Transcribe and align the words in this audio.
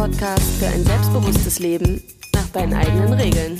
Podcast 0.00 0.58
für 0.58 0.66
ein 0.66 0.82
selbstbewusstes 0.82 1.58
Leben 1.58 2.02
nach 2.34 2.48
deinen 2.54 2.72
eigenen 2.72 3.12
Regeln. 3.12 3.58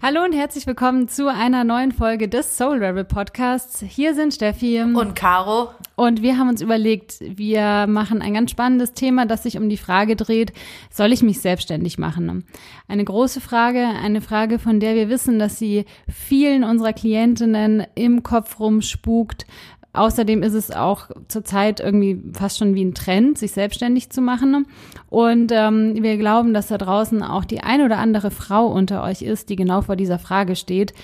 Hallo 0.00 0.24
und 0.24 0.32
herzlich 0.32 0.66
willkommen 0.66 1.08
zu 1.08 1.30
einer 1.30 1.62
neuen 1.62 1.92
Folge 1.92 2.26
des 2.26 2.56
Soul 2.56 2.82
Rebel 2.82 3.04
Podcasts. 3.04 3.84
Hier 3.86 4.14
sind 4.14 4.32
Steffi 4.32 4.80
und 4.80 5.14
Caro. 5.14 5.68
Und 5.94 6.22
wir 6.22 6.38
haben 6.38 6.48
uns 6.48 6.62
überlegt, 6.62 7.16
wir 7.20 7.86
machen 7.86 8.22
ein 8.22 8.32
ganz 8.32 8.52
spannendes 8.52 8.94
Thema, 8.94 9.26
das 9.26 9.42
sich 9.42 9.58
um 9.58 9.68
die 9.68 9.76
Frage 9.76 10.16
dreht, 10.16 10.54
soll 10.90 11.12
ich 11.12 11.22
mich 11.22 11.42
selbstständig 11.42 11.98
machen? 11.98 12.46
Eine 12.88 13.04
große 13.04 13.42
Frage, 13.42 13.88
eine 14.02 14.22
Frage, 14.22 14.58
von 14.58 14.80
der 14.80 14.94
wir 14.94 15.10
wissen, 15.10 15.38
dass 15.38 15.58
sie 15.58 15.84
vielen 16.08 16.64
unserer 16.64 16.94
Klientinnen 16.94 17.86
im 17.94 18.22
Kopf 18.22 18.58
rumspukt, 18.58 19.44
Außerdem 19.92 20.42
ist 20.44 20.54
es 20.54 20.70
auch 20.70 21.10
zurzeit 21.26 21.80
irgendwie 21.80 22.22
fast 22.32 22.58
schon 22.58 22.74
wie 22.74 22.84
ein 22.84 22.94
Trend, 22.94 23.38
sich 23.38 23.52
selbstständig 23.52 24.10
zu 24.10 24.20
machen. 24.20 24.66
Und 25.08 25.50
ähm, 25.52 26.00
wir 26.00 26.16
glauben, 26.16 26.54
dass 26.54 26.68
da 26.68 26.78
draußen 26.78 27.22
auch 27.22 27.44
die 27.44 27.60
ein 27.60 27.82
oder 27.82 27.98
andere 27.98 28.30
Frau 28.30 28.66
unter 28.66 29.02
euch 29.02 29.22
ist, 29.22 29.48
die 29.48 29.56
genau 29.56 29.82
vor 29.82 29.96
dieser 29.96 30.20
Frage 30.20 30.54
steht. 30.54 30.94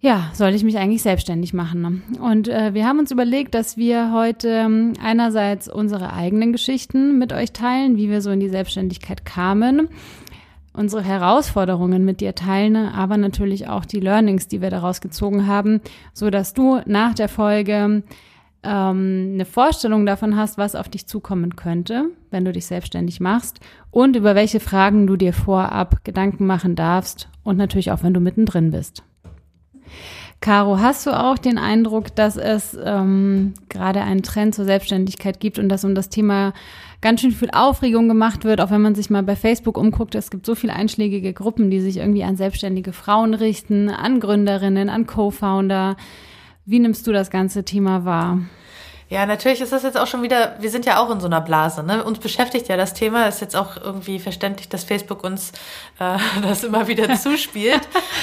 Ja, 0.00 0.30
soll 0.34 0.50
ich 0.50 0.64
mich 0.64 0.76
eigentlich 0.76 1.02
selbstständig 1.02 1.54
machen? 1.54 2.02
Und 2.20 2.48
äh, 2.48 2.74
wir 2.74 2.86
haben 2.86 2.98
uns 2.98 3.10
überlegt, 3.10 3.54
dass 3.54 3.78
wir 3.78 4.12
heute 4.12 4.48
ähm, 4.48 4.92
einerseits 5.02 5.66
unsere 5.66 6.12
eigenen 6.12 6.52
Geschichten 6.52 7.18
mit 7.18 7.32
euch 7.32 7.52
teilen, 7.52 7.96
wie 7.96 8.10
wir 8.10 8.20
so 8.20 8.30
in 8.30 8.40
die 8.40 8.50
Selbstständigkeit 8.50 9.24
kamen 9.24 9.88
unsere 10.74 11.02
Herausforderungen 11.02 12.04
mit 12.04 12.20
dir 12.20 12.34
teilen, 12.34 12.76
aber 12.76 13.16
natürlich 13.16 13.68
auch 13.68 13.84
die 13.84 14.00
Learnings, 14.00 14.48
die 14.48 14.60
wir 14.60 14.70
daraus 14.70 15.00
gezogen 15.00 15.46
haben, 15.46 15.80
so 16.12 16.30
dass 16.30 16.52
du 16.52 16.80
nach 16.84 17.14
der 17.14 17.28
Folge 17.28 18.02
ähm, 18.64 19.30
eine 19.34 19.44
Vorstellung 19.44 20.04
davon 20.04 20.36
hast, 20.36 20.58
was 20.58 20.74
auf 20.74 20.88
dich 20.88 21.06
zukommen 21.06 21.54
könnte, 21.54 22.06
wenn 22.30 22.44
du 22.44 22.52
dich 22.52 22.66
selbstständig 22.66 23.20
machst 23.20 23.60
und 23.90 24.16
über 24.16 24.34
welche 24.34 24.60
Fragen 24.60 25.06
du 25.06 25.16
dir 25.16 25.32
vorab 25.32 26.04
Gedanken 26.04 26.46
machen 26.46 26.74
darfst 26.74 27.28
und 27.44 27.56
natürlich 27.56 27.92
auch, 27.92 28.02
wenn 28.02 28.14
du 28.14 28.20
mittendrin 28.20 28.72
bist. 28.72 29.04
Caro, 30.40 30.78
hast 30.78 31.06
du 31.06 31.18
auch 31.18 31.38
den 31.38 31.56
Eindruck, 31.56 32.14
dass 32.16 32.36
es 32.36 32.76
ähm, 32.82 33.54
gerade 33.68 34.02
einen 34.02 34.22
Trend 34.22 34.54
zur 34.54 34.66
Selbstständigkeit 34.66 35.40
gibt 35.40 35.58
und 35.58 35.68
dass 35.68 35.84
um 35.84 35.94
das 35.94 36.10
Thema 36.10 36.52
ganz 37.04 37.20
schön 37.20 37.32
viel 37.32 37.50
Aufregung 37.52 38.08
gemacht 38.08 38.44
wird, 38.44 38.62
auch 38.62 38.70
wenn 38.70 38.80
man 38.80 38.94
sich 38.94 39.10
mal 39.10 39.22
bei 39.22 39.36
Facebook 39.36 39.76
umguckt. 39.76 40.14
Es 40.14 40.30
gibt 40.30 40.46
so 40.46 40.54
viele 40.54 40.72
einschlägige 40.72 41.34
Gruppen, 41.34 41.70
die 41.70 41.80
sich 41.80 41.98
irgendwie 41.98 42.24
an 42.24 42.36
selbstständige 42.36 42.94
Frauen 42.94 43.34
richten, 43.34 43.90
an 43.90 44.20
Gründerinnen, 44.20 44.88
an 44.88 45.06
Co-Founder. 45.06 45.96
Wie 46.64 46.78
nimmst 46.78 47.06
du 47.06 47.12
das 47.12 47.30
ganze 47.30 47.62
Thema 47.62 48.06
wahr? 48.06 48.38
Ja, 49.10 49.26
natürlich 49.26 49.60
ist 49.60 49.70
das 49.70 49.82
jetzt 49.82 49.98
auch 49.98 50.06
schon 50.06 50.22
wieder, 50.22 50.56
wir 50.60 50.70
sind 50.70 50.86
ja 50.86 50.98
auch 50.98 51.10
in 51.10 51.20
so 51.20 51.26
einer 51.26 51.42
Blase, 51.42 51.82
ne? 51.82 52.02
Uns 52.02 52.20
beschäftigt 52.20 52.68
ja 52.68 52.78
das 52.78 52.94
Thema, 52.94 53.26
ist 53.26 53.42
jetzt 53.42 53.54
auch 53.54 53.76
irgendwie 53.76 54.18
verständlich, 54.18 54.70
dass 54.70 54.84
Facebook 54.84 55.22
uns 55.24 55.52
äh, 56.00 56.16
das 56.42 56.64
immer 56.64 56.88
wieder 56.88 57.14
zuspielt. 57.16 57.82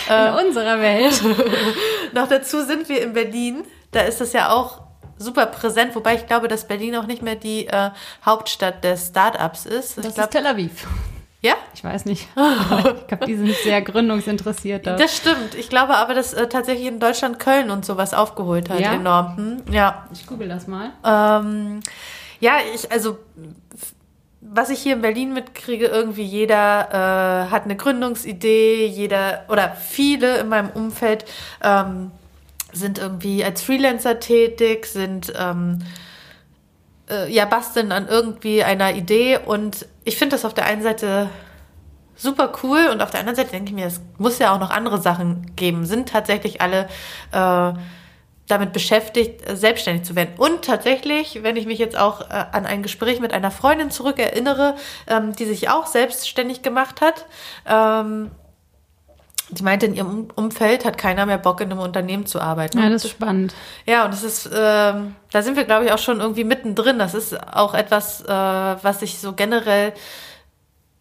in 0.09 0.13
äh, 0.15 0.43
unserer 0.43 0.81
Welt. 0.81 1.21
Noch 2.15 2.27
dazu 2.27 2.63
sind 2.63 2.89
wir 2.89 3.03
in 3.03 3.13
Berlin, 3.13 3.63
da 3.91 3.99
ist 3.99 4.21
das 4.21 4.33
ja 4.33 4.51
auch 4.51 4.81
super 5.21 5.45
präsent, 5.45 5.95
wobei 5.95 6.15
ich 6.15 6.27
glaube, 6.27 6.47
dass 6.47 6.67
Berlin 6.67 6.95
auch 6.95 7.07
nicht 7.07 7.21
mehr 7.21 7.35
die 7.35 7.67
äh, 7.67 7.91
Hauptstadt 8.25 8.83
des 8.83 9.07
Startups 9.07 9.65
ist. 9.65 9.97
Das 9.97 10.05
ich 10.05 10.13
glaub, 10.13 10.27
ist 10.27 10.31
Tel 10.31 10.47
Aviv. 10.47 10.87
Ja? 11.41 11.55
Ich 11.73 11.83
weiß 11.83 12.05
nicht. 12.05 12.27
ich 12.35 13.07
glaube, 13.07 13.25
die 13.25 13.35
sind 13.35 13.55
sehr 13.63 13.81
gründungsinteressiert. 13.81 14.85
Dort. 14.85 14.99
Das 14.99 15.17
stimmt. 15.17 15.55
Ich 15.55 15.69
glaube 15.69 15.95
aber, 15.95 16.13
dass 16.13 16.33
äh, 16.33 16.47
tatsächlich 16.47 16.87
in 16.87 16.99
Deutschland 16.99 17.39
Köln 17.39 17.71
und 17.71 17.83
sowas 17.83 18.13
aufgeholt 18.13 18.69
hat. 18.69 18.79
Ja? 18.79 18.93
Enorm. 18.93 19.37
Hm? 19.37 19.73
Ja. 19.73 20.07
Ich 20.13 20.27
google 20.27 20.47
das 20.47 20.67
mal. 20.67 20.91
Ähm, 21.03 21.79
ja, 22.39 22.57
ich, 22.75 22.91
also 22.91 23.17
was 24.41 24.69
ich 24.69 24.81
hier 24.81 24.93
in 24.93 25.01
Berlin 25.01 25.33
mitkriege, 25.33 25.85
irgendwie 25.85 26.23
jeder 26.23 26.89
äh, 26.89 27.51
hat 27.51 27.63
eine 27.65 27.75
Gründungsidee, 27.75 28.85
jeder 28.87 29.45
oder 29.49 29.75
viele 29.75 30.39
in 30.39 30.49
meinem 30.49 30.69
Umfeld 30.71 31.25
ähm, 31.63 32.11
sind 32.73 32.99
irgendwie 32.99 33.43
als 33.43 33.61
Freelancer 33.61 34.19
tätig, 34.19 34.85
sind 34.85 35.33
ähm, 35.37 35.79
äh, 37.09 37.31
ja 37.31 37.45
basteln 37.45 37.91
an 37.91 38.07
irgendwie 38.07 38.63
einer 38.63 38.93
Idee 38.93 39.37
und 39.37 39.85
ich 40.03 40.17
finde 40.17 40.35
das 40.35 40.45
auf 40.45 40.53
der 40.53 40.65
einen 40.65 40.81
Seite 40.81 41.29
super 42.15 42.51
cool 42.63 42.87
und 42.91 43.01
auf 43.01 43.11
der 43.11 43.19
anderen 43.19 43.35
Seite 43.35 43.51
denke 43.51 43.69
ich 43.69 43.75
mir, 43.75 43.87
es 43.87 44.01
muss 44.17 44.39
ja 44.39 44.53
auch 44.53 44.59
noch 44.59 44.69
andere 44.69 45.01
Sachen 45.01 45.55
geben. 45.55 45.85
Sind 45.85 46.09
tatsächlich 46.09 46.61
alle 46.61 46.87
äh, 47.31 47.73
damit 48.47 48.73
beschäftigt, 48.73 49.47
äh, 49.49 49.55
selbstständig 49.55 50.03
zu 50.03 50.15
werden. 50.15 50.33
Und 50.37 50.63
tatsächlich, 50.63 51.41
wenn 51.41 51.55
ich 51.55 51.65
mich 51.65 51.79
jetzt 51.79 51.97
auch 51.97 52.29
äh, 52.29 52.45
an 52.51 52.65
ein 52.65 52.83
Gespräch 52.83 53.19
mit 53.19 53.33
einer 53.33 53.49
Freundin 53.49 53.89
zurückerinnere, 53.89 54.75
ähm, 55.07 55.35
die 55.35 55.45
sich 55.45 55.69
auch 55.69 55.87
selbstständig 55.87 56.61
gemacht 56.61 57.01
hat, 57.01 57.25
ähm, 57.65 58.31
Sie 59.53 59.63
meinte, 59.63 59.85
in 59.85 59.95
ihrem 59.95 60.27
Umfeld 60.35 60.85
hat 60.85 60.97
keiner 60.97 61.25
mehr 61.25 61.37
Bock, 61.37 61.59
in 61.59 61.71
einem 61.71 61.81
Unternehmen 61.81 62.25
zu 62.25 62.39
arbeiten. 62.39 62.79
Ja, 62.79 62.89
das 62.89 63.03
ist 63.03 63.11
spannend. 63.11 63.53
Ja, 63.85 64.05
und 64.05 64.13
das 64.13 64.23
ist, 64.23 64.45
äh, 64.45 64.51
da 64.53 65.41
sind 65.41 65.57
wir, 65.57 65.65
glaube 65.65 65.85
ich, 65.85 65.91
auch 65.91 65.97
schon 65.97 66.21
irgendwie 66.21 66.45
mittendrin. 66.45 66.99
Das 66.99 67.13
ist 67.13 67.35
auch 67.53 67.73
etwas, 67.73 68.21
äh, 68.21 68.27
was 68.29 69.01
ich 69.01 69.19
so 69.19 69.33
generell 69.33 69.93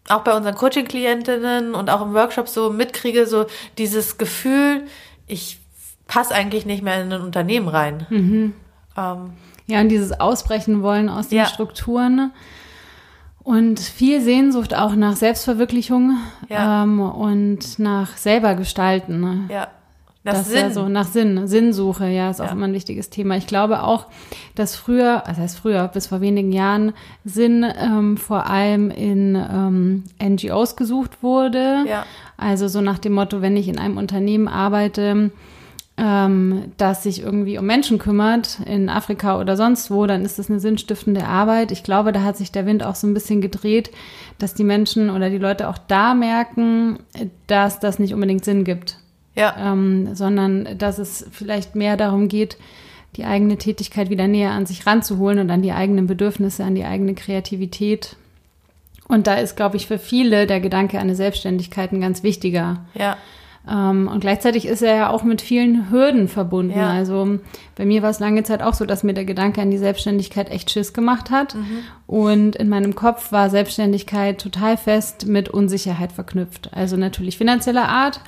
auch 0.08 0.22
bei 0.22 0.34
unseren 0.34 0.56
Coaching-Klientinnen 0.56 1.74
und 1.74 1.90
auch 1.90 2.02
im 2.02 2.14
Workshop 2.14 2.48
so 2.48 2.70
mitkriege, 2.70 3.26
so 3.26 3.46
dieses 3.78 4.18
Gefühl, 4.18 4.82
ich 5.28 5.60
passe 6.08 6.34
eigentlich 6.34 6.66
nicht 6.66 6.82
mehr 6.82 7.00
in 7.00 7.12
ein 7.12 7.22
Unternehmen 7.22 7.68
rein. 7.68 8.06
Mhm. 8.10 8.54
Ähm, 8.96 9.32
ja, 9.66 9.80
und 9.80 9.88
dieses 9.88 10.18
Ausbrechen 10.18 10.82
wollen 10.82 11.08
aus 11.08 11.28
den 11.28 11.38
ja. 11.38 11.46
Strukturen. 11.46 12.32
Und 13.50 13.80
viel 13.80 14.20
Sehnsucht 14.20 14.76
auch 14.76 14.94
nach 14.94 15.16
Selbstverwirklichung 15.16 16.16
ja. 16.48 16.84
ähm, 16.84 17.00
und 17.00 17.80
nach 17.80 18.16
selber 18.16 18.54
gestalten. 18.54 19.20
Ne? 19.20 19.44
Ja. 19.48 19.68
Nach 20.22 20.34
das 20.34 20.50
Sinn. 20.50 20.60
Ja 20.60 20.70
so, 20.70 20.88
nach 20.88 21.08
Sinn, 21.08 21.48
Sinnsuche, 21.48 22.06
ja, 22.06 22.30
ist 22.30 22.38
ja. 22.38 22.46
auch 22.46 22.52
immer 22.52 22.68
ein 22.68 22.72
wichtiges 22.72 23.10
Thema. 23.10 23.36
Ich 23.36 23.48
glaube 23.48 23.82
auch, 23.82 24.06
dass 24.54 24.76
früher, 24.76 25.26
also 25.26 25.42
heißt 25.42 25.58
früher, 25.58 25.88
bis 25.88 26.06
vor 26.06 26.20
wenigen 26.20 26.52
Jahren, 26.52 26.92
Sinn 27.24 27.66
ähm, 27.76 28.18
vor 28.18 28.46
allem 28.46 28.88
in 28.92 29.34
ähm, 29.34 30.04
NGOs 30.22 30.76
gesucht 30.76 31.20
wurde. 31.24 31.84
Ja. 31.88 32.06
Also 32.36 32.68
so 32.68 32.80
nach 32.80 33.00
dem 33.00 33.14
Motto, 33.14 33.42
wenn 33.42 33.56
ich 33.56 33.66
in 33.66 33.80
einem 33.80 33.98
Unternehmen 33.98 34.46
arbeite, 34.46 35.32
ähm, 36.00 36.72
das 36.78 37.02
sich 37.02 37.22
irgendwie 37.22 37.58
um 37.58 37.66
Menschen 37.66 37.98
kümmert, 37.98 38.58
in 38.64 38.88
Afrika 38.88 39.38
oder 39.38 39.56
sonst 39.56 39.90
wo, 39.90 40.06
dann 40.06 40.24
ist 40.24 40.38
das 40.38 40.48
eine 40.48 40.58
sinnstiftende 40.58 41.26
Arbeit. 41.26 41.70
Ich 41.72 41.82
glaube, 41.82 42.12
da 42.12 42.22
hat 42.22 42.38
sich 42.38 42.50
der 42.50 42.64
Wind 42.64 42.82
auch 42.82 42.94
so 42.94 43.06
ein 43.06 43.12
bisschen 43.12 43.42
gedreht, 43.42 43.90
dass 44.38 44.54
die 44.54 44.64
Menschen 44.64 45.10
oder 45.10 45.28
die 45.28 45.38
Leute 45.38 45.68
auch 45.68 45.76
da 45.76 46.14
merken, 46.14 47.00
dass 47.46 47.80
das 47.80 47.98
nicht 47.98 48.14
unbedingt 48.14 48.46
Sinn 48.46 48.64
gibt. 48.64 48.96
Ja. 49.36 49.54
Ähm, 49.58 50.14
sondern 50.14 50.78
dass 50.78 50.98
es 50.98 51.26
vielleicht 51.30 51.76
mehr 51.76 51.98
darum 51.98 52.28
geht, 52.28 52.56
die 53.16 53.24
eigene 53.24 53.58
Tätigkeit 53.58 54.08
wieder 54.08 54.26
näher 54.26 54.52
an 54.52 54.66
sich 54.66 54.86
ranzuholen 54.86 55.38
und 55.38 55.50
an 55.50 55.62
die 55.62 55.72
eigenen 55.72 56.06
Bedürfnisse, 56.06 56.64
an 56.64 56.74
die 56.74 56.84
eigene 56.84 57.14
Kreativität. 57.14 58.16
Und 59.06 59.26
da 59.26 59.34
ist, 59.34 59.56
glaube 59.56 59.76
ich, 59.76 59.86
für 59.86 59.98
viele 59.98 60.46
der 60.46 60.60
Gedanke 60.60 60.96
an 60.96 61.04
eine 61.04 61.14
Selbstständigkeit 61.14 61.92
ein 61.92 62.00
ganz 62.00 62.22
wichtiger. 62.22 62.86
Ja. 62.94 63.18
Ähm, 63.68 64.08
und 64.08 64.20
gleichzeitig 64.20 64.66
ist 64.66 64.82
er 64.82 64.96
ja 64.96 65.10
auch 65.10 65.22
mit 65.22 65.42
vielen 65.42 65.90
Hürden 65.90 66.28
verbunden. 66.28 66.78
Ja. 66.78 66.90
Also 66.90 67.38
bei 67.76 67.84
mir 67.84 68.02
war 68.02 68.10
es 68.10 68.20
lange 68.20 68.42
Zeit 68.42 68.62
auch 68.62 68.74
so, 68.74 68.86
dass 68.86 69.02
mir 69.02 69.14
der 69.14 69.24
Gedanke 69.24 69.60
an 69.60 69.70
die 69.70 69.78
Selbstständigkeit 69.78 70.50
echt 70.50 70.70
Schiss 70.70 70.92
gemacht 70.92 71.30
hat. 71.30 71.54
Mhm. 71.54 71.78
Und 72.06 72.56
in 72.56 72.68
meinem 72.68 72.94
Kopf 72.94 73.32
war 73.32 73.50
Selbstständigkeit 73.50 74.40
total 74.40 74.76
fest 74.76 75.26
mit 75.26 75.48
Unsicherheit 75.48 76.12
verknüpft. 76.12 76.70
Also 76.72 76.96
natürlich 76.96 77.38
finanzieller 77.38 77.88
Art. 77.88 78.20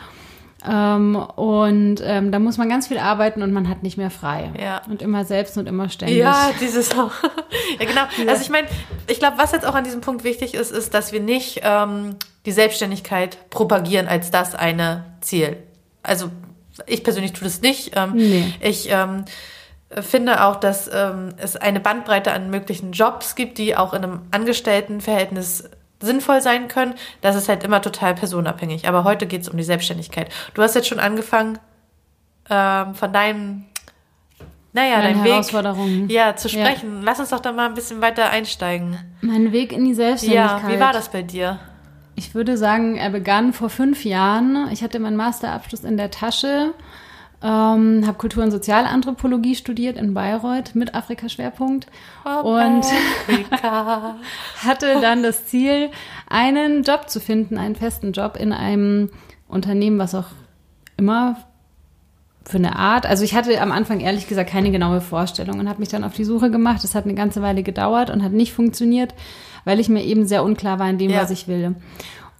Ähm, 0.68 1.16
und 1.16 1.96
ähm, 2.04 2.30
da 2.30 2.38
muss 2.38 2.56
man 2.56 2.68
ganz 2.68 2.88
viel 2.88 2.98
arbeiten 2.98 3.42
und 3.42 3.52
man 3.52 3.68
hat 3.68 3.82
nicht 3.82 3.96
mehr 3.96 4.10
frei. 4.10 4.52
Ja. 4.60 4.82
Und 4.88 5.02
immer 5.02 5.24
selbst 5.24 5.58
und 5.58 5.66
immer 5.66 5.88
ständig. 5.88 6.18
Ja, 6.18 6.50
dieses 6.60 6.92
auch. 6.98 7.12
ja, 7.80 7.86
genau. 7.86 8.02
Also 8.30 8.42
ich 8.42 8.50
meine, 8.50 8.68
ich 9.08 9.18
glaube, 9.18 9.38
was 9.38 9.52
jetzt 9.52 9.66
auch 9.66 9.74
an 9.74 9.84
diesem 9.84 10.00
Punkt 10.00 10.24
wichtig 10.24 10.54
ist, 10.54 10.70
ist, 10.70 10.94
dass 10.94 11.12
wir 11.12 11.20
nicht 11.20 11.60
ähm, 11.64 12.16
die 12.46 12.52
Selbstständigkeit 12.52 13.50
propagieren 13.50 14.08
als 14.08 14.30
das 14.30 14.54
eine 14.54 15.04
Ziel. 15.20 15.56
Also 16.02 16.30
ich 16.86 17.04
persönlich 17.04 17.32
tue 17.32 17.44
das 17.44 17.60
nicht. 17.60 17.92
Ähm, 17.96 18.12
nee. 18.14 18.54
Ich 18.60 18.88
ähm, 18.90 19.24
finde 20.00 20.44
auch, 20.44 20.56
dass 20.56 20.90
ähm, 20.92 21.30
es 21.36 21.56
eine 21.56 21.80
Bandbreite 21.80 22.32
an 22.32 22.50
möglichen 22.50 22.92
Jobs 22.92 23.34
gibt, 23.34 23.58
die 23.58 23.76
auch 23.76 23.92
in 23.92 24.04
einem 24.04 24.20
Angestelltenverhältnis 24.30 25.68
sinnvoll 26.02 26.40
sein 26.40 26.68
können. 26.68 26.94
Das 27.20 27.36
ist 27.36 27.48
halt 27.48 27.64
immer 27.64 27.80
total 27.80 28.14
personabhängig. 28.14 28.88
Aber 28.88 29.04
heute 29.04 29.26
geht 29.26 29.42
es 29.42 29.48
um 29.48 29.56
die 29.56 29.62
Selbstständigkeit. 29.62 30.30
Du 30.54 30.62
hast 30.62 30.74
jetzt 30.74 30.88
schon 30.88 31.00
angefangen 31.00 31.58
ähm, 32.50 32.94
von 32.94 33.12
deinem 33.12 33.64
naja, 34.74 35.02
dein 35.02 35.22
Weg 35.22 36.10
ja, 36.10 36.34
zu 36.34 36.48
sprechen. 36.48 36.96
Ja. 36.96 37.02
Lass 37.04 37.20
uns 37.20 37.28
doch 37.28 37.40
da 37.40 37.52
mal 37.52 37.66
ein 37.66 37.74
bisschen 37.74 38.00
weiter 38.00 38.30
einsteigen. 38.30 38.96
Mein 39.20 39.52
Weg 39.52 39.70
in 39.70 39.84
die 39.84 39.92
Selbstständigkeit. 39.92 40.62
Ja, 40.62 40.68
wie 40.68 40.80
war 40.80 40.94
das 40.94 41.10
bei 41.10 41.20
dir? 41.20 41.58
Ich 42.14 42.34
würde 42.34 42.56
sagen, 42.56 42.96
er 42.96 43.10
begann 43.10 43.52
vor 43.52 43.68
fünf 43.68 44.04
Jahren. 44.04 44.68
Ich 44.72 44.82
hatte 44.82 44.98
meinen 44.98 45.16
Masterabschluss 45.16 45.84
in 45.84 45.98
der 45.98 46.10
Tasche 46.10 46.72
ähm, 47.42 48.06
habe 48.06 48.18
Kultur- 48.18 48.44
und 48.44 48.50
Sozialanthropologie 48.50 49.56
studiert 49.56 49.96
in 49.96 50.14
Bayreuth 50.14 50.74
mit 50.74 50.94
Afrika-Schwerpunkt 50.94 51.86
und 52.44 52.84
hatte 54.64 55.00
dann 55.00 55.22
das 55.22 55.46
Ziel, 55.46 55.90
einen 56.28 56.82
Job 56.82 57.10
zu 57.10 57.20
finden, 57.20 57.58
einen 57.58 57.74
festen 57.74 58.12
Job 58.12 58.36
in 58.36 58.52
einem 58.52 59.10
Unternehmen, 59.48 59.98
was 59.98 60.14
auch 60.14 60.28
immer 60.96 61.36
für 62.44 62.58
eine 62.58 62.76
Art. 62.76 63.06
Also 63.06 63.24
ich 63.24 63.34
hatte 63.34 63.60
am 63.60 63.72
Anfang 63.72 64.00
ehrlich 64.00 64.28
gesagt 64.28 64.50
keine 64.50 64.70
genaue 64.70 65.00
Vorstellung 65.00 65.58
und 65.58 65.68
habe 65.68 65.80
mich 65.80 65.88
dann 65.88 66.04
auf 66.04 66.14
die 66.14 66.24
Suche 66.24 66.50
gemacht. 66.50 66.82
Das 66.82 66.94
hat 66.94 67.04
eine 67.04 67.14
ganze 67.14 67.42
Weile 67.42 67.62
gedauert 67.62 68.10
und 68.10 68.22
hat 68.22 68.32
nicht 68.32 68.52
funktioniert, 68.52 69.14
weil 69.64 69.80
ich 69.80 69.88
mir 69.88 70.04
eben 70.04 70.26
sehr 70.26 70.44
unklar 70.44 70.78
war 70.78 70.88
in 70.88 70.98
dem, 70.98 71.10
ja. 71.10 71.22
was 71.22 71.30
ich 71.30 71.48
will. 71.48 71.74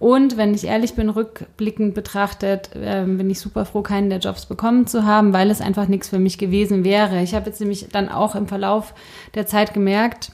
Und 0.03 0.35
wenn 0.35 0.53
ich 0.53 0.65
ehrlich 0.65 0.95
bin, 0.95 1.07
rückblickend 1.07 1.93
betrachtet, 1.93 2.71
äh, 2.75 3.05
bin 3.05 3.29
ich 3.29 3.39
super 3.39 3.63
froh, 3.63 3.83
keinen 3.83 4.09
der 4.09 4.19
Jobs 4.19 4.47
bekommen 4.47 4.85
zu 4.85 5.05
haben, 5.05 5.31
weil 5.31 5.49
es 5.49 5.61
einfach 5.61 5.87
nichts 5.87 6.09
für 6.09 6.19
mich 6.19 6.37
gewesen 6.37 6.83
wäre. 6.83 7.23
Ich 7.23 7.33
habe 7.33 7.45
jetzt 7.45 7.61
nämlich 7.61 7.87
dann 7.89 8.09
auch 8.09 8.35
im 8.35 8.49
Verlauf 8.49 8.93
der 9.33 9.47
Zeit 9.47 9.73
gemerkt, 9.73 10.33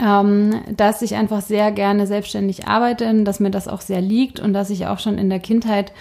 ähm, 0.00 0.60
dass 0.76 1.02
ich 1.02 1.14
einfach 1.14 1.40
sehr 1.40 1.70
gerne 1.70 2.08
selbstständig 2.08 2.66
arbeite, 2.66 3.22
dass 3.22 3.38
mir 3.38 3.52
das 3.52 3.68
auch 3.68 3.80
sehr 3.80 4.00
liegt 4.00 4.40
und 4.40 4.52
dass 4.54 4.70
ich 4.70 4.88
auch 4.88 4.98
schon 4.98 5.18
in 5.18 5.30
der 5.30 5.38
Kindheit 5.38 5.92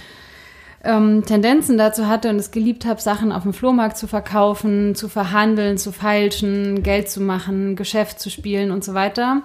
ähm, 0.84 1.24
Tendenzen 1.28 1.78
dazu 1.78 2.08
hatte 2.08 2.32
und 2.32 2.38
es 2.38 2.50
geliebt 2.50 2.88
habe, 2.88 3.00
Sachen 3.00 3.32
auf 3.32 3.44
dem 3.44 3.54
Flohmarkt 3.54 3.98
zu 3.98 4.08
verkaufen, 4.08 4.96
zu 4.96 5.10
verhandeln, 5.10 5.78
zu 5.78 5.92
feilschen, 5.92 6.82
Geld 6.82 7.08
zu 7.08 7.22
machen, 7.22 7.76
Geschäft 7.76 8.20
zu 8.20 8.32
spielen 8.32 8.72
und 8.72 8.84
so 8.84 8.96
weiter. 8.96 9.44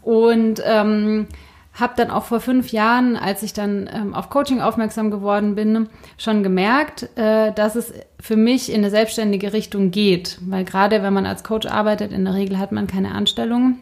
Und 0.00 0.62
ähm, 0.64 1.26
habe 1.74 1.94
dann 1.96 2.10
auch 2.10 2.24
vor 2.24 2.40
fünf 2.40 2.70
Jahren, 2.72 3.16
als 3.16 3.42
ich 3.42 3.52
dann 3.52 3.88
ähm, 3.92 4.14
auf 4.14 4.28
Coaching 4.28 4.60
aufmerksam 4.60 5.10
geworden 5.10 5.54
bin, 5.54 5.88
schon 6.18 6.42
gemerkt, 6.42 7.08
äh, 7.16 7.52
dass 7.52 7.76
es 7.76 7.94
für 8.20 8.36
mich 8.36 8.70
in 8.70 8.78
eine 8.78 8.90
selbstständige 8.90 9.52
Richtung 9.52 9.90
geht. 9.90 10.38
Weil 10.42 10.64
gerade 10.64 11.02
wenn 11.02 11.14
man 11.14 11.26
als 11.26 11.44
Coach 11.44 11.66
arbeitet, 11.66 12.12
in 12.12 12.24
der 12.24 12.34
Regel 12.34 12.58
hat 12.58 12.72
man 12.72 12.86
keine 12.86 13.14
Anstellung. 13.14 13.78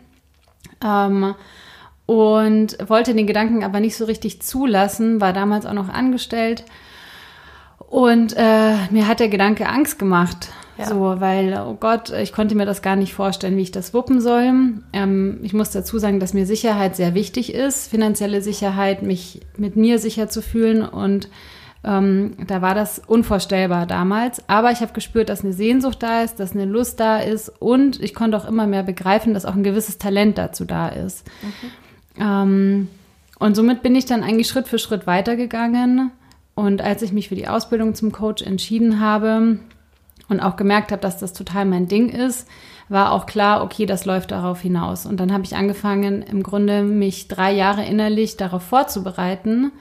Ähm, 0.85 1.35
und 2.07 2.77
wollte 2.89 3.15
den 3.15 3.27
Gedanken 3.27 3.63
aber 3.63 3.81
nicht 3.81 3.97
so 3.97 4.05
richtig 4.05 4.43
zulassen, 4.43 5.21
war 5.21 5.33
damals 5.33 5.67
auch 5.67 5.75
noch 5.75 5.89
angestellt 5.89 6.65
und 7.91 8.35
äh, 8.37 8.77
mir 8.91 9.09
hat 9.09 9.19
der 9.19 9.29
Gedanke 9.29 9.69
Angst 9.69 9.99
gemacht. 9.99 10.53
Ja. 10.81 10.87
So, 10.87 11.21
weil, 11.21 11.61
oh 11.67 11.77
Gott, 11.79 12.11
ich 12.11 12.33
konnte 12.33 12.55
mir 12.55 12.67
das 12.67 12.81
gar 12.81 12.97
nicht 12.97 13.13
vorstellen, 13.13 13.57
wie 13.57 13.63
ich 13.63 13.71
das 13.71 13.93
wuppen 13.93 14.21
soll. 14.21 14.81
Ähm, 14.93 15.39
ich 15.43 15.53
muss 15.53 15.71
dazu 15.71 15.99
sagen, 15.99 16.21
dass 16.21 16.33
mir 16.33 16.47
Sicherheit 16.47 16.97
sehr 16.97 17.15
wichtig 17.15 17.55
ist, 17.55 17.91
finanzielle 17.91 18.41
Sicherheit, 18.41 19.03
mich 19.03 19.41
mit 19.59 19.77
mir 19.77 19.99
sicher 19.99 20.29
zu 20.29 20.41
fühlen. 20.41 20.83
Und 20.83 21.29
ähm, 21.85 22.33
da 22.47 22.63
war 22.63 22.75
das 22.75 22.99
unvorstellbar 22.99 23.87
damals. 23.87 24.43
Aber 24.49 24.71
ich 24.71 24.81
habe 24.81 24.93
gespürt, 24.93 25.29
dass 25.29 25.45
eine 25.45 25.53
Sehnsucht 25.53 26.03
da 26.03 26.23
ist, 26.23 26.41
dass 26.41 26.53
eine 26.53 26.65
Lust 26.65 26.99
da 26.99 27.19
ist 27.19 27.51
und 27.61 28.03
ich 28.03 28.15
konnte 28.15 28.37
auch 28.37 28.49
immer 28.49 28.67
mehr 28.67 28.83
begreifen, 28.83 29.35
dass 29.35 29.45
auch 29.45 29.55
ein 29.55 29.63
gewisses 29.63 29.99
Talent 29.99 30.39
dazu 30.39 30.65
da 30.65 30.89
ist. 30.89 31.27
Mhm. 31.43 32.23
Ähm, 32.23 32.89
und 33.39 33.55
somit 33.55 33.83
bin 33.83 33.95
ich 33.95 34.05
dann 34.05 34.23
eigentlich 34.23 34.49
Schritt 34.49 34.69
für 34.69 34.79
Schritt 34.79 35.07
weitergegangen 35.07 36.11
und 36.55 36.83
als 36.83 37.01
ich 37.01 37.13
mich 37.13 37.31
für 37.31 37.35
die 37.35 37.49
Ausbildung 37.49 37.95
zum 37.95 38.13
Coach 38.13 38.43
entschieden 38.43 39.01
habe 39.01 39.59
und 40.31 40.41
auch 40.41 40.57
gemerkt 40.57 40.93
habe, 40.93 41.03
dass 41.03 41.19
das 41.19 41.33
total 41.35 41.67
mein 41.67 41.89
Ding 41.89 42.09
ist, 42.09 42.49
war 42.89 43.13
auch 43.13 43.27
klar, 43.27 43.63
okay, 43.63 43.85
das 43.85 44.05
läuft 44.05 44.31
darauf 44.31 44.61
hinaus. 44.61 45.05
Und 45.07 45.21
dann 45.21 45.33
habe 45.33 45.45
ich 45.45 45.55
angefangen, 45.55 46.23
im 46.23 46.43
Grunde 46.43 46.83
mich 46.83 47.29
drei 47.29 47.53
Jahre 47.53 47.85
innerlich 47.85 48.37
darauf 48.37 48.63
vorzubereiten, 48.63 49.73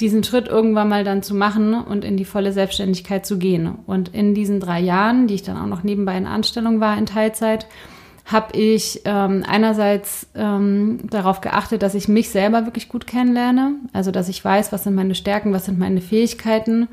diesen 0.00 0.24
Schritt 0.24 0.48
irgendwann 0.48 0.88
mal 0.88 1.04
dann 1.04 1.22
zu 1.22 1.34
machen 1.34 1.74
und 1.74 2.04
in 2.04 2.16
die 2.16 2.24
volle 2.24 2.52
Selbstständigkeit 2.52 3.26
zu 3.26 3.38
gehen. 3.38 3.78
Und 3.86 4.14
in 4.14 4.34
diesen 4.34 4.60
drei 4.60 4.80
Jahren, 4.80 5.26
die 5.26 5.34
ich 5.34 5.42
dann 5.42 5.56
auch 5.56 5.66
noch 5.66 5.82
nebenbei 5.82 6.16
in 6.16 6.26
Anstellung 6.26 6.80
war 6.80 6.96
in 6.96 7.06
Teilzeit, 7.06 7.66
habe 8.24 8.56
ich 8.56 9.02
ähm, 9.04 9.44
einerseits 9.46 10.28
ähm, 10.34 11.00
darauf 11.10 11.40
geachtet, 11.40 11.82
dass 11.82 11.94
ich 11.94 12.08
mich 12.08 12.30
selber 12.30 12.64
wirklich 12.64 12.88
gut 12.88 13.06
kennenlerne, 13.06 13.74
also 13.92 14.10
dass 14.10 14.28
ich 14.28 14.44
weiß, 14.44 14.72
was 14.72 14.84
sind 14.84 14.94
meine 14.94 15.14
Stärken, 15.14 15.52
was 15.52 15.66
sind 15.66 15.78
meine 15.78 16.00
Fähigkeiten, 16.00 16.88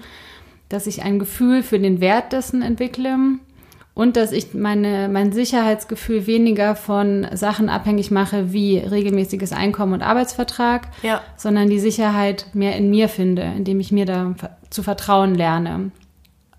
dass 0.69 0.87
ich 0.87 1.03
ein 1.03 1.19
Gefühl 1.19 1.63
für 1.63 1.79
den 1.79 2.01
Wert 2.01 2.33
dessen 2.33 2.61
entwickle 2.61 3.17
und 3.97 4.15
dass 4.15 4.31
ich 4.31 4.53
meine, 4.53 5.09
mein 5.11 5.31
Sicherheitsgefühl 5.31 6.27
weniger 6.27 6.75
von 6.75 7.25
Sachen 7.33 7.67
abhängig 7.67 8.11
mache 8.11 8.53
wie 8.53 8.77
regelmäßiges 8.77 9.53
Einkommen 9.53 9.93
und 9.93 10.03
Arbeitsvertrag, 10.03 10.89
ja. 11.01 11.19
sondern 11.35 11.67
die 11.67 11.79
Sicherheit 11.79 12.45
mehr 12.53 12.75
in 12.75 12.91
mir 12.91 13.09
finde, 13.09 13.41
indem 13.41 13.79
ich 13.79 13.91
mir 13.91 14.05
da 14.05 14.35
zu 14.69 14.83
vertrauen 14.83 15.33
lerne. 15.33 15.89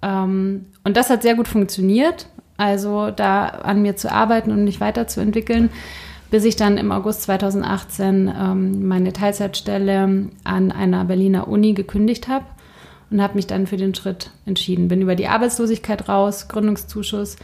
Ähm, 0.03 0.67
und 0.83 0.97
das 0.97 1.11
hat 1.11 1.23
sehr 1.23 1.37
gut 1.37 1.47
funktioniert. 1.47 2.27
Also 2.57 3.13
da 3.13 3.47
an 3.47 3.83
mir 3.83 3.95
zu 3.95 4.11
arbeiten 4.11 4.51
und 4.51 4.65
mich 4.65 4.81
weiterzuentwickeln, 4.81 5.71
bis 6.33 6.45
ich 6.45 6.57
dann 6.57 6.77
im 6.77 6.91
August 6.91 7.23
2018 7.23 8.35
ähm, 8.37 8.89
meine 8.89 9.13
Teilzeitstelle 9.13 10.29
an 10.43 10.73
einer 10.73 11.05
Berliner 11.05 11.47
Uni 11.47 11.75
gekündigt 11.75 12.27
habe 12.27 12.47
und 13.11 13.23
habe 13.23 13.35
mich 13.35 13.47
dann 13.47 13.67
für 13.67 13.77
den 13.77 13.95
Schritt 13.95 14.31
entschieden. 14.47 14.89
Bin 14.89 15.03
über 15.03 15.15
die 15.15 15.29
Arbeitslosigkeit 15.29 16.09
raus, 16.09 16.49
Gründungszuschuss 16.49 17.37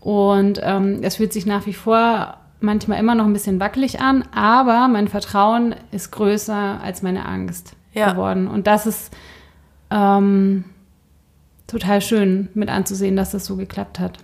und 0.00 0.60
ähm, 0.62 1.00
es 1.02 1.16
fühlt 1.16 1.32
sich 1.32 1.46
nach 1.46 1.66
wie 1.66 1.74
vor 1.74 2.38
manchmal 2.60 2.98
immer 2.98 3.14
noch 3.14 3.24
ein 3.24 3.32
bisschen 3.32 3.60
wackelig 3.60 4.00
an, 4.00 4.24
aber 4.34 4.88
mein 4.88 5.08
Vertrauen 5.08 5.74
ist 5.92 6.10
größer 6.10 6.80
als 6.82 7.02
meine 7.02 7.26
Angst 7.26 7.74
ja. 7.92 8.12
geworden. 8.12 8.48
Und 8.48 8.66
das 8.66 8.86
ist 8.86 9.14
ähm, 9.90 10.64
total 11.66 12.00
schön 12.00 12.48
mit 12.54 12.68
anzusehen, 12.68 13.16
dass 13.16 13.30
das 13.30 13.46
so 13.46 13.56
geklappt 13.56 13.98
hat. 13.98 14.18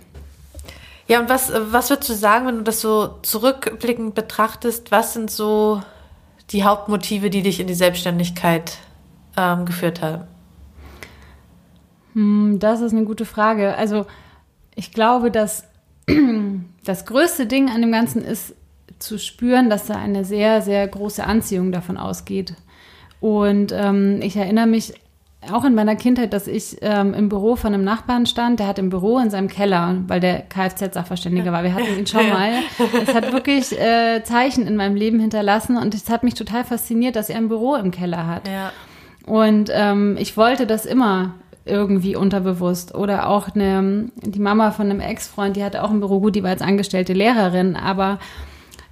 Ja, 1.07 1.19
und 1.19 1.29
was, 1.29 1.51
was 1.71 1.89
würdest 1.89 2.09
du 2.09 2.13
sagen, 2.13 2.47
wenn 2.47 2.57
du 2.57 2.63
das 2.63 2.81
so 2.81 3.15
zurückblickend 3.21 4.13
betrachtest? 4.13 4.91
Was 4.91 5.13
sind 5.13 5.31
so 5.31 5.81
die 6.51 6.63
Hauptmotive, 6.63 7.29
die 7.29 7.41
dich 7.41 7.59
in 7.59 7.67
die 7.67 7.73
Selbstständigkeit 7.73 8.77
ähm, 9.37 9.65
geführt 9.65 10.01
haben? 10.01 10.23
Hm, 12.17 12.57
das 12.57 12.81
ist 12.81 12.93
eine 12.93 13.05
gute 13.05 13.25
Frage. 13.25 13.75
Also 13.75 14.07
ich 14.75 14.91
glaube, 14.91 15.29
dass 15.29 15.65
das 16.83 17.05
größte 17.05 17.45
Ding 17.45 17.69
an 17.69 17.81
dem 17.81 17.91
Ganzen 17.91 18.23
ist 18.23 18.55
zu 18.97 19.19
spüren, 19.19 19.69
dass 19.69 19.85
da 19.85 19.95
eine 19.95 20.25
sehr, 20.25 20.63
sehr 20.63 20.87
große 20.87 21.23
Anziehung 21.23 21.71
davon 21.71 21.95
ausgeht. 21.95 22.55
Und 23.19 23.71
ähm, 23.71 24.19
ich 24.23 24.35
erinnere 24.35 24.65
mich 24.65 24.95
auch 25.51 25.63
in 25.63 25.75
meiner 25.75 25.95
Kindheit, 25.95 26.33
dass 26.33 26.47
ich 26.47 26.77
ähm, 26.81 27.13
im 27.13 27.29
Büro 27.29 27.55
von 27.55 27.71
einem 27.71 27.83
Nachbarn 27.83 28.25
stand, 28.25 28.59
der 28.59 28.67
hat 28.67 28.79
im 28.79 28.89
Büro 28.89 29.19
in 29.19 29.29
seinem 29.29 29.47
Keller, 29.47 29.97
weil 30.07 30.19
der 30.19 30.41
Kfz-Sachverständiger 30.49 31.51
war, 31.51 31.63
wir 31.63 31.75
hatten 31.75 31.99
ihn 31.99 32.07
schon 32.07 32.27
mal. 32.29 32.49
Es 32.99 33.13
hat 33.13 33.31
wirklich 33.31 33.79
äh, 33.79 34.23
Zeichen 34.23 34.65
in 34.65 34.75
meinem 34.75 34.95
Leben 34.95 35.19
hinterlassen 35.19 35.77
und 35.77 35.93
es 35.93 36.09
hat 36.09 36.23
mich 36.23 36.33
total 36.33 36.63
fasziniert, 36.63 37.15
dass 37.15 37.29
er 37.29 37.37
ein 37.37 37.49
Büro 37.49 37.75
im 37.75 37.91
Keller 37.91 38.25
hat. 38.25 38.47
Ja. 38.47 38.71
Und 39.27 39.69
ähm, 39.71 40.17
ich 40.19 40.35
wollte 40.35 40.65
das 40.65 40.87
immer 40.87 41.35
irgendwie 41.67 42.15
unterbewusst. 42.15 42.95
Oder 42.95 43.29
auch 43.29 43.49
eine, 43.53 44.09
die 44.21 44.39
Mama 44.39 44.71
von 44.71 44.89
einem 44.89 44.99
Ex-Freund, 44.99 45.55
die 45.55 45.63
hatte 45.63 45.83
auch 45.83 45.91
ein 45.91 45.99
Büro, 45.99 46.19
gut, 46.19 46.35
die 46.35 46.43
war 46.43 46.51
als 46.51 46.61
angestellte 46.61 47.13
Lehrerin, 47.13 47.75
aber 47.75 48.19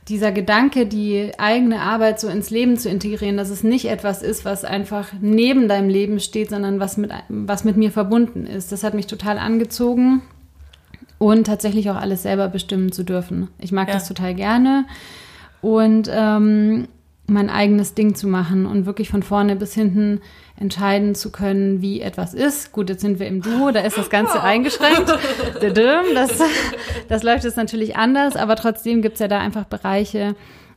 dieser 0.08 0.32
Gedanke, 0.32 0.86
die 0.86 1.32
eigene 1.39 1.82
Arbeit 1.82 2.20
so 2.20 2.27
ins 2.27 2.51
Leben 2.51 2.77
zu 2.77 2.89
integrieren, 2.89 3.38
dass 3.38 3.50
es 3.50 3.63
nicht 3.63 3.86
etwas 3.86 4.22
ist, 4.22 4.46
was 4.46 4.63
einfach 4.63 5.08
neben 5.20 5.67
deinem 5.67 5.89
Leben 5.89 6.20
steht, 6.20 6.51
sondern 6.51 6.79
was 6.79 6.98
mit, 6.98 7.12
was 7.27 7.63
mit 7.63 7.75
mir 7.75 7.91
verbunden 7.91 8.46
ist. 8.46 8.72
Das 8.72 8.84
hat 8.84 8.94
mich 8.94 9.08
total 9.08 9.39
angezogen 9.39 10.22
und 11.17 11.48
tatsächlich 11.48 11.89
auch 11.89 11.96
alles 11.96 12.22
selber 12.22 12.50
bestimmen 12.50 12.91
zu 12.91 13.03
dürfen. 13.03 13.48
Ich 13.60 13.72
mag 13.72 13.88
ja. 13.88 13.96
das 13.96 14.08
total 14.08 14.36
gerne 14.36 14.86
und 15.62 16.08
ähm, 16.13 16.88
mein 17.27 17.50
eigenes 17.50 17.96
Ding 17.96 18.13
zu 18.13 18.27
machen 18.27 18.67
und 18.67 18.86
wirklich 18.86 19.10
von 19.10 19.24
vorne 19.24 19.55
bis 19.55 19.74
hinten 19.74 20.22
entscheiden 20.58 21.16
zu 21.16 21.32
können, 21.32 21.82
wie 21.82 22.02
etwas 22.02 22.34
ist. 22.34 22.72
Gut, 22.72 22.90
jetzt 22.90 23.02
sind 23.02 23.20
wir 23.20 23.28
im 23.28 23.42
Duo, 23.42 23.72
da 23.72 23.82
ist 23.82 23.98
das 23.98 24.10
Ganze 24.10 24.42
eingeschränkt. 24.42 25.14
Das, 26.16 26.40
das 27.10 27.24
läuft 27.24 27.44
jetzt 27.44 27.58
natürlich 27.58 27.96
anders, 27.98 28.36
aber 28.36 28.56
trotzdem 28.56 29.02
gibt 29.02 29.16
es 29.16 29.20
ja 29.20 29.28
da 29.28 29.40
einfach 29.40 29.66
Bereiche, 29.66 30.36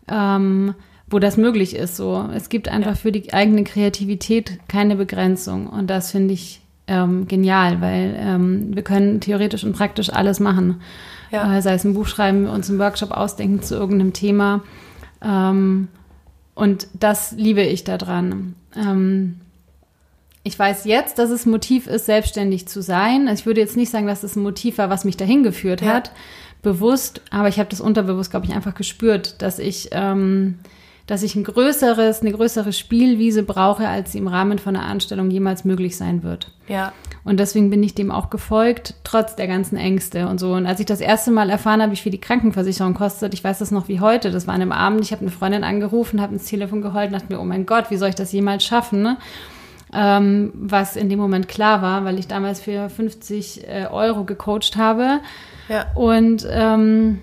ähm, 0.09 0.75
wo 1.09 1.19
das 1.19 1.37
möglich 1.37 1.77
ist. 1.77 1.97
So, 1.97 2.29
es 2.35 2.49
gibt 2.49 2.69
einfach 2.69 2.93
ja. 2.93 2.97
für 2.97 3.13
die 3.13 3.33
eigene 3.33 3.65
Kreativität 3.65 4.59
keine 4.69 4.97
Begrenzung 4.97 5.69
und 5.69 5.89
das 5.89 6.11
finde 6.11 6.35
ich 6.35 6.61
ähm, 6.89 7.29
genial, 7.29 7.81
weil 7.81 8.17
ähm, 8.19 8.75
wir 8.75 8.83
können 8.83 9.21
theoretisch 9.21 9.63
und 9.63 9.75
praktisch 9.75 10.11
alles 10.11 10.41
machen. 10.41 10.81
Ja. 11.31 11.57
Äh, 11.57 11.63
sei 11.63 11.75
es 11.75 11.85
ein 11.85 11.95
Buch 11.95 12.07
schreiben, 12.07 12.47
uns 12.47 12.69
einen 12.69 12.79
Workshop 12.79 13.11
ausdenken 13.11 13.63
zu 13.63 13.75
irgendeinem 13.75 14.13
Thema. 14.15 14.63
Ähm, 15.23 15.89
und 16.55 16.89
das 16.95 17.33
liebe 17.33 17.63
ich 17.63 17.85
daran. 17.85 18.55
Ähm, 18.75 19.41
ich 20.49 20.59
weiß 20.59 20.87
jetzt, 20.87 21.19
dass 21.19 21.29
es 21.29 21.45
Motiv 21.45 21.87
ist, 21.87 22.07
selbstständig 22.07 22.67
zu 22.67 22.81
sein. 22.81 23.29
Also 23.29 23.41
ich 23.41 23.47
würde 23.47 23.61
jetzt 23.61 23.77
nicht 23.77 23.91
sagen, 23.91 24.07
dass 24.07 24.23
es 24.23 24.35
ein 24.35 24.43
Motiv 24.43 24.79
war, 24.79 24.89
was 24.89 25.05
mich 25.05 25.19
dahin 25.19 25.43
geführt 25.43 25.83
ja. 25.83 25.93
hat, 25.93 26.11
bewusst, 26.63 27.21
aber 27.31 27.49
ich 27.49 27.59
habe 27.59 27.69
das 27.69 27.83
unterbewusst, 27.83 28.31
glaube 28.31 28.47
ich, 28.47 28.55
einfach 28.55 28.75
gespürt, 28.75 29.43
dass 29.43 29.59
ich, 29.59 29.91
ähm, 29.93 30.59
dass 31.07 31.23
ich 31.23 31.37
ein 31.37 31.45
größeres, 31.45 32.23
eine 32.23 32.33
größere 32.33 32.73
Spielwiese 32.73 33.43
brauche, 33.43 33.89
als 33.89 34.13
sie 34.13 34.19
im 34.19 34.27
Rahmen 34.27 34.59
von 34.59 34.75
einer 34.75 34.87
Anstellung 34.87 35.31
jemals 35.31 35.67
möglich 35.67 35.99
sein 35.99 36.23
wird. 36.23 36.51
Ja. 36.67 36.95
Und 37.25 37.39
deswegen 37.39 37.69
bin 37.69 37.83
ich 37.83 37.95
dem 37.95 38.11
auch 38.11 38.31
gefolgt, 38.31 38.95
trotz 39.05 39.37
der 39.37 39.49
ganzen 39.49 39.77
Ängste 39.77 40.29
und 40.29 40.41
so. 40.41 40.55
Und 40.55 40.65
als 40.65 40.81
ich 40.81 40.87
das 40.87 41.03
erste 41.03 41.31
Mal 41.31 41.51
erfahren 41.51 41.83
habe, 41.83 41.93
wie 41.93 41.97
viel 41.97 42.13
die 42.13 42.21
Krankenversicherung 42.21 42.95
kostet, 42.95 43.35
ich 43.35 43.45
weiß 43.45 43.59
das 43.59 43.71
noch 43.71 43.89
wie 43.89 44.01
heute, 44.01 44.31
das 44.31 44.47
war 44.47 44.55
an 44.55 44.63
einem 44.63 44.73
Abend, 44.73 45.03
ich 45.03 45.13
habe 45.13 45.21
eine 45.21 45.31
Freundin 45.31 45.63
angerufen, 45.63 46.23
habe 46.23 46.33
ins 46.33 46.47
Telefon 46.47 46.81
geheult 46.81 47.09
und 47.09 47.13
dachte 47.13 47.31
mir, 47.31 47.39
oh 47.39 47.45
mein 47.45 47.67
Gott, 47.67 47.91
wie 47.91 47.99
soll 47.99 48.09
ich 48.09 48.15
das 48.15 48.33
jemals 48.33 48.65
schaffen? 48.65 49.03
Ne? 49.03 49.19
Ähm, 49.93 50.53
was 50.55 50.97
in 50.97 51.09
dem 51.09 51.19
Moment 51.19 51.49
klar 51.49 51.81
war, 51.81 52.05
weil 52.05 52.19
ich 52.19 52.29
damals 52.29 52.61
für 52.61 52.91
50 52.91 53.67
äh, 53.67 53.87
Euro 53.91 54.25
gecoacht 54.25 54.77
habe. 54.77 55.21
Ja. 55.69 55.87
Und 55.95 56.47
ähm, 56.51 57.21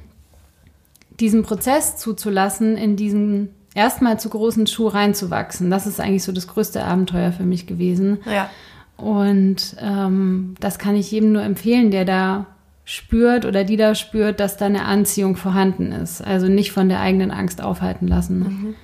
diesen 1.19 1.43
Prozess 1.43 1.97
zuzulassen, 1.97 2.77
in 2.77 2.95
diesen 2.95 3.49
erstmal 3.75 4.19
zu 4.19 4.29
großen 4.29 4.65
Schuh 4.67 4.87
reinzuwachsen, 4.87 5.69
das 5.69 5.85
ist 5.85 5.99
eigentlich 5.99 6.23
so 6.23 6.31
das 6.31 6.47
größte 6.47 6.83
Abenteuer 6.83 7.31
für 7.31 7.43
mich 7.43 7.67
gewesen. 7.67 8.19
Ja. 8.25 8.49
Und 8.97 9.75
ähm, 9.79 10.55
das 10.59 10.79
kann 10.79 10.95
ich 10.95 11.11
jedem 11.11 11.33
nur 11.33 11.43
empfehlen, 11.43 11.91
der 11.91 12.05
da 12.05 12.45
spürt 12.85 13.45
oder 13.45 13.63
die 13.63 13.77
da 13.77 13.95
spürt, 13.95 14.39
dass 14.39 14.57
da 14.57 14.65
eine 14.65 14.85
Anziehung 14.85 15.35
vorhanden 15.35 15.91
ist. 15.91 16.21
Also 16.21 16.47
nicht 16.47 16.71
von 16.71 16.87
der 16.87 17.01
eigenen 17.01 17.31
Angst 17.31 17.61
aufhalten 17.61 18.07
lassen. 18.07 18.39
Mhm. 18.39 18.75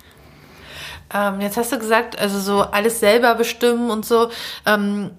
Ähm, 1.14 1.42
jetzt 1.42 1.58
hast 1.58 1.72
du 1.72 1.80
gesagt, 1.80 2.20
also 2.20 2.40
so 2.40 2.62
alles 2.62 3.00
selber 3.00 3.36
bestimmen 3.36 3.90
und 3.90 4.06
so. 4.06 4.30
Ähm, 4.66 5.12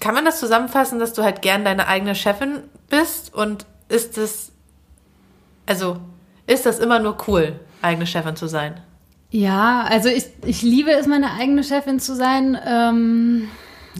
kann 0.00 0.14
man 0.14 0.24
das 0.24 0.40
zusammenfassen, 0.40 0.98
dass 0.98 1.12
du 1.12 1.22
halt 1.22 1.42
gern 1.42 1.64
deine 1.64 1.86
eigene 1.86 2.14
Chefin 2.14 2.62
bist? 2.88 3.32
Und 3.32 3.66
ist 3.88 4.18
es, 4.18 4.52
also 5.66 5.98
ist 6.46 6.66
das 6.66 6.78
immer 6.78 6.98
nur 6.98 7.16
cool, 7.28 7.60
eigene 7.82 8.06
Chefin 8.06 8.36
zu 8.36 8.48
sein? 8.48 8.80
Ja, 9.30 9.84
also 9.88 10.08
ich, 10.08 10.26
ich 10.44 10.62
liebe 10.62 10.90
es, 10.90 11.06
meine 11.06 11.32
eigene 11.32 11.64
Chefin 11.64 12.00
zu 12.00 12.14
sein. 12.14 12.58
Ähm, 12.66 13.48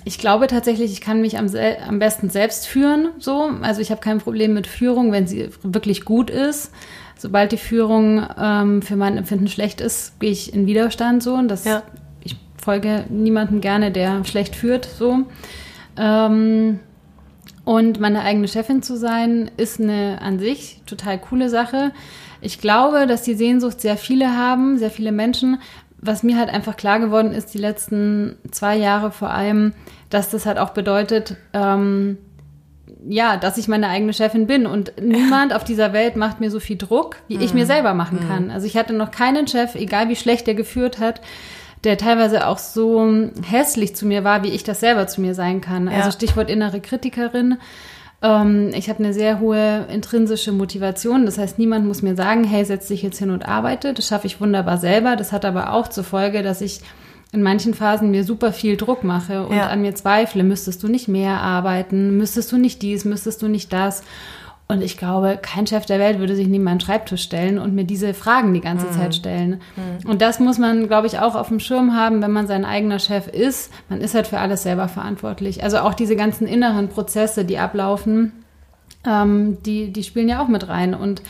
ich 0.05 0.19
glaube 0.19 0.47
tatsächlich, 0.47 0.93
ich 0.93 1.01
kann 1.01 1.21
mich 1.21 1.39
am, 1.39 1.47
am 1.89 1.99
besten 1.99 2.31
selbst 2.31 2.67
führen. 2.67 3.11
So, 3.19 3.51
also 3.63 3.81
ich 3.81 3.91
habe 3.91 4.01
kein 4.01 4.19
Problem 4.19 4.55
mit 4.55 4.67
Führung, 4.67 5.13
wenn 5.13 5.27
sie 5.27 5.51
wirklich 5.63 6.05
gut 6.05 6.31
ist. 6.31 6.73
Sobald 7.23 7.53
die 7.53 7.57
Führung 7.57 8.27
ähm, 8.37 8.83
für 8.83 8.97
mein 8.97 9.17
Empfinden 9.17 9.47
schlecht 9.47 9.81
ist, 9.81 10.19
gehe 10.19 10.33
ich 10.33 10.53
in 10.53 10.67
Widerstand 10.67 11.23
so. 11.23 11.35
Und 11.35 11.47
das, 11.47 11.65
ja. 11.65 11.85
ich 12.25 12.35
folge 12.61 13.05
niemandem 13.11 13.61
gerne, 13.61 13.93
der 13.93 14.25
schlecht 14.25 14.57
führt. 14.57 14.87
So. 14.87 15.19
Ähm, 15.97 16.81
und 17.65 18.01
meine 18.01 18.23
eigene 18.23 18.49
Chefin 18.49 18.83
zu 18.83 18.97
sein, 18.97 19.53
ist 19.57 19.81
eine 19.81 20.21
an 20.21 20.41
sich 20.41 20.83
total 20.85 21.17
coole 21.21 21.49
Sache. 21.49 21.93
Ich 22.41 22.59
glaube, 22.61 23.07
dass 23.07 23.23
die 23.23 23.35
Sehnsucht 23.35 23.81
sehr 23.81 23.97
viele 23.97 24.37
haben, 24.37 24.77
sehr 24.79 24.91
viele 24.91 25.13
Menschen. 25.13 25.61
Was 25.99 26.25
mir 26.25 26.37
halt 26.37 26.51
einfach 26.51 26.77
klar 26.77 26.99
geworden 26.99 27.31
ist, 27.31 27.55
die 27.55 27.59
letzten 27.59 28.35
zwei 28.51 28.77
Jahre 28.77 29.13
vor 29.13 29.31
allem, 29.31 29.75
dass 30.11 30.29
das 30.29 30.45
halt 30.45 30.59
auch 30.59 30.71
bedeutet, 30.71 31.37
ähm, 31.53 32.19
ja, 33.09 33.37
dass 33.37 33.59
ich 33.59 33.69
meine 33.69 33.89
eigene 33.89 34.13
Chefin 34.13 34.47
bin 34.47 34.67
und 34.67 34.93
niemand 35.01 35.55
auf 35.55 35.65
dieser 35.65 35.93
Welt 35.93 36.17
macht 36.17 36.41
mir 36.41 36.51
so 36.51 36.61
viel 36.61 36.77
Druck, 36.77 37.17
wie 37.29 37.37
ich 37.37 37.55
mir 37.55 37.65
mhm. 37.65 37.69
selber 37.69 37.95
machen 37.95 38.21
mhm. 38.23 38.29
kann. 38.29 38.51
Also 38.51 38.67
ich 38.67 38.77
hatte 38.77 38.93
noch 38.93 39.11
keinen 39.11 39.47
Chef, 39.47 39.75
egal 39.75 40.09
wie 40.09 40.17
schlecht 40.17 40.47
der 40.47 40.55
geführt 40.55 40.99
hat, 40.99 41.21
der 41.85 41.99
teilweise 41.99 42.47
auch 42.47 42.59
so 42.59 43.29
hässlich 43.45 43.97
zu 43.97 44.07
mir 44.07 44.23
war, 44.23 44.45
wie 44.45 44.51
ich 44.51 44.63
das 44.63 44.81
selber 44.81 45.07
zu 45.09 45.21
mir 45.21 45.35
sein 45.35 45.61
kann. 45.61 45.89
Also 45.89 46.13
Stichwort 46.13 46.49
innere 46.49 46.81
Kritikerin. 46.81 47.59
Ähm, 48.23 48.71
ich 48.75 48.89
habe 48.89 49.01
eine 49.01 49.13
sehr 49.13 49.41
hohe 49.41 49.87
intrinsische 49.93 50.53
Motivation. 50.53 51.27
Das 51.27 51.39
heißt, 51.39 51.59
niemand 51.59 51.87
muss 51.87 52.03
mir 52.03 52.15
sagen, 52.15 52.45
hey, 52.45 52.65
setz 52.65 52.87
dich 52.87 53.03
jetzt 53.03 53.19
hin 53.19 53.31
und 53.31 53.49
arbeite. 53.49 53.95
Das 53.95 54.07
schaffe 54.07 54.29
ich 54.29 54.41
wunderbar 54.41 54.79
selber. 54.79 55.17
Das 55.17 55.33
hat 55.33 55.45
aber 55.45 55.73
auch 55.73 55.89
zur 55.89 56.05
Folge, 56.05 56.43
dass 56.43 56.61
ich 56.61 56.83
in 57.33 57.43
manchen 57.43 57.73
Phasen 57.73 58.11
mir 58.11 58.25
super 58.25 58.53
viel 58.53 58.77
Druck 58.77 59.05
mache 59.05 59.47
und 59.47 59.57
ja. 59.57 59.69
an 59.69 59.81
mir 59.81 59.95
zweifle, 59.95 60.45
müsstest 60.45 60.83
du 60.83 60.89
nicht 60.89 61.09
mehr 61.09 61.41
arbeiten, 61.41 62.19
müsstest 62.19 62.53
du 62.53 62.59
nicht 62.59 62.83
dies, 62.83 63.07
müsstest 63.07 63.41
du 63.41 63.49
nicht 63.49 63.73
das. 63.73 64.03
Und 64.69 64.83
ich 64.83 64.97
glaube, 64.97 65.39
kein 65.41 65.67
Chef 65.67 65.85
der 65.87 65.99
Welt 65.99 66.19
würde 66.19 66.37
sich 66.37 66.47
neben 66.47 66.65
meinen 66.65 66.81
Schreibtisch 66.81 67.23
stellen 67.23 67.59
und 67.59 67.75
mir 67.75 67.85
diese 67.85 68.15
Fragen 68.15 68.55
die 68.55 68.61
ganze 68.61 68.87
mhm. 68.87 68.93
Zeit 68.93 69.15
stellen. 69.15 69.61
Mhm. 69.77 70.09
Und 70.09 70.23
das 70.23 70.41
muss 70.41 70.59
man, 70.59 70.87
glaube 70.89 71.07
ich, 71.07 71.19
auch 71.19 71.35
auf 71.35 71.49
dem 71.49 71.61
Schirm 71.61 71.95
haben, 71.95 72.23
wenn 72.23 72.31
man 72.31 72.47
sein 72.47 72.65
eigener 72.65 72.99
Chef 72.99 73.29
ist. 73.29 73.71
Man 73.89 74.01
ist 74.01 74.15
halt 74.15 74.27
für 74.27 74.39
alles 74.39 74.63
selber 74.63 74.89
verantwortlich. 74.89 75.63
Also 75.63 75.79
auch 75.79 75.95
diese 75.95 76.17
ganzen 76.17 76.47
inneren 76.47 76.89
Prozesse, 76.89 77.45
die 77.45 77.59
ablaufen, 77.59 78.33
ähm, 79.07 79.59
die, 79.63 79.93
die 79.93 80.05
spielen 80.05 80.29
ja 80.29 80.43
auch 80.43 80.49
mit 80.49 80.69
rein. 80.69 80.95
Und 80.95 81.23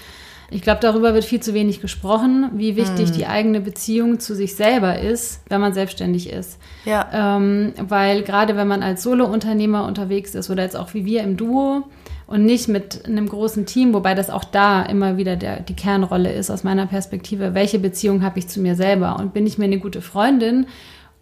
ich 0.52 0.62
glaube, 0.62 0.80
darüber 0.80 1.14
wird 1.14 1.24
viel 1.24 1.40
zu 1.40 1.54
wenig 1.54 1.80
gesprochen, 1.80 2.50
wie 2.54 2.76
wichtig 2.76 3.10
mhm. 3.10 3.12
die 3.14 3.26
eigene 3.26 3.60
Beziehung 3.60 4.20
zu 4.20 4.34
sich 4.34 4.54
selber 4.54 4.98
ist, 4.98 5.40
wenn 5.48 5.60
man 5.60 5.72
selbstständig 5.72 6.30
ist. 6.30 6.58
Ja. 6.84 7.36
Ähm, 7.38 7.72
weil 7.80 8.22
gerade 8.22 8.56
wenn 8.56 8.68
man 8.68 8.82
als 8.82 9.02
Solo-Unternehmer 9.02 9.86
unterwegs 9.86 10.34
ist 10.34 10.50
oder 10.50 10.62
jetzt 10.62 10.76
auch 10.76 10.94
wie 10.94 11.04
wir 11.04 11.22
im 11.22 11.36
Duo, 11.36 11.84
und 12.32 12.46
nicht 12.46 12.66
mit 12.66 13.04
einem 13.04 13.28
großen 13.28 13.66
Team, 13.66 13.92
wobei 13.92 14.14
das 14.14 14.30
auch 14.30 14.44
da 14.44 14.82
immer 14.84 15.18
wieder 15.18 15.36
der, 15.36 15.60
die 15.60 15.76
Kernrolle 15.76 16.32
ist 16.32 16.50
aus 16.50 16.64
meiner 16.64 16.86
Perspektive. 16.86 17.52
Welche 17.52 17.78
Beziehung 17.78 18.22
habe 18.22 18.38
ich 18.38 18.48
zu 18.48 18.58
mir 18.60 18.74
selber? 18.74 19.16
Und 19.18 19.34
bin 19.34 19.46
ich 19.46 19.58
mir 19.58 19.66
eine 19.66 19.78
gute 19.78 20.00
Freundin 20.00 20.66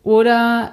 oder 0.04 0.70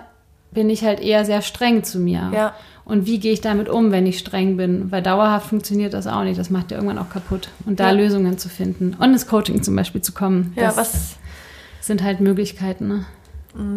bin 0.51 0.69
ich 0.69 0.83
halt 0.83 0.99
eher 0.99 1.25
sehr 1.25 1.41
streng 1.41 1.83
zu 1.83 1.97
mir? 1.97 2.29
Ja. 2.33 2.53
Und 2.87 3.05
wie 3.05 3.19
gehe 3.19 3.33
ich 3.33 3.41
damit 3.41 3.67
um, 3.67 3.91
wenn 3.91 4.05
ich 4.05 4.17
streng 4.17 4.55
bin? 4.55 4.91
Weil 4.93 5.03
dauerhaft 5.03 5.49
funktioniert 5.49 5.93
das 5.93 6.07
auch 6.07 6.23
nicht. 6.23 6.39
Das 6.39 6.49
macht 6.49 6.71
ja 6.71 6.77
irgendwann 6.77 6.97
auch 6.97 7.09
kaputt. 7.09 7.49
Und 7.65 7.81
da 7.81 7.87
ja. 7.87 7.91
Lösungen 7.91 8.37
zu 8.37 8.47
finden 8.47 8.95
und 8.97 9.11
ins 9.11 9.27
Coaching 9.27 9.61
zum 9.61 9.75
Beispiel 9.75 10.01
zu 10.01 10.13
kommen. 10.13 10.53
Ja, 10.55 10.75
was 10.77 11.17
sind 11.81 12.01
halt 12.01 12.21
Möglichkeiten. 12.21 12.87
Ne? 12.87 13.05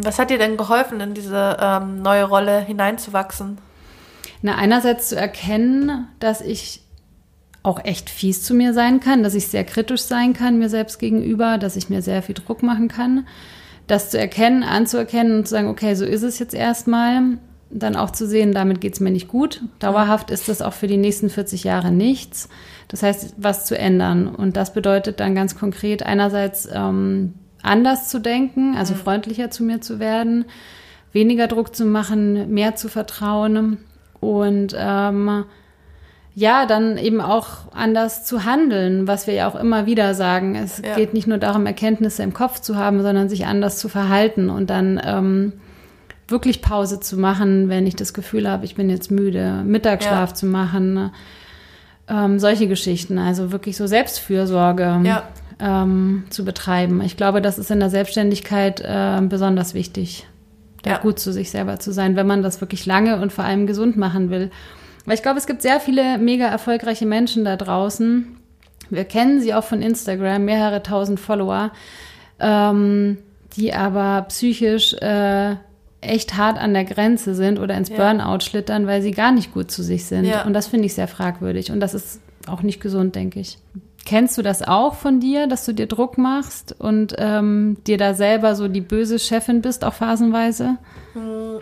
Was 0.05 0.21
hat 0.21 0.31
dir 0.31 0.39
denn 0.39 0.57
geholfen, 0.57 1.01
in 1.01 1.15
diese 1.15 1.57
ähm, 1.61 2.03
neue 2.03 2.23
Rolle 2.23 2.61
hineinzuwachsen? 2.61 3.59
Na, 4.43 4.55
einerseits 4.55 5.09
zu 5.09 5.17
erkennen, 5.17 6.07
dass 6.21 6.41
ich 6.41 6.83
auch 7.65 7.85
echt 7.85 8.11
fies 8.11 8.45
zu 8.45 8.55
mir 8.55 8.73
sein 8.73 9.01
kann, 9.01 9.25
dass 9.25 9.35
ich 9.35 9.49
sehr 9.49 9.65
kritisch 9.65 10.03
sein 10.03 10.35
kann 10.35 10.59
mir 10.59 10.69
selbst 10.69 11.01
gegenüber, 11.01 11.59
dass 11.59 11.75
ich 11.75 11.91
mir 11.91 12.01
sehr 12.01 12.23
viel 12.23 12.37
Druck 12.37 12.63
machen 12.63 12.87
kann. 12.87 13.27
Das 13.89 14.11
zu 14.11 14.19
erkennen, 14.19 14.63
anzuerkennen 14.63 15.39
und 15.39 15.49
zu 15.49 15.51
sagen, 15.51 15.69
okay, 15.69 15.95
so 15.95 16.05
ist 16.05 16.23
es 16.23 16.39
jetzt 16.39 16.55
erstmal. 16.55 17.39
Dann 17.71 17.97
auch 17.97 18.11
zu 18.11 18.27
sehen, 18.27 18.53
damit 18.53 18.81
geht 18.81 18.95
es 18.95 19.01
mir 19.01 19.11
nicht 19.11 19.29
gut. 19.29 19.63
Dauerhaft 19.79 20.31
ist 20.31 20.49
das 20.49 20.61
auch 20.61 20.73
für 20.73 20.89
die 20.89 20.97
nächsten 20.97 21.31
40 21.31 21.65
Jahre 21.65 21.93
nichts. 21.93 22.49
Das 22.89 23.03
heißt, 23.03 23.35
was 23.37 23.65
zu 23.65 23.79
ändern. 23.79 24.29
Und 24.29 24.57
das 24.57 24.73
bedeutet 24.73 25.21
dann 25.21 25.35
ganz 25.37 25.57
konkret 25.57 26.03
einerseits 26.03 26.69
ähm, 26.73 27.35
anders 27.63 28.09
zu 28.09 28.19
denken, 28.19 28.75
also 28.77 28.95
mhm. 28.95 28.99
freundlicher 28.99 29.51
zu 29.51 29.63
mir 29.63 29.81
zu 29.81 30.01
werden, 30.01 30.47
weniger 31.13 31.47
Druck 31.47 31.75
zu 31.75 31.85
machen, 31.85 32.53
mehr 32.53 32.77
zu 32.77 32.89
vertrauen 32.89 33.79
und 34.21 34.75
ähm, 34.77 35.45
ja, 36.35 36.65
dann 36.67 36.97
eben 36.97 37.21
auch 37.21 37.73
anders 37.73 38.25
zu 38.25 38.45
handeln, 38.45 39.07
was 39.07 39.27
wir 39.27 39.35
ja 39.35 39.49
auch 39.49 39.57
immer 39.57 39.87
wieder 39.87 40.15
sagen. 40.15 40.55
Es 40.55 40.81
ja. 40.83 40.95
geht 40.95 41.13
nicht 41.13 41.27
nur 41.27 41.39
darum, 41.39 41.67
Erkenntnisse 41.67 42.23
im 42.23 42.33
Kopf 42.33 42.61
zu 42.61 42.77
haben, 42.77 43.03
sondern 43.03 43.29
sich 43.29 43.47
anders 43.47 43.79
zu 43.79 43.89
verhalten 43.89 44.49
und 44.49 44.71
dann 44.71 45.01
ähm, 45.05 45.53
wirklich 46.31 46.63
Pause 46.63 47.01
zu 47.01 47.17
machen, 47.19 47.69
wenn 47.69 47.87
ich 47.87 47.97
das 47.97 48.15
Gefühl 48.15 48.49
habe, 48.49 48.65
ich 48.65 48.75
bin 48.75 48.91
jetzt 48.91 49.11
müde, 49.11 49.63
Mittagsschlaf 49.65 50.31
ja. 50.31 50.35
zu 50.35 50.47
machen, 50.47 51.11
ähm, 52.09 52.39
solche 52.39 52.69
Geschichten. 52.69 53.19
Also 53.19 53.53
wirklich 53.53 53.77
so 53.77 53.87
Selbstfürsorge 53.87 55.01
ja. 55.05 55.23
ähm, 55.59 56.25
zu 56.31 56.45
betreiben. 56.45 57.01
Ich 57.03 57.17
glaube, 57.17 57.41
das 57.41 57.59
ist 57.59 57.71
in 57.71 57.81
der 57.81 57.91
Selbstständigkeit 57.91 58.81
äh, 58.81 59.21
besonders 59.23 59.75
wichtig 59.75 60.27
da 60.83 60.93
ja. 60.93 60.99
gut 60.99 61.19
zu 61.19 61.33
sich 61.33 61.51
selber 61.51 61.79
zu 61.79 61.93
sein, 61.93 62.17
wenn 62.17 62.27
man 62.27 62.43
das 62.43 62.61
wirklich 62.61 62.87
lange 62.87 63.21
und 63.21 63.33
vor 63.33 63.45
allem 63.45 63.67
gesund 63.67 63.97
machen 63.97 64.31
will. 64.31 64.51
Weil 65.05 65.15
ich 65.15 65.23
glaube, 65.23 65.39
es 65.39 65.47
gibt 65.47 65.63
sehr 65.63 65.81
viele 65.81 66.19
mega 66.19 66.47
erfolgreiche 66.47 67.07
Menschen 67.07 67.45
da 67.45 67.57
draußen. 67.57 68.37
Wir 68.89 69.05
kennen 69.05 69.41
sie 69.41 69.55
auch 69.55 69.65
von 69.65 69.83
Instagram, 69.83 70.45
mehrere 70.45 70.83
tausend 70.83 71.21
Follower, 71.21 71.71
ähm, 72.39 73.19
die 73.57 73.73
aber 73.73 74.23
psychisch 74.29 74.95
äh, 74.95 75.57
echt 76.01 76.37
hart 76.37 76.59
an 76.59 76.73
der 76.73 76.85
Grenze 76.85 77.35
sind 77.35 77.59
oder 77.59 77.75
ins 77.77 77.91
ja. 77.91 77.97
Burnout 77.97 78.41
schlittern, 78.41 78.87
weil 78.87 79.03
sie 79.03 79.11
gar 79.11 79.33
nicht 79.33 79.53
gut 79.53 79.71
zu 79.71 79.83
sich 79.83 80.07
sind. 80.07 80.25
Ja. 80.25 80.45
Und 80.45 80.55
das 80.55 80.67
finde 80.67 80.87
ich 80.87 80.95
sehr 80.95 81.09
fragwürdig. 81.09 81.71
Und 81.71 81.81
das 81.81 81.95
ist 81.95 82.21
auch 82.47 82.63
nicht 82.63 82.81
gesund, 82.81 83.15
denke 83.15 83.41
ich. 83.41 83.59
Kennst 84.07 84.39
du 84.39 84.43
das 84.43 84.63
auch 84.63 84.95
von 84.95 85.21
dir, 85.21 85.47
dass 85.47 85.67
du 85.67 85.75
dir 85.75 85.87
Druck 85.87 86.17
machst 86.17 86.75
und 86.79 87.15
ähm, 87.19 87.77
dir 87.87 87.99
da 87.99 88.15
selber 88.15 88.55
so 88.55 88.67
die 88.67 88.81
böse 88.81 89.19
Chefin 89.19 89.61
bist, 89.61 89.85
auch 89.85 89.93
phasenweise? 89.93 90.79
Hm, 91.13 91.61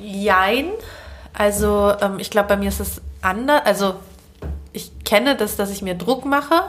jein. 0.00 0.66
Also 1.32 1.92
ähm, 2.00 2.18
ich 2.18 2.30
glaube, 2.30 2.48
bei 2.48 2.56
mir 2.56 2.68
ist 2.68 2.80
es 2.80 3.00
anders. 3.22 3.62
Also 3.64 3.94
ich 4.72 4.90
kenne 5.04 5.36
das, 5.36 5.56
dass 5.56 5.70
ich 5.70 5.80
mir 5.80 5.94
Druck 5.94 6.24
mache. 6.24 6.60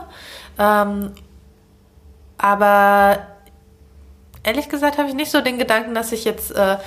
Ähm, 0.59 1.11
aber 2.37 3.19
ehrlich 4.43 4.69
gesagt 4.69 4.97
habe 4.97 5.07
ich 5.07 5.15
nicht 5.15 5.31
so 5.31 5.41
den 5.41 5.57
Gedanken, 5.57 5.93
dass 5.93 6.11
ich 6.11 6.25
jetzt, 6.25 6.51
äh, 6.51 6.77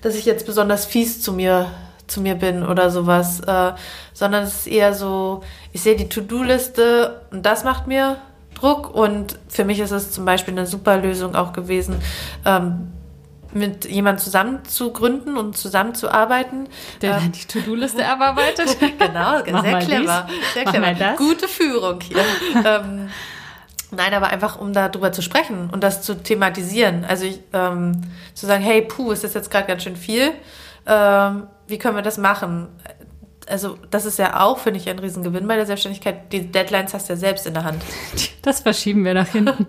dass 0.00 0.14
ich 0.14 0.24
jetzt 0.24 0.46
besonders 0.46 0.84
fies 0.84 1.20
zu 1.22 1.32
mir 1.32 1.70
zu 2.06 2.20
mir 2.20 2.34
bin 2.34 2.64
oder 2.64 2.90
sowas, 2.90 3.40
äh, 3.40 3.72
sondern 4.12 4.44
es 4.44 4.58
ist 4.58 4.66
eher 4.66 4.92
so, 4.92 5.42
ich 5.72 5.82
sehe 5.82 5.96
die 5.96 6.08
To-Do-Liste 6.08 7.22
und 7.30 7.46
das 7.46 7.64
macht 7.64 7.86
mir 7.86 8.18
Druck 8.54 8.94
und 8.94 9.38
für 9.48 9.64
mich 9.64 9.80
ist 9.80 9.90
es 9.90 10.10
zum 10.10 10.24
Beispiel 10.24 10.52
eine 10.52 10.66
super 10.66 10.98
Lösung 10.98 11.34
auch 11.34 11.52
gewesen, 11.52 11.96
ähm, 12.44 12.92
mit 13.54 13.84
jemandem 13.84 14.22
zusammen 14.22 14.64
zu 14.64 14.92
gründen 14.92 15.36
und 15.36 15.56
zusammenzuarbeiten. 15.56 16.68
Der 17.02 17.18
ähm, 17.18 17.32
die 17.32 17.44
To-Do-Liste 17.44 18.06
abarbeitet. 18.06 18.78
genau, 18.98 19.42
sehr 19.44 19.78
clever. 19.78 20.28
Dies. 20.28 20.54
Sehr 20.54 20.64
clever. 20.64 21.14
Gute 21.16 21.48
Führung 21.48 22.00
hier. 22.00 22.24
ähm, 22.64 23.10
nein, 23.92 24.14
aber 24.14 24.28
einfach, 24.28 24.58
um 24.58 24.72
darüber 24.72 25.12
zu 25.12 25.22
sprechen 25.22 25.70
und 25.70 25.82
das 25.82 26.02
zu 26.02 26.14
thematisieren. 26.22 27.04
Also 27.04 27.24
ich, 27.24 27.40
ähm, 27.52 28.02
zu 28.34 28.46
sagen, 28.46 28.62
hey, 28.62 28.82
puh, 28.82 29.12
ist 29.12 29.24
das 29.24 29.34
jetzt 29.34 29.50
gerade 29.50 29.66
ganz 29.66 29.82
schön 29.82 29.96
viel. 29.96 30.32
Ähm, 30.86 31.46
wie 31.66 31.78
können 31.78 31.96
wir 31.96 32.02
das 32.02 32.18
machen? 32.18 32.68
also 33.48 33.78
das 33.90 34.04
ist 34.04 34.18
ja 34.18 34.40
auch, 34.40 34.58
finde 34.58 34.80
ich, 34.80 34.88
ein 34.88 34.98
Riesengewinn 34.98 35.46
bei 35.46 35.56
der 35.56 35.66
Selbstständigkeit. 35.66 36.32
Die 36.32 36.50
Deadlines 36.50 36.94
hast 36.94 37.08
du 37.08 37.14
ja 37.14 37.18
selbst 37.18 37.46
in 37.46 37.54
der 37.54 37.64
Hand. 37.64 37.82
Das 38.42 38.60
verschieben 38.60 39.04
wir 39.04 39.14
nach 39.14 39.28
hinten. 39.28 39.68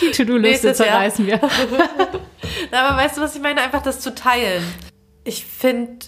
Die 0.00 0.10
To-Do-Liste 0.10 0.72
zerreißen 0.72 1.26
wir. 1.26 1.42
Aber 2.72 2.96
weißt 2.96 3.16
du, 3.16 3.20
was 3.20 3.36
ich 3.36 3.42
meine? 3.42 3.60
Einfach 3.60 3.82
das 3.82 4.00
zu 4.00 4.14
teilen. 4.14 4.64
Ich 5.24 5.44
finde 5.44 6.06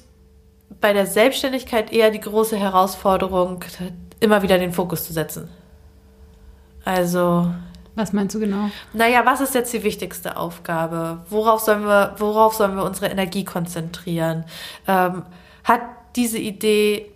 bei 0.81 0.93
der 0.93 1.07
Selbstständigkeit 1.07 1.93
eher 1.93 2.11
die 2.11 2.21
große 2.21 2.57
Herausforderung, 2.57 3.65
immer 4.21 4.43
wieder 4.43 4.59
den 4.59 4.73
Fokus 4.73 5.05
zu 5.05 5.13
setzen. 5.13 5.49
Also. 6.87 7.53
Was 7.95 8.13
meinst 8.13 8.35
du 8.35 8.41
genau? 8.41 8.71
Naja, 8.93 9.23
was 9.25 9.41
ist 9.41 9.55
jetzt 9.55 9.73
die 9.73 9.83
wichtigste 9.83 10.37
Aufgabe? 10.37 11.21
Worauf 11.31 11.61
sollen 11.61 11.85
wir, 11.85 12.15
worauf 12.19 12.55
sollen 12.55 12.77
wir 12.77 12.85
unsere 12.85 13.07
Energie 13.07 13.45
konzentrieren? 13.45 14.45
Ähm, 14.87 15.23
hat 15.65 15.81
diese 16.15 16.39
Idee, 16.39 17.11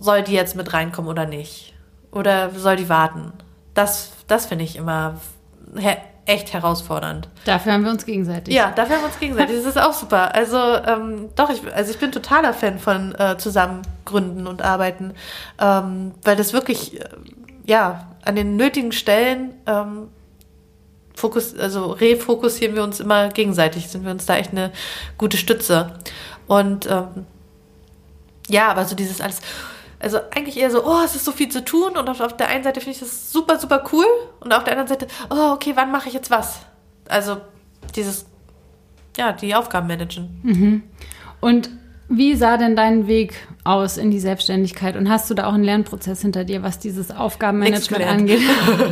soll 0.00 0.22
die 0.22 0.32
jetzt 0.32 0.56
mit 0.56 0.72
reinkommen 0.72 1.10
oder 1.10 1.26
nicht? 1.26 1.74
Oder 2.12 2.50
soll 2.50 2.76
die 2.76 2.88
warten? 2.88 3.32
Das, 3.74 4.12
das 4.26 4.46
finde 4.46 4.64
ich 4.64 4.76
immer 4.76 5.20
her 5.76 5.98
echt 6.26 6.52
herausfordernd. 6.52 7.28
Dafür 7.44 7.72
haben 7.72 7.84
wir 7.84 7.90
uns 7.90 8.06
gegenseitig. 8.06 8.54
Ja, 8.54 8.70
dafür 8.70 8.96
haben 8.96 9.02
wir 9.02 9.08
uns 9.08 9.18
gegenseitig. 9.18 9.56
Das 9.56 9.66
ist 9.66 9.78
auch 9.78 9.92
super. 9.92 10.34
Also 10.34 10.56
ähm, 10.58 11.28
doch, 11.36 11.50
ich, 11.50 11.60
also 11.74 11.90
ich 11.90 11.98
bin 11.98 12.12
totaler 12.12 12.54
Fan 12.54 12.78
von 12.78 13.14
äh, 13.16 13.36
Zusammengründen 13.36 14.46
und 14.46 14.62
Arbeiten, 14.62 15.12
ähm, 15.60 16.12
weil 16.22 16.36
das 16.36 16.52
wirklich, 16.52 17.00
äh, 17.00 17.08
ja, 17.64 18.16
an 18.24 18.36
den 18.36 18.56
nötigen 18.56 18.92
Stellen 18.92 19.54
ähm, 19.66 20.08
Fokus, 21.14 21.56
also 21.56 21.92
refokussieren 21.92 22.74
wir 22.74 22.82
uns 22.82 22.98
immer 23.00 23.28
gegenseitig, 23.28 23.88
sind 23.88 24.04
wir 24.04 24.10
uns 24.10 24.26
da 24.26 24.36
echt 24.36 24.50
eine 24.50 24.72
gute 25.16 25.36
Stütze. 25.36 25.94
Und 26.46 26.90
ähm, 26.90 27.26
ja, 28.48 28.68
aber 28.68 28.84
so 28.84 28.96
dieses 28.96 29.20
alles, 29.20 29.40
also 30.00 30.18
eigentlich 30.34 30.56
eher 30.56 30.70
so, 30.70 30.84
oh, 30.84 31.02
es 31.04 31.14
ist 31.14 31.24
so 31.24 31.32
viel 31.32 31.48
zu 31.48 31.64
tun 31.64 31.96
und 31.96 32.08
auf, 32.08 32.20
auf 32.20 32.36
der 32.36 32.48
einen 32.48 32.64
Seite 32.64 32.80
finde 32.80 32.94
ich 32.94 33.00
das 33.00 33.32
super, 33.32 33.58
super 33.58 33.84
cool 33.92 34.04
und 34.40 34.52
auf 34.52 34.64
der 34.64 34.72
anderen 34.76 34.88
Seite, 34.88 35.06
oh, 35.30 35.52
okay, 35.52 35.72
wann 35.76 35.92
mache 35.92 36.08
ich 36.08 36.14
jetzt 36.14 36.30
was? 36.30 36.60
Also 37.08 37.40
dieses, 37.94 38.26
ja, 39.16 39.32
die 39.32 39.54
Aufgaben 39.54 39.86
managen. 39.86 40.40
Mhm. 40.42 40.82
Und 41.40 41.70
wie 42.16 42.34
sah 42.34 42.56
denn 42.56 42.76
dein 42.76 43.06
Weg 43.06 43.46
aus 43.64 43.96
in 43.96 44.10
die 44.10 44.20
Selbstständigkeit? 44.20 44.96
Und 44.96 45.08
hast 45.10 45.30
du 45.30 45.34
da 45.34 45.46
auch 45.46 45.54
einen 45.54 45.64
Lernprozess 45.64 46.22
hinter 46.22 46.44
dir, 46.44 46.62
was 46.62 46.78
dieses 46.78 47.10
Aufgabenmanagement 47.10 48.04
angeht? 48.04 48.40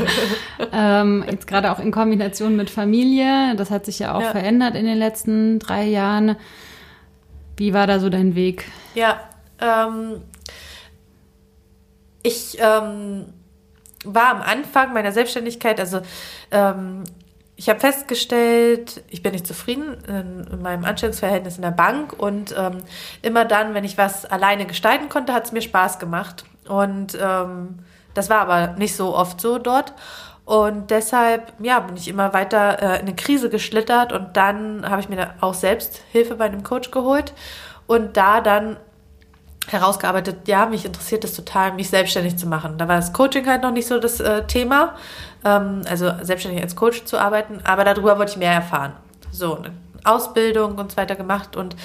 ähm, 0.72 1.24
jetzt 1.30 1.46
gerade 1.46 1.70
auch 1.72 1.78
in 1.78 1.90
Kombination 1.90 2.56
mit 2.56 2.70
Familie. 2.70 3.54
Das 3.56 3.70
hat 3.70 3.86
sich 3.86 3.98
ja 3.98 4.14
auch 4.14 4.22
ja. 4.22 4.30
verändert 4.30 4.74
in 4.74 4.84
den 4.84 4.98
letzten 4.98 5.58
drei 5.58 5.84
Jahren. 5.84 6.36
Wie 7.56 7.74
war 7.74 7.86
da 7.86 7.98
so 7.98 8.08
dein 8.08 8.34
Weg? 8.34 8.64
Ja, 8.94 9.20
ähm, 9.60 10.22
ich 12.22 12.58
ähm, 12.60 13.26
war 14.04 14.30
am 14.30 14.42
Anfang 14.42 14.92
meiner 14.92 15.12
Selbstständigkeit, 15.12 15.78
also 15.80 16.00
ähm, 16.50 17.04
ich 17.62 17.68
habe 17.68 17.78
festgestellt, 17.78 19.04
ich 19.08 19.22
bin 19.22 19.30
nicht 19.30 19.46
zufrieden 19.46 19.96
in, 20.08 20.48
in, 20.52 20.62
meinem 20.62 20.84
Anstellungsverhältnis 20.84 21.54
in 21.54 21.62
der 21.62 21.70
Bank 21.70 22.12
und 22.12 22.52
ähm, 22.58 22.78
immer 23.22 23.44
dann, 23.44 23.72
wenn 23.72 23.84
ich 23.84 23.96
was 23.96 24.24
alleine 24.24 24.66
gestalten 24.66 25.08
konnte, 25.08 25.32
hat 25.32 25.44
es 25.44 25.52
mir 25.52 25.62
Spaß 25.62 26.00
gemacht. 26.00 26.44
Und 26.68 27.16
ähm, 27.22 27.78
das 28.14 28.28
war 28.30 28.40
aber 28.40 28.74
nicht 28.78 28.96
so 28.96 29.14
oft 29.14 29.40
so 29.40 29.58
dort. 29.58 29.94
Und 30.44 30.90
deshalb, 30.90 31.52
ja, 31.60 31.78
bin 31.78 31.96
ich 31.96 32.08
immer 32.08 32.32
weiter 32.32 32.82
äh, 32.82 32.96
in 32.96 33.02
eine 33.02 33.14
Krise 33.14 33.48
geschlittert 33.48 34.12
und 34.12 34.36
dann 34.36 34.84
habe 34.90 35.00
ich 35.00 35.08
mir 35.08 35.34
auch 35.40 35.54
selbst 35.54 36.02
Hilfe 36.10 36.34
bei 36.34 36.46
einem 36.46 36.64
Coach 36.64 36.90
geholt 36.90 37.32
und 37.86 38.16
da 38.16 38.40
dann 38.40 38.76
herausgearbeitet, 39.68 40.48
ja, 40.48 40.66
mich 40.66 40.84
interessiert 40.84 41.24
es 41.24 41.34
total, 41.34 41.72
mich 41.72 41.88
selbstständig 41.88 42.36
zu 42.36 42.46
machen. 42.46 42.78
Da 42.78 42.88
war 42.88 42.96
das 42.96 43.12
Coaching 43.12 43.46
halt 43.46 43.62
noch 43.62 43.70
nicht 43.70 43.86
so 43.86 43.98
das 43.98 44.20
äh, 44.20 44.46
Thema, 44.46 44.94
ähm, 45.44 45.82
also 45.88 46.10
selbstständig 46.22 46.62
als 46.62 46.76
Coach 46.76 47.04
zu 47.04 47.18
arbeiten, 47.18 47.60
aber 47.64 47.84
darüber 47.84 48.18
wollte 48.18 48.32
ich 48.32 48.38
mehr 48.38 48.52
erfahren. 48.52 48.92
So, 49.30 49.56
eine 49.56 49.72
Ausbildung 50.04 50.78
und 50.78 50.90
so 50.90 50.96
weiter 50.96 51.14
gemacht 51.14 51.56
und 51.56 51.76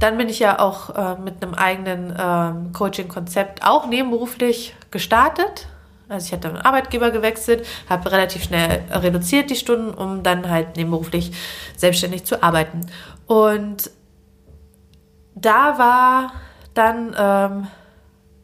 dann 0.00 0.16
bin 0.16 0.28
ich 0.28 0.38
ja 0.38 0.58
auch 0.58 0.90
äh, 0.90 1.20
mit 1.20 1.42
einem 1.42 1.54
eigenen 1.54 2.14
ähm, 2.18 2.72
Coaching-Konzept 2.72 3.64
auch 3.64 3.86
nebenberuflich 3.86 4.74
gestartet. 4.90 5.68
Also 6.08 6.26
ich 6.26 6.32
hatte 6.32 6.48
einen 6.48 6.56
Arbeitgeber 6.56 7.10
gewechselt, 7.12 7.64
habe 7.88 8.10
relativ 8.10 8.42
schnell 8.42 8.82
reduziert 8.90 9.50
die 9.50 9.56
Stunden, 9.56 9.94
um 9.94 10.24
dann 10.24 10.50
halt 10.50 10.76
nebenberuflich 10.76 11.32
selbstständig 11.76 12.24
zu 12.24 12.42
arbeiten. 12.42 12.80
Und 13.26 13.90
da 15.36 15.78
war 15.78 16.32
dann 16.80 17.14
ähm, 17.18 17.66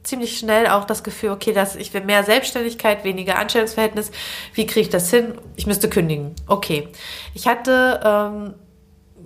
ziemlich 0.02 0.38
schnell 0.38 0.68
auch 0.68 0.84
das 0.84 1.02
Gefühl, 1.02 1.30
okay, 1.30 1.52
dass 1.52 1.74
ich 1.74 1.92
will 1.94 2.02
mehr 2.02 2.22
Selbstständigkeit, 2.22 3.04
weniger 3.04 3.38
Anstellungsverhältnis. 3.38 4.10
Wie 4.54 4.66
kriege 4.66 4.82
ich 4.82 4.90
das 4.90 5.10
hin? 5.10 5.34
Ich 5.56 5.66
müsste 5.66 5.88
kündigen. 5.88 6.34
Okay. 6.46 6.88
Ich 7.34 7.48
hatte 7.48 8.00
ähm, 8.04 8.54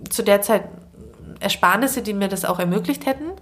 zu 0.09 0.23
der 0.23 0.43
Zeit 0.43 0.65
Ersparnisse, 1.41 2.03
die 2.03 2.13
mir 2.13 2.29
das 2.29 2.45
auch 2.45 2.59
ermöglicht 2.59 3.07
hätten. 3.07 3.33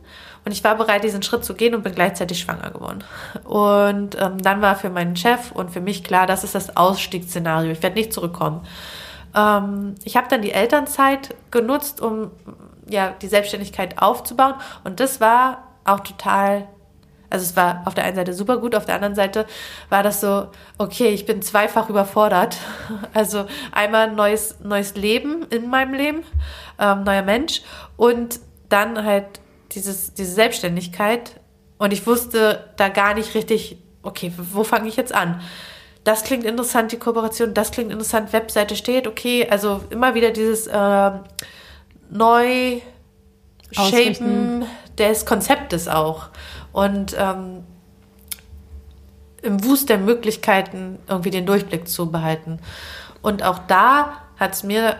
Und 0.45 0.53
ich 0.53 0.65
war 0.65 0.77
bereit, 0.77 1.05
diesen 1.05 1.23
Schritt 1.23 1.45
zu 1.45 1.55
gehen 1.55 1.75
und 1.75 1.83
bin 1.83 1.95
gleichzeitig 1.95 2.41
schwanger 2.41 2.71
geworden. 2.71 3.05
Und 3.45 4.17
ähm, 4.21 4.39
dann 4.41 4.63
war 4.63 4.77
für 4.77 4.89
meinen 4.89 5.17
Chef 5.17 5.53
und 5.53 5.71
für 5.71 5.81
mich 5.81 6.05
klar, 6.05 6.27
das 6.27 6.45
ist 6.45 6.55
das 6.55 6.77
Ausstiegsszenario. 6.77 7.73
Ich 7.73 7.83
werde 7.83 7.97
nicht 7.97 8.13
zurückkommen. 8.13 8.67
Ähm, 9.35 9.97
ich 10.05 10.17
habe 10.17 10.29
dann 10.31 10.43
die 10.43 10.53
Elternzeit 10.53 11.35
genutzt, 11.51 12.01
um 12.01 12.31
ja, 12.89 13.11
die 13.11 13.29
Selbstständigkeit 13.29 14.01
aufzubauen. 14.01 14.55
Und 14.85 15.01
das 15.01 15.21
war 15.21 15.69
auch 15.85 16.01
total, 16.01 16.69
also 17.31 17.45
es 17.45 17.57
war 17.57 17.83
auf 17.87 17.95
der 17.95 18.05
einen 18.05 18.17
Seite 18.17 18.33
super 18.33 18.59
gut, 18.59 18.75
auf 18.75 18.87
der 18.87 18.95
anderen 18.95 19.15
Seite 19.15 19.47
war 19.89 20.03
das 20.03 20.21
so, 20.21 20.49
okay, 20.79 21.09
ich 21.09 21.27
bin 21.27 21.43
zweifach 21.43 21.89
überfordert. 21.89 22.57
Also 23.15 23.47
einmal 23.73 24.13
neues, 24.13 24.61
neues 24.61 24.95
Leben 24.95 25.47
in 25.51 25.69
meinem 25.69 25.95
Leben, 25.95 26.23
ähm, 26.79 27.05
neuer 27.05 27.23
Mensch 27.23 27.63
und 27.97 28.41
dann 28.69 29.05
halt 29.05 29.41
dieses, 29.73 30.15
diese 30.15 30.33
Selbstständigkeit. 30.33 31.41
Und 31.79 31.93
ich 31.93 32.07
wusste 32.07 32.71
da 32.77 32.89
gar 32.89 33.15
nicht 33.15 33.35
richtig, 33.35 33.79
okay, 34.03 34.33
wo 34.37 34.65
fange 34.65 34.89
ich 34.89 34.97
jetzt 34.97 35.15
an? 35.15 35.41
Das 36.05 36.25
klingt 36.25 36.45
interessant, 36.45 36.93
die 36.93 36.99
Kooperation, 36.99 37.55
das 37.55 37.71
klingt 37.71 37.93
interessant, 37.93 38.33
Webseite 38.33 38.77
steht, 38.77 39.07
okay, 39.07 39.47
also 39.49 39.83
immer 39.91 40.15
wieder 40.15 40.31
dieses, 40.31 40.67
äh, 40.67 41.11
neu 42.11 42.81
shapen 43.73 44.65
des 44.97 45.27
Konzeptes 45.27 45.89
auch. 45.89 46.29
Und 46.73 47.17
ähm, 47.19 47.65
im 49.43 49.65
Wust 49.65 49.89
der 49.89 49.99
Möglichkeiten 49.99 50.99
irgendwie 51.09 51.31
den 51.31 51.47
Durchblick 51.47 51.89
zu 51.89 52.11
behalten. 52.11 52.59
Und 53.23 53.43
auch 53.43 53.61
da 53.67 54.23
hat 54.37 54.55
es 54.55 54.63
mir 54.63 54.97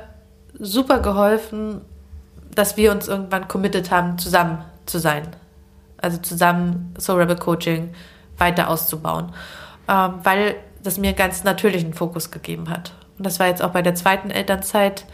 super 0.59 1.01
geholfen, 1.01 1.81
dass 2.55 2.77
wir 2.77 2.93
uns 2.93 3.09
irgendwann 3.09 3.49
committed 3.49 3.91
haben, 3.91 4.19
zusammen 4.19 4.65
zu 4.87 4.99
sein. 4.99 5.29
Also 5.97 6.19
zusammen 6.19 6.95
Soul 6.99 7.21
Rebel 7.21 7.37
Coaching 7.37 7.93
weiter 8.37 8.69
auszubauen. 8.69 9.33
Ähm, 9.89 10.15
weil 10.23 10.57
das 10.83 10.99
mir 10.99 11.13
ganz 11.13 11.45
natürlichen 11.45 11.95
Fokus 11.95 12.31
gegeben 12.31 12.71
hat. 12.71 12.93
Und 13.17 13.27
das 13.27 13.41
war 13.41 13.49
jetzt 13.49 13.63
auch 13.63 13.71
bei 13.71 13.83
der 13.83 13.95
zweiten 13.95 14.31
Elternzeit 14.31 15.05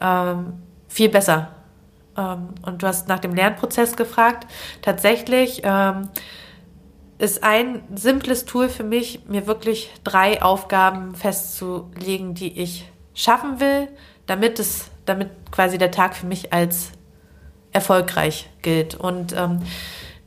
ähm, 0.00 0.54
viel 0.88 1.08
besser. 1.08 1.52
Ähm, 2.16 2.48
und 2.62 2.82
du 2.82 2.86
hast 2.86 3.08
nach 3.08 3.20
dem 3.20 3.34
Lernprozess 3.34 3.96
gefragt. 3.96 4.46
Tatsächlich 4.82 5.60
ähm, 5.64 6.08
ist 7.18 7.44
ein 7.44 7.82
simples 7.94 8.44
Tool 8.44 8.68
für 8.68 8.84
mich, 8.84 9.20
mir 9.28 9.46
wirklich 9.46 9.92
drei 10.04 10.42
Aufgaben 10.42 11.14
festzulegen, 11.14 12.34
die 12.34 12.60
ich 12.60 12.90
schaffen 13.14 13.60
will, 13.60 13.88
damit 14.26 14.58
es, 14.58 14.90
damit 15.04 15.30
quasi 15.50 15.78
der 15.78 15.90
Tag 15.90 16.16
für 16.16 16.26
mich 16.26 16.52
als 16.52 16.92
erfolgreich 17.72 18.48
gilt. 18.62 18.94
Und 18.94 19.32
ähm, 19.36 19.62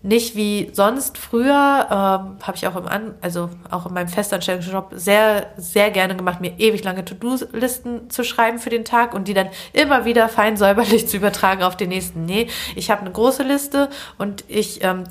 nicht 0.03 0.35
wie 0.35 0.69
sonst 0.73 1.17
früher, 1.17 1.87
ähm, 1.89 2.37
habe 2.41 2.55
ich 2.55 2.65
auch 2.67 2.75
im 2.75 2.87
An 2.87 3.13
also 3.21 3.49
auch 3.69 3.85
in 3.85 3.93
meinem 3.93 4.07
Festanstellungsjob 4.07 4.93
sehr, 4.95 5.47
sehr 5.57 5.91
gerne 5.91 6.15
gemacht, 6.15 6.41
mir 6.41 6.59
ewig 6.59 6.83
lange 6.83 7.05
To-Do-Listen 7.05 8.09
zu 8.09 8.23
schreiben 8.23 8.57
für 8.57 8.71
den 8.71 8.83
Tag 8.83 9.13
und 9.13 9.27
die 9.27 9.35
dann 9.35 9.49
immer 9.73 10.05
wieder 10.05 10.27
fein 10.27 10.57
säuberlich 10.57 11.07
zu 11.09 11.17
übertragen 11.17 11.61
auf 11.61 11.77
den 11.77 11.89
nächsten. 11.89 12.25
Nee, 12.25 12.47
ich 12.75 12.89
habe 12.89 13.01
eine 13.01 13.11
große 13.11 13.43
Liste 13.43 13.89
und 14.17 14.43
ich 14.47 14.83
ähm, 14.83 15.03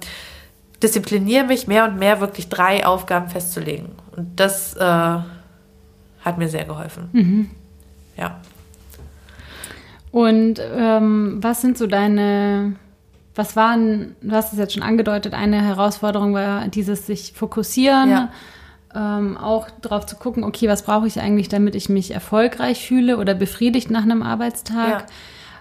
diszipliniere 0.82 1.44
mich 1.44 1.66
mehr 1.66 1.84
und 1.84 1.98
mehr, 1.98 2.20
wirklich 2.20 2.48
drei 2.48 2.84
Aufgaben 2.84 3.28
festzulegen. 3.28 3.90
Und 4.16 4.40
das 4.40 4.74
äh, 4.74 4.80
hat 4.80 6.38
mir 6.38 6.48
sehr 6.48 6.64
geholfen. 6.64 7.08
Mhm. 7.12 7.50
Ja. 8.16 8.40
Und 10.10 10.60
ähm, 10.60 11.38
was 11.40 11.60
sind 11.60 11.78
so 11.78 11.86
deine, 11.86 12.74
was 13.34 13.56
waren, 13.56 14.16
du 14.20 14.32
hast 14.34 14.52
es 14.52 14.58
jetzt 14.58 14.74
schon 14.74 14.82
angedeutet, 14.82 15.34
eine 15.34 15.62
Herausforderung 15.62 16.34
war 16.34 16.68
dieses 16.68 17.06
sich 17.06 17.32
fokussieren, 17.34 18.10
Ja. 18.10 18.28
ähm, 18.94 19.36
auch 19.36 19.68
darauf 19.82 20.06
zu 20.06 20.16
gucken, 20.16 20.42
okay, 20.44 20.68
was 20.68 20.82
brauche 20.82 21.06
ich 21.06 21.20
eigentlich, 21.20 21.48
damit 21.48 21.74
ich 21.74 21.88
mich 21.88 22.10
erfolgreich 22.12 22.84
fühle 22.86 23.18
oder 23.18 23.34
befriedigt 23.34 23.90
nach 23.90 24.02
einem 24.02 24.22
Arbeitstag. 24.22 24.88
Ja. 24.88 25.06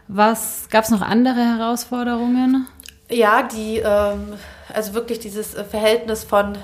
Was 0.07 0.67
gab 0.71 0.85
es 0.85 0.89
noch 0.89 1.01
andere 1.01 1.39
Herausforderungen? 1.39 2.67
Ja, 3.11 3.43
die, 3.43 3.77
ähm, 3.77 4.33
also 4.73 4.93
wirklich 4.93 5.19
dieses 5.19 5.53
äh, 5.53 5.63
Verhältnis 5.63 6.23
von, 6.23 6.57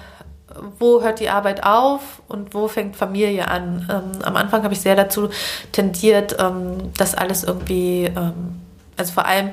wo 0.80 1.02
hört 1.02 1.20
die 1.20 1.30
Arbeit 1.30 1.64
auf 1.64 2.22
und 2.28 2.54
wo 2.54 2.68
fängt 2.68 2.96
Familie 2.96 3.48
an. 3.48 3.88
Ähm, 3.92 4.22
am 4.24 4.36
Anfang 4.36 4.64
habe 4.64 4.74
ich 4.74 4.82
sehr 4.82 4.96
dazu 4.96 5.30
tendiert, 5.72 6.38
ähm, 6.40 6.92
das 6.98 7.14
alles 7.14 7.44
irgendwie, 7.44 8.06
ähm, 8.06 8.60
also 8.98 9.14
vor 9.14 9.26
allem 9.26 9.52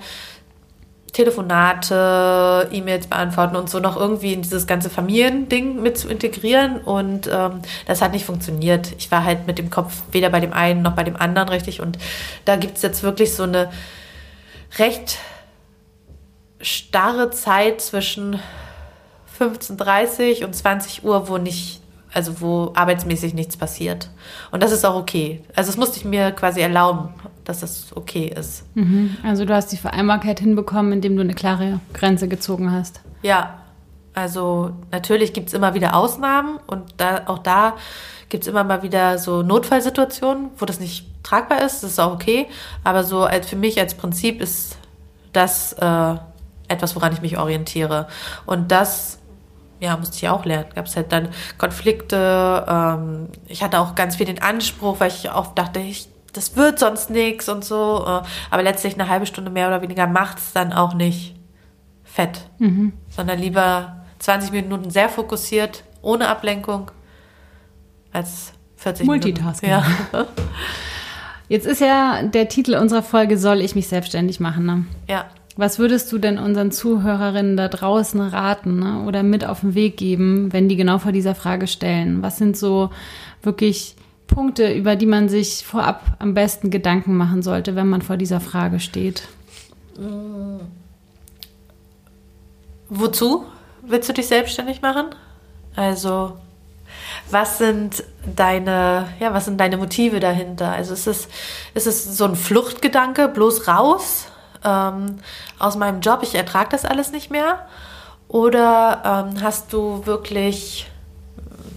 Telefonate, 1.13 2.69
E-Mails 2.73 3.07
beantworten 3.07 3.55
und 3.57 3.69
so 3.69 3.81
noch 3.81 3.97
irgendwie 3.97 4.33
in 4.33 4.41
dieses 4.41 4.67
ganze 4.67 4.89
Familiending 4.89 5.83
mit 5.83 5.99
zu 5.99 6.09
integrieren. 6.09 6.79
Und 6.79 7.29
ähm, 7.31 7.61
das 7.87 8.01
hat 8.01 8.13
nicht 8.13 8.25
funktioniert. 8.25 8.95
Ich 8.99 9.11
war 9.11 9.25
halt 9.25 9.47
mit 9.47 9.59
dem 9.59 9.69
Kopf 9.69 10.03
weder 10.11 10.31
bei 10.31 10.41
dem 10.41 10.55
einen 10.55 10.81
noch 10.81 10.93
bei 10.95 11.05
dem 11.05 11.17
anderen 11.17 11.51
richtig. 11.51 11.83
Und 11.83 11.99
da 12.47 12.57
gibt 12.57 12.77
es 12.77 12.83
jetzt 12.83 13.03
wirklich 13.03 13.35
so 13.35 13.43
eine 13.43 13.71
recht 14.79 15.19
starre 16.63 17.31
Zeit 17.31 17.83
zwischen 17.83 18.41
15.30 19.39 20.45
und 20.45 20.55
20 20.55 21.05
Uhr, 21.05 21.29
wo 21.29 21.37
nicht, 21.37 21.83
also 22.13 22.41
wo 22.41 22.73
arbeitsmäßig 22.75 23.35
nichts 23.35 23.59
passiert. 23.59 24.09
Und 24.51 24.63
das 24.63 24.73
ist 24.73 24.87
auch 24.87 24.95
okay. 24.95 25.43
Also 25.55 25.69
das 25.69 25.77
musste 25.77 25.99
ich 25.99 26.07
mir 26.07 26.33
quasi 26.33 26.61
erlauben, 26.61 27.13
dass 27.45 27.61
das 27.61 27.97
okay 27.97 28.33
ist. 28.35 28.65
Mhm. 28.75 29.17
Also 29.23 29.45
du 29.45 29.55
hast 29.55 29.69
die 29.73 29.77
Vereinbarkeit 29.77 30.41
hinbekommen, 30.41 30.93
indem 30.93 31.17
du 31.17 31.23
eine 31.23 31.35
klare 31.35 31.81
Grenze 31.93 32.29
gezogen 32.29 32.71
hast. 32.71 33.01
Ja, 33.23 33.59
also 34.15 34.73
natürlich 34.91 35.33
gibt 35.33 35.49
es 35.49 35.55
immer 35.55 35.75
wieder 35.75 35.97
Ausnahmen 35.97 36.59
und 36.67 36.83
da, 36.99 37.23
auch 37.27 37.39
da 37.39 37.77
gibt 38.29 38.45
es 38.45 38.49
immer 38.49 38.65
mal 38.65 38.83
wieder 38.83 39.19
so 39.19 39.43
Notfallsituationen, 39.43 40.51
wo 40.59 40.65
das 40.65 40.81
nicht 40.81 41.07
tragbar 41.23 41.63
ist. 41.63 41.83
Das 41.83 41.93
ist 41.93 41.99
auch 41.99 42.15
okay. 42.15 42.47
Aber 42.85 43.05
so 43.05 43.25
als 43.25 43.49
für 43.49 43.57
mich 43.57 43.79
als 43.79 43.95
Prinzip 43.95 44.41
ist 44.41 44.77
das 45.33 45.73
äh, 45.75 46.15
etwas, 46.69 46.95
woran 46.97 47.13
ich 47.13 47.23
mich 47.23 47.39
orientiere. 47.39 48.09
Und 48.47 48.71
das 48.71 49.19
ja, 49.81 49.97
musste 49.97 50.17
ich 50.17 50.29
auch 50.29 50.45
lernen. 50.45 50.67
Gab 50.75 50.87
es 50.87 50.97
halt 50.97 51.11
dann 51.11 51.29
Konflikte. 51.59 52.65
Ähm, 52.69 53.29
ich 53.49 53.63
hatte 53.63 53.81
auch 53.81 53.95
ganz 53.95 54.17
viel 54.17 54.27
den 54.27 54.41
Anspruch, 54.41 55.01
weil 55.01 55.09
ich 55.09 55.29
auch 55.31 55.55
dachte, 55.55 55.81
ich, 55.81 56.09
das 56.33 56.57
wird 56.57 56.79
sonst 56.79 57.11
nichts 57.11 57.49
und 57.49 57.65
so. 57.65 58.05
Äh, 58.07 58.23
aber 58.51 58.63
letztlich 58.63 58.95
eine 58.95 59.09
halbe 59.09 59.27
Stunde 59.27 59.51
mehr 59.51 59.69
oder 59.69 59.83
weniger 59.83 60.07
macht 60.07 60.39
es 60.39 60.53
dann 60.53 60.73
auch 60.73 60.95
nicht 60.95 61.35
fett, 62.05 62.51
sondern 63.09 63.39
lieber 63.39 64.05
20 64.19 64.53
Minuten 64.53 64.91
sehr 64.91 65.09
fokussiert, 65.09 65.85
ohne 66.03 66.29
Ablenkung, 66.29 66.91
als 68.13 68.53
40 68.77 69.07
Multitasking. 69.07 69.71
Minuten. 69.71 69.89
Ja. 70.13 70.27
Jetzt 71.49 71.67
ist 71.67 71.81
ja 71.81 72.23
der 72.23 72.49
Titel 72.49 72.75
unserer 72.75 73.03
Folge 73.03 73.37
Soll 73.37 73.61
ich 73.61 73.75
mich 73.75 73.89
selbstständig 73.89 74.41
machen? 74.41 74.67
Ne? 74.67 74.87
ja. 75.09 75.27
Was 75.55 75.79
würdest 75.79 76.11
du 76.11 76.17
denn 76.17 76.39
unseren 76.39 76.71
Zuhörerinnen 76.71 77.59
da 77.59 77.69
draußen 77.69 78.23
raten 78.23 78.79
ne? 78.79 79.05
oder 79.07 79.23
mit 79.23 79.45
auf 79.45 79.61
den 79.61 79.75
Weg 79.75 79.99
geben, 79.99 80.51
wenn 80.51 80.67
die 80.67 80.77
genau 80.77 80.97
vor 80.97 81.13
dieser 81.13 81.35
Frage 81.35 81.67
stellen? 81.67 82.23
Was 82.23 82.39
sind 82.39 82.57
so 82.57 82.89
wirklich 83.43 83.97
Punkte, 84.35 84.73
über 84.73 84.97
die 84.97 85.07
man 85.07 85.29
sich 85.29 85.65
vorab 85.65 86.17
am 86.19 86.35
besten 86.35 86.71
Gedanken 86.71 87.17
machen 87.17 87.43
sollte, 87.43 87.77
wenn 87.77 87.89
man 87.89 88.03
vor 88.03 88.17
dieser 88.17 88.41
Frage 88.41 88.81
steht? 88.81 89.29
Wozu 92.89 93.45
willst 93.83 94.09
du 94.09 94.13
dich 94.13 94.27
selbstständig 94.27 94.83
machen? 94.83 95.07
Also, 95.77 96.37
was 97.31 97.59
sind 97.59 98.05
deine, 98.37 99.09
ja, 99.21 99.33
was 99.33 99.47
sind 99.47 99.59
deine 99.59 99.77
Motive 99.77 100.21
dahinter? 100.21 100.73
Also 100.73 100.93
ist 100.93 101.07
es, 101.07 101.29
ist 101.75 101.87
es 101.87 102.17
so 102.17 102.25
ein 102.25 102.37
Fluchtgedanke, 102.37 103.29
bloß 103.29 103.69
raus 103.69 104.27
ähm, 104.65 105.19
aus 105.59 105.77
meinem 105.77 106.01
Job, 106.01 106.21
ich 106.23 106.35
ertrage 106.35 106.71
das 106.71 106.85
alles 106.85 107.13
nicht 107.13 107.31
mehr? 107.31 107.67
Oder 108.29 109.31
ähm, 109.35 109.43
hast 109.43 109.73
du 109.73 110.07
wirklich, 110.07 110.91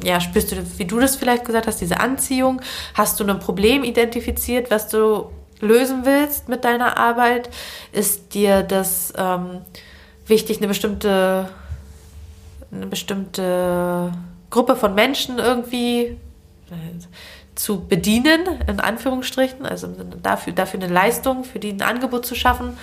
ja, 0.04 0.20
spürst 0.20 0.52
du, 0.52 0.58
wie 0.78 0.86
du 0.86 1.00
das 1.00 1.16
vielleicht 1.16 1.46
gesagt 1.46 1.68
hast, 1.68 1.82
diese 1.82 2.00
Anziehung? 2.00 2.62
Hast 2.94 3.20
du 3.20 3.26
ein 3.26 3.40
Problem 3.40 3.84
identifiziert, 3.84 4.72
was 4.72 4.88
du 4.88 5.32
lösen 5.60 6.06
willst 6.06 6.50
mit 6.50 6.64
deiner 6.64 6.98
Arbeit? 6.98 7.50
Ist 7.92 8.34
dir 8.34 8.64
das 8.64 9.14
ähm, 9.18 9.62
wichtig, 10.28 10.58
eine 10.58 10.68
bestimmte 10.68 11.50
eine 12.72 12.88
bestimmte 12.88 14.12
Gruppe 14.50 14.76
von 14.76 14.96
Menschen 14.96 15.40
irgendwie 15.40 16.02
äh, 16.02 16.16
zu 17.56 17.88
bedienen, 17.88 18.42
in 18.68 18.80
Anführungsstrichen, 18.80 19.66
also 19.66 19.88
dafür, 20.22 20.54
dafür 20.54 20.82
eine 20.82 20.94
Leistung, 20.94 21.44
für 21.44 21.60
die 21.60 21.72
ein 21.72 21.82
Angebot 21.82 22.26
zu 22.26 22.36
schaffen, 22.36 22.78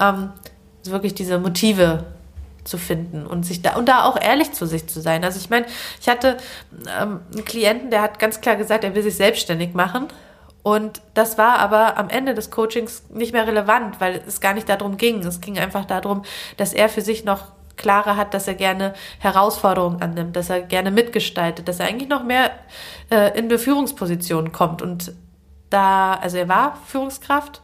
ähm, 0.00 0.30
also 0.78 0.92
wirklich 0.92 1.14
diese 1.14 1.38
Motive 1.38 2.04
zu 2.64 2.78
finden 2.78 3.26
und 3.26 3.44
sich 3.44 3.62
da 3.62 3.76
und 3.76 3.88
da 3.88 4.04
auch 4.04 4.20
ehrlich 4.20 4.52
zu 4.52 4.66
sich 4.66 4.86
zu 4.88 5.00
sein. 5.00 5.24
Also 5.24 5.38
ich 5.38 5.50
meine, 5.50 5.66
ich 6.00 6.08
hatte 6.08 6.36
ähm, 7.00 7.20
einen 7.32 7.44
Klienten, 7.44 7.90
der 7.90 8.02
hat 8.02 8.18
ganz 8.18 8.40
klar 8.40 8.56
gesagt, 8.56 8.84
er 8.84 8.94
will 8.94 9.02
sich 9.02 9.16
selbstständig 9.16 9.74
machen. 9.74 10.08
Und 10.62 11.02
das 11.12 11.36
war 11.36 11.58
aber 11.58 11.98
am 11.98 12.08
Ende 12.08 12.32
des 12.32 12.50
Coachings 12.50 13.02
nicht 13.10 13.34
mehr 13.34 13.46
relevant, 13.46 14.00
weil 14.00 14.22
es 14.26 14.40
gar 14.40 14.54
nicht 14.54 14.66
darum 14.66 14.96
ging. 14.96 15.18
Es 15.18 15.42
ging 15.42 15.58
einfach 15.58 15.84
darum, 15.84 16.22
dass 16.56 16.72
er 16.72 16.88
für 16.88 17.02
sich 17.02 17.24
noch 17.24 17.48
klarer 17.76 18.16
hat, 18.16 18.32
dass 18.32 18.48
er 18.48 18.54
gerne 18.54 18.94
Herausforderungen 19.18 20.00
annimmt, 20.00 20.36
dass 20.36 20.48
er 20.48 20.62
gerne 20.62 20.90
mitgestaltet, 20.90 21.68
dass 21.68 21.80
er 21.80 21.86
eigentlich 21.86 22.08
noch 22.08 22.24
mehr 22.24 22.50
äh, 23.10 23.38
in 23.38 23.44
eine 23.44 23.58
Führungsposition 23.58 24.52
kommt. 24.52 24.80
Und 24.80 25.12
da, 25.68 26.14
also 26.14 26.38
er 26.38 26.48
war 26.48 26.78
Führungskraft 26.86 27.60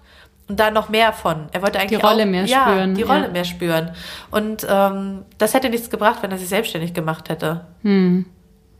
und 0.51 0.59
da 0.59 0.73
noch 0.73 0.89
mehr 0.89 1.13
von. 1.13 1.47
Er 1.53 1.63
wollte 1.63 1.79
eigentlich 1.79 2.01
Die 2.01 2.05
Rolle 2.05 2.25
auch, 2.25 2.29
mehr 2.29 2.45
ja, 2.45 2.67
spüren, 2.67 2.95
Die 2.97 3.03
Rolle 3.03 3.27
ja. 3.27 3.29
mehr 3.29 3.45
spüren. 3.45 3.93
Und 4.33 4.67
ähm, 4.69 5.23
das 5.39 5.55
hätte 5.55 5.71
nichts 5.71 5.91
gebracht, 5.91 6.23
wenn 6.23 6.33
er 6.33 6.39
sich 6.39 6.49
selbstständig 6.49 6.93
gemacht 6.93 7.29
hätte. 7.29 7.67
Hm. 7.83 8.27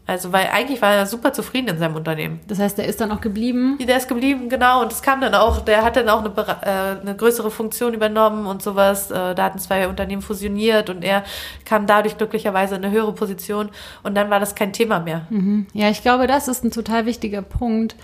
Also, 0.05 0.33
weil 0.33 0.49
eigentlich 0.53 0.83
war 0.83 0.95
er 0.95 1.07
super 1.07 1.33
zufrieden 1.33 1.69
in 1.69 1.79
seinem 1.79 1.95
Unternehmen. 1.95 2.41
Das 2.49 2.59
heißt, 2.59 2.81
er 2.81 2.87
ist 2.87 3.01
dann 3.01 3.13
auch 3.13 3.21
geblieben. 3.21 3.79
Der 3.79 3.97
ist 3.97 4.09
geblieben, 4.09 4.49
genau. 4.49 4.83
Und 4.83 4.91
es 4.91 5.01
kam 5.03 5.21
dann 5.21 5.35
auch, 5.35 5.61
der 5.61 5.85
hat 5.85 5.95
dann 5.95 6.09
auch 6.09 6.25
eine, 6.25 6.35
äh, 6.63 7.01
eine 7.01 7.15
größere 7.15 7.53
Funktion 7.53 7.95
übernommen 7.95 8.47
und 8.47 8.61
sowas. 8.61 9.13
Äh, 9.13 9.37
da 9.37 9.45
hatten 9.45 9.61
zwei 9.61 9.87
Unternehmen 9.87 10.23
fusioniert 10.23 10.91
und 10.91 11.05
er 11.05 11.23
kam 11.65 11.87
dadurch 11.87 12.19
glücklicherweise 12.19 12.75
in 12.75 12.85
eine 12.85 12.93
höhere 12.93 13.13
Position. 13.13 13.69
Und 14.03 14.17
dann 14.17 14.31
war 14.31 14.41
das 14.41 14.57
kein 14.57 14.73
Thema 14.73 14.99
mehr. 14.99 15.27
Mhm. 15.31 15.69
Ja, 15.73 15.89
ich 15.91 16.03
glaube, 16.03 16.27
das 16.27 16.49
ist 16.49 16.65
ein 16.65 16.73
total 16.73 17.07
wichtiger 17.07 17.43
Punkt, 17.43 17.95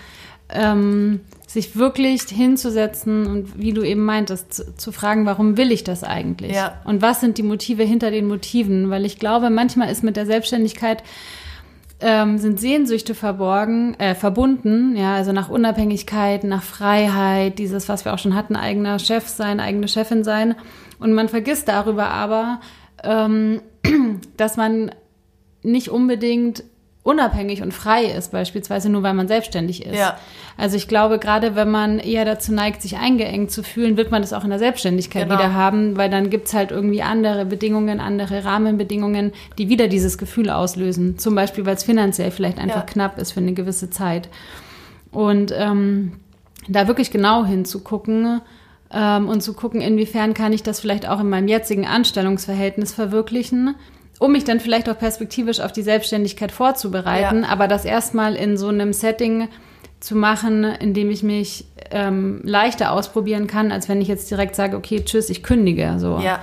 ähm, 0.50 1.22
sich 1.56 1.74
wirklich 1.74 2.22
hinzusetzen 2.24 3.26
und 3.26 3.58
wie 3.58 3.72
du 3.72 3.82
eben 3.82 4.04
meintest, 4.04 4.52
zu, 4.52 4.76
zu 4.76 4.92
fragen, 4.92 5.24
warum 5.24 5.56
will 5.56 5.72
ich 5.72 5.84
das 5.84 6.04
eigentlich? 6.04 6.54
Ja. 6.54 6.82
Und 6.84 7.00
was 7.00 7.20
sind 7.22 7.38
die 7.38 7.42
Motive 7.42 7.82
hinter 7.82 8.10
den 8.10 8.28
Motiven? 8.28 8.90
Weil 8.90 9.06
ich 9.06 9.18
glaube, 9.18 9.48
manchmal 9.48 9.90
ist 9.90 10.04
mit 10.04 10.16
der 10.16 10.26
Selbstständigkeit 10.26 11.02
ähm, 12.00 12.36
sind 12.36 12.60
Sehnsüchte 12.60 13.14
verborgen, 13.14 13.94
äh, 13.98 14.14
verbunden, 14.14 14.96
ja, 14.96 15.14
also 15.14 15.32
nach 15.32 15.48
Unabhängigkeit, 15.48 16.44
nach 16.44 16.62
Freiheit, 16.62 17.58
dieses, 17.58 17.88
was 17.88 18.04
wir 18.04 18.12
auch 18.12 18.18
schon 18.18 18.34
hatten, 18.34 18.54
eigener 18.54 18.98
Chef 18.98 19.26
sein, 19.26 19.58
eigene 19.58 19.88
Chefin 19.88 20.24
sein. 20.24 20.56
Und 20.98 21.14
man 21.14 21.30
vergisst 21.30 21.68
darüber 21.68 22.10
aber, 22.10 22.60
ähm, 23.02 23.62
dass 24.36 24.58
man 24.58 24.90
nicht 25.62 25.88
unbedingt 25.88 26.64
unabhängig 27.06 27.62
und 27.62 27.72
frei 27.72 28.04
ist, 28.04 28.32
beispielsweise 28.32 28.88
nur 28.90 29.02
weil 29.02 29.14
man 29.14 29.28
selbstständig 29.28 29.86
ist. 29.86 29.96
Ja. 29.96 30.16
Also 30.56 30.76
ich 30.76 30.88
glaube, 30.88 31.18
gerade 31.18 31.54
wenn 31.54 31.70
man 31.70 31.98
eher 31.98 32.24
dazu 32.24 32.52
neigt, 32.52 32.82
sich 32.82 32.96
eingeengt 32.96 33.50
zu 33.50 33.62
fühlen, 33.62 33.96
wird 33.96 34.10
man 34.10 34.22
das 34.22 34.32
auch 34.32 34.42
in 34.44 34.50
der 34.50 34.58
Selbstständigkeit 34.58 35.24
Genau. 35.28 35.38
wieder 35.38 35.54
haben, 35.54 35.96
weil 35.96 36.10
dann 36.10 36.30
gibt's 36.30 36.52
halt 36.54 36.70
irgendwie 36.70 37.02
andere 37.02 37.44
Bedingungen, 37.46 38.00
andere 38.00 38.44
Rahmenbedingungen, 38.44 39.32
die 39.58 39.68
wieder 39.68 39.86
dieses 39.88 40.18
Gefühl 40.18 40.50
auslösen. 40.50 41.18
Zum 41.18 41.34
Beispiel, 41.34 41.64
weil 41.64 41.76
es 41.76 41.84
finanziell 41.84 42.30
vielleicht 42.30 42.58
einfach 42.58 42.76
Ja. 42.80 42.82
knapp 42.86 43.18
ist 43.18 43.32
für 43.32 43.40
eine 43.40 43.52
gewisse 43.52 43.88
Zeit. 43.90 44.28
Und 45.12 45.52
ähm, 45.56 46.12
da 46.68 46.88
wirklich 46.88 47.10
genau 47.10 47.44
hinzugucken 47.44 48.40
ähm, 48.90 49.28
und 49.28 49.42
zu 49.42 49.54
gucken, 49.54 49.80
inwiefern 49.80 50.34
kann 50.34 50.52
ich 50.52 50.62
das 50.62 50.80
vielleicht 50.80 51.08
auch 51.08 51.20
in 51.20 51.28
meinem 51.28 51.48
jetzigen 51.48 51.86
Anstellungsverhältnis 51.86 52.92
verwirklichen, 52.92 53.74
um 54.18 54.32
mich 54.32 54.44
dann 54.44 54.60
vielleicht 54.60 54.88
auch 54.88 54.98
perspektivisch 54.98 55.60
auf 55.60 55.72
die 55.72 55.82
Selbstständigkeit 55.82 56.52
vorzubereiten, 56.52 57.42
Ja. 57.42 57.48
aber 57.48 57.68
das 57.68 57.84
erstmal 57.84 58.34
in 58.34 58.56
so 58.56 58.68
einem 58.68 58.92
Setting 58.92 59.48
zu 60.00 60.14
machen, 60.16 60.64
in 60.64 60.94
dem 60.94 61.10
ich 61.10 61.22
mich 61.22 61.66
ähm, 61.90 62.40
leichter 62.44 62.92
ausprobieren 62.92 63.46
kann, 63.46 63.72
als 63.72 63.88
wenn 63.88 64.00
ich 64.00 64.08
jetzt 64.08 64.30
direkt 64.30 64.54
sage, 64.56 64.76
okay, 64.76 65.02
tschüss, 65.04 65.30
ich 65.30 65.42
kündige. 65.42 65.94
So. 65.98 66.18
Ja. 66.22 66.40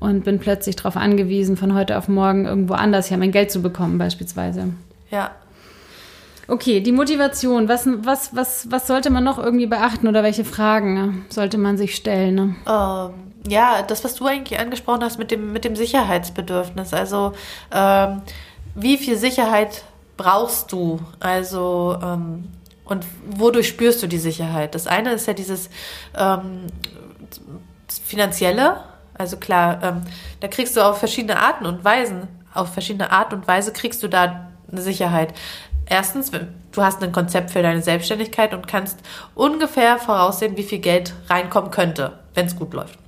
Und 0.00 0.24
bin 0.24 0.38
plötzlich 0.38 0.76
darauf 0.76 0.96
angewiesen, 0.96 1.56
von 1.56 1.74
heute 1.74 1.96
auf 1.98 2.08
morgen 2.08 2.44
irgendwo 2.46 2.74
anders 2.74 3.10
ja 3.10 3.16
mein 3.16 3.32
Geld 3.32 3.50
zu 3.50 3.62
bekommen, 3.62 3.98
beispielsweise. 3.98 4.68
Ja. 5.10 5.30
Okay, 6.46 6.80
die 6.80 6.92
Motivation. 6.92 7.68
Was, 7.68 7.88
was, 8.02 8.36
was, 8.36 8.70
was 8.70 8.86
sollte 8.86 9.08
man 9.10 9.24
noch 9.24 9.38
irgendwie 9.38 9.66
beachten 9.66 10.08
oder 10.08 10.22
welche 10.22 10.44
Fragen 10.44 11.24
sollte 11.30 11.56
man 11.56 11.78
sich 11.78 11.94
stellen? 11.94 12.34
Ne? 12.34 12.54
Ähm, 12.68 13.10
ja, 13.46 13.82
das, 13.82 14.04
was 14.04 14.14
du 14.14 14.26
eigentlich 14.26 14.58
angesprochen 14.58 15.02
hast 15.02 15.18
mit 15.18 15.30
dem, 15.30 15.52
mit 15.52 15.64
dem 15.64 15.76
Sicherheitsbedürfnis. 15.76 16.94
Also, 16.94 17.32
ähm, 17.72 18.22
wie 18.74 18.96
viel 18.98 19.16
Sicherheit 19.16 19.84
brauchst 20.16 20.72
du? 20.72 21.00
Also, 21.20 21.98
ähm, 22.02 22.50
und 22.84 23.04
wodurch 23.26 23.68
spürst 23.68 24.02
du 24.02 24.06
die 24.06 24.18
Sicherheit? 24.18 24.74
Das 24.74 24.86
eine 24.86 25.12
ist 25.12 25.26
ja 25.26 25.32
dieses 25.32 25.70
ähm, 26.16 26.66
finanzielle. 28.02 28.84
Also 29.16 29.36
klar, 29.36 29.80
ähm, 29.82 30.02
da 30.40 30.48
kriegst 30.48 30.76
du 30.76 30.82
auf 30.82 30.98
verschiedene 30.98 31.38
Arten 31.38 31.66
und 31.66 31.84
Weisen, 31.84 32.28
auf 32.52 32.72
verschiedene 32.72 33.10
Art 33.10 33.32
und 33.32 33.46
Weise 33.46 33.72
kriegst 33.72 34.02
du 34.02 34.08
da 34.08 34.50
eine 34.70 34.80
Sicherheit. 34.80 35.32
Erstens, 35.86 36.30
du 36.30 36.82
hast 36.82 37.02
ein 37.02 37.12
Konzept 37.12 37.50
für 37.50 37.62
deine 37.62 37.82
Selbstständigkeit 37.82 38.54
und 38.54 38.66
kannst 38.66 38.98
ungefähr 39.34 39.98
voraussehen, 39.98 40.56
wie 40.56 40.62
viel 40.62 40.78
Geld 40.78 41.14
reinkommen 41.28 41.70
könnte, 41.70 42.18
wenn 42.34 42.46
es 42.46 42.56
gut 42.56 42.72
läuft. 42.74 42.98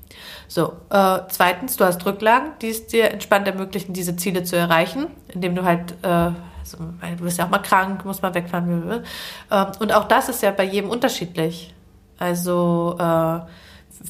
So, 0.49 0.75
äh, 0.91 1.19
zweitens, 1.29 1.77
du 1.77 1.85
hast 1.85 2.05
Rücklagen, 2.07 2.53
die 2.63 2.71
es 2.71 2.87
dir 2.87 3.11
entspannt 3.11 3.49
ermöglichen, 3.49 3.93
diese 3.93 4.17
Ziele 4.17 4.45
zu 4.45 4.57
erreichen, 4.57 5.09
indem 5.29 5.55
du 5.55 5.65
halt, 5.65 5.95
äh, 6.03 6.07
also, 6.09 6.79
du 7.17 7.25
bist 7.25 7.39
ja 7.39 7.47
auch 7.47 7.51
mal 7.51 7.59
krank, 7.59 8.05
musst 8.05 8.23
mal 8.23 8.35
wegfahren. 8.35 9.05
Äh, 9.51 9.67
und 9.81 9.93
auch 9.93 10.05
das 10.05 10.29
ist 10.29 10.43
ja 10.43 10.51
bei 10.51 10.65
jedem 10.65 10.91
unterschiedlich. 10.91 11.75
Also, 12.19 12.97
äh, 12.99 13.41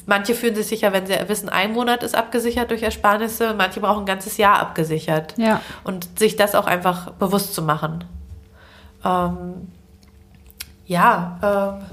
manche 0.05 0.35
fühlen 0.35 0.55
sich 0.55 0.67
sicher, 0.67 0.93
wenn 0.93 1.05
sie 1.05 1.15
wissen, 1.27 1.49
ein 1.49 1.73
Monat 1.73 2.03
ist 2.03 2.15
abgesichert 2.15 2.69
durch 2.71 2.83
Ersparnisse, 2.83 3.53
manche 3.57 3.79
brauchen 3.79 4.01
ein 4.01 4.05
ganzes 4.05 4.37
Jahr 4.37 4.59
abgesichert. 4.59 5.33
Ja. 5.37 5.61
Und 5.83 6.19
sich 6.19 6.35
das 6.35 6.55
auch 6.55 6.67
einfach 6.67 7.11
bewusst 7.11 7.53
zu 7.53 7.61
machen. 7.61 8.03
Ähm, 9.03 9.71
ja, 10.85 11.79
ähm, 11.81 11.85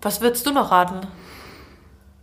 was 0.00 0.20
würdest 0.20 0.46
du 0.46 0.52
noch 0.52 0.70
raten? 0.70 1.00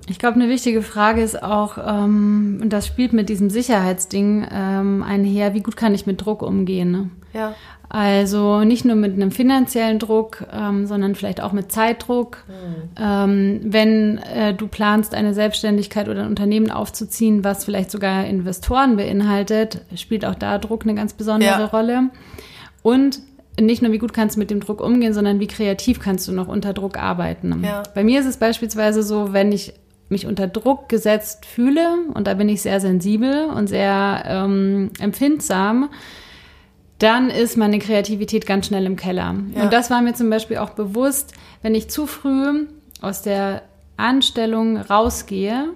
Ich 0.07 0.19
glaube, 0.19 0.35
eine 0.35 0.49
wichtige 0.49 0.81
Frage 0.81 1.21
ist 1.21 1.41
auch, 1.41 1.77
ähm, 1.77 2.59
und 2.61 2.71
das 2.71 2.85
spielt 2.85 3.13
mit 3.13 3.29
diesem 3.29 3.49
Sicherheitsding 3.49 4.47
ähm, 4.51 5.03
einher, 5.03 5.53
wie 5.53 5.61
gut 5.61 5.75
kann 5.75 5.95
ich 5.95 6.05
mit 6.05 6.23
Druck 6.23 6.43
umgehen? 6.43 6.91
Ne? 6.91 7.09
Ja. 7.33 7.55
Also 7.89 8.63
nicht 8.63 8.85
nur 8.85 8.95
mit 8.95 9.13
einem 9.13 9.31
finanziellen 9.31 9.99
Druck, 9.99 10.45
ähm, 10.51 10.85
sondern 10.85 11.15
vielleicht 11.15 11.41
auch 11.41 11.53
mit 11.53 11.71
Zeitdruck. 11.71 12.43
Mhm. 12.47 12.89
Ähm, 12.99 13.59
wenn 13.63 14.17
äh, 14.17 14.53
du 14.53 14.67
planst, 14.67 15.15
eine 15.15 15.33
Selbstständigkeit 15.33 16.09
oder 16.09 16.23
ein 16.23 16.29
Unternehmen 16.29 16.71
aufzuziehen, 16.71 17.43
was 17.43 17.65
vielleicht 17.65 17.91
sogar 17.91 18.25
Investoren 18.25 18.97
beinhaltet, 18.97 19.81
spielt 19.95 20.25
auch 20.25 20.35
da 20.35 20.57
Druck 20.57 20.83
eine 20.83 20.95
ganz 20.95 21.13
besondere 21.13 21.59
ja. 21.59 21.65
Rolle. 21.65 22.09
Und 22.81 23.21
nicht 23.59 23.81
nur, 23.81 23.91
wie 23.91 23.99
gut 23.99 24.13
kannst 24.13 24.35
du 24.35 24.39
mit 24.39 24.51
dem 24.51 24.59
Druck 24.59 24.81
umgehen, 24.81 25.13
sondern 25.13 25.39
wie 25.39 25.47
kreativ 25.47 25.99
kannst 25.99 26.27
du 26.27 26.31
noch 26.31 26.47
unter 26.47 26.73
Druck 26.73 26.97
arbeiten. 26.97 27.63
Ja. 27.63 27.83
Bei 27.93 28.03
mir 28.03 28.19
ist 28.19 28.25
es 28.25 28.37
beispielsweise 28.37 29.01
so, 29.01 29.31
wenn 29.31 29.51
ich 29.51 29.73
mich 30.09 30.25
unter 30.27 30.47
Druck 30.47 30.89
gesetzt 30.89 31.45
fühle, 31.45 31.97
und 32.13 32.27
da 32.27 32.35
bin 32.35 32.49
ich 32.49 32.61
sehr 32.61 32.79
sensibel 32.79 33.45
und 33.45 33.67
sehr 33.67 34.23
ähm, 34.27 34.91
empfindsam, 34.99 35.89
dann 36.99 37.29
ist 37.29 37.57
meine 37.57 37.79
Kreativität 37.79 38.45
ganz 38.45 38.67
schnell 38.67 38.85
im 38.85 38.95
Keller. 38.95 39.35
Ja. 39.53 39.63
Und 39.63 39.73
das 39.73 39.89
war 39.89 40.01
mir 40.01 40.13
zum 40.13 40.29
Beispiel 40.29 40.57
auch 40.57 40.71
bewusst, 40.71 41.33
wenn 41.61 41.75
ich 41.75 41.89
zu 41.89 42.07
früh 42.07 42.67
aus 43.01 43.21
der 43.21 43.63
Anstellung 43.97 44.77
rausgehe, 44.77 45.69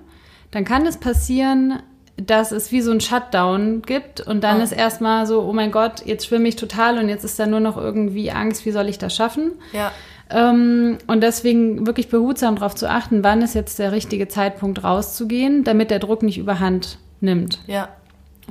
dann 0.52 0.66
kann 0.66 0.86
es 0.86 0.98
passieren, 0.98 1.82
dass 2.18 2.52
es 2.52 2.72
wie 2.72 2.82
so 2.82 2.92
ein 2.92 3.02
Shutdown 3.02 3.82
gibt 3.82 4.22
und 4.22 4.44
dann 4.44 4.60
oh. 4.60 4.64
ist 4.64 4.72
erstmal 4.72 5.26
so, 5.26 5.42
oh 5.42 5.54
mein 5.54 5.72
Gott, 5.72 6.06
jetzt 6.06 6.26
schwimme 6.26 6.50
ich 6.50 6.56
total 6.56 6.98
und 6.98 7.10
jetzt 7.10 7.24
ist 7.24 7.40
da 7.40 7.46
nur 7.46 7.60
noch 7.60 7.78
irgendwie 7.78 8.32
Angst, 8.32 8.66
wie 8.66 8.72
soll 8.72 8.90
ich 8.90 8.98
das 8.98 9.16
schaffen? 9.16 9.54
Ja. 9.72 9.92
Ähm, 10.30 10.98
und 11.08 11.22
deswegen 11.22 11.88
wirklich 11.88 12.10
behutsam 12.10 12.56
darauf 12.56 12.76
zu 12.76 12.90
achten, 12.90 13.24
wann 13.24 13.42
ist 13.42 13.56
jetzt 13.56 13.80
der 13.80 13.92
richtige 13.92 14.28
Zeitpunkt 14.28 14.84
rauszugehen, 14.84 15.64
damit 15.64 15.92
der 15.92 16.00
Druck 16.00 16.24
nicht 16.24 16.38
überhand 16.38 17.00
nimmt. 17.20 17.60
Ja. 17.68 17.90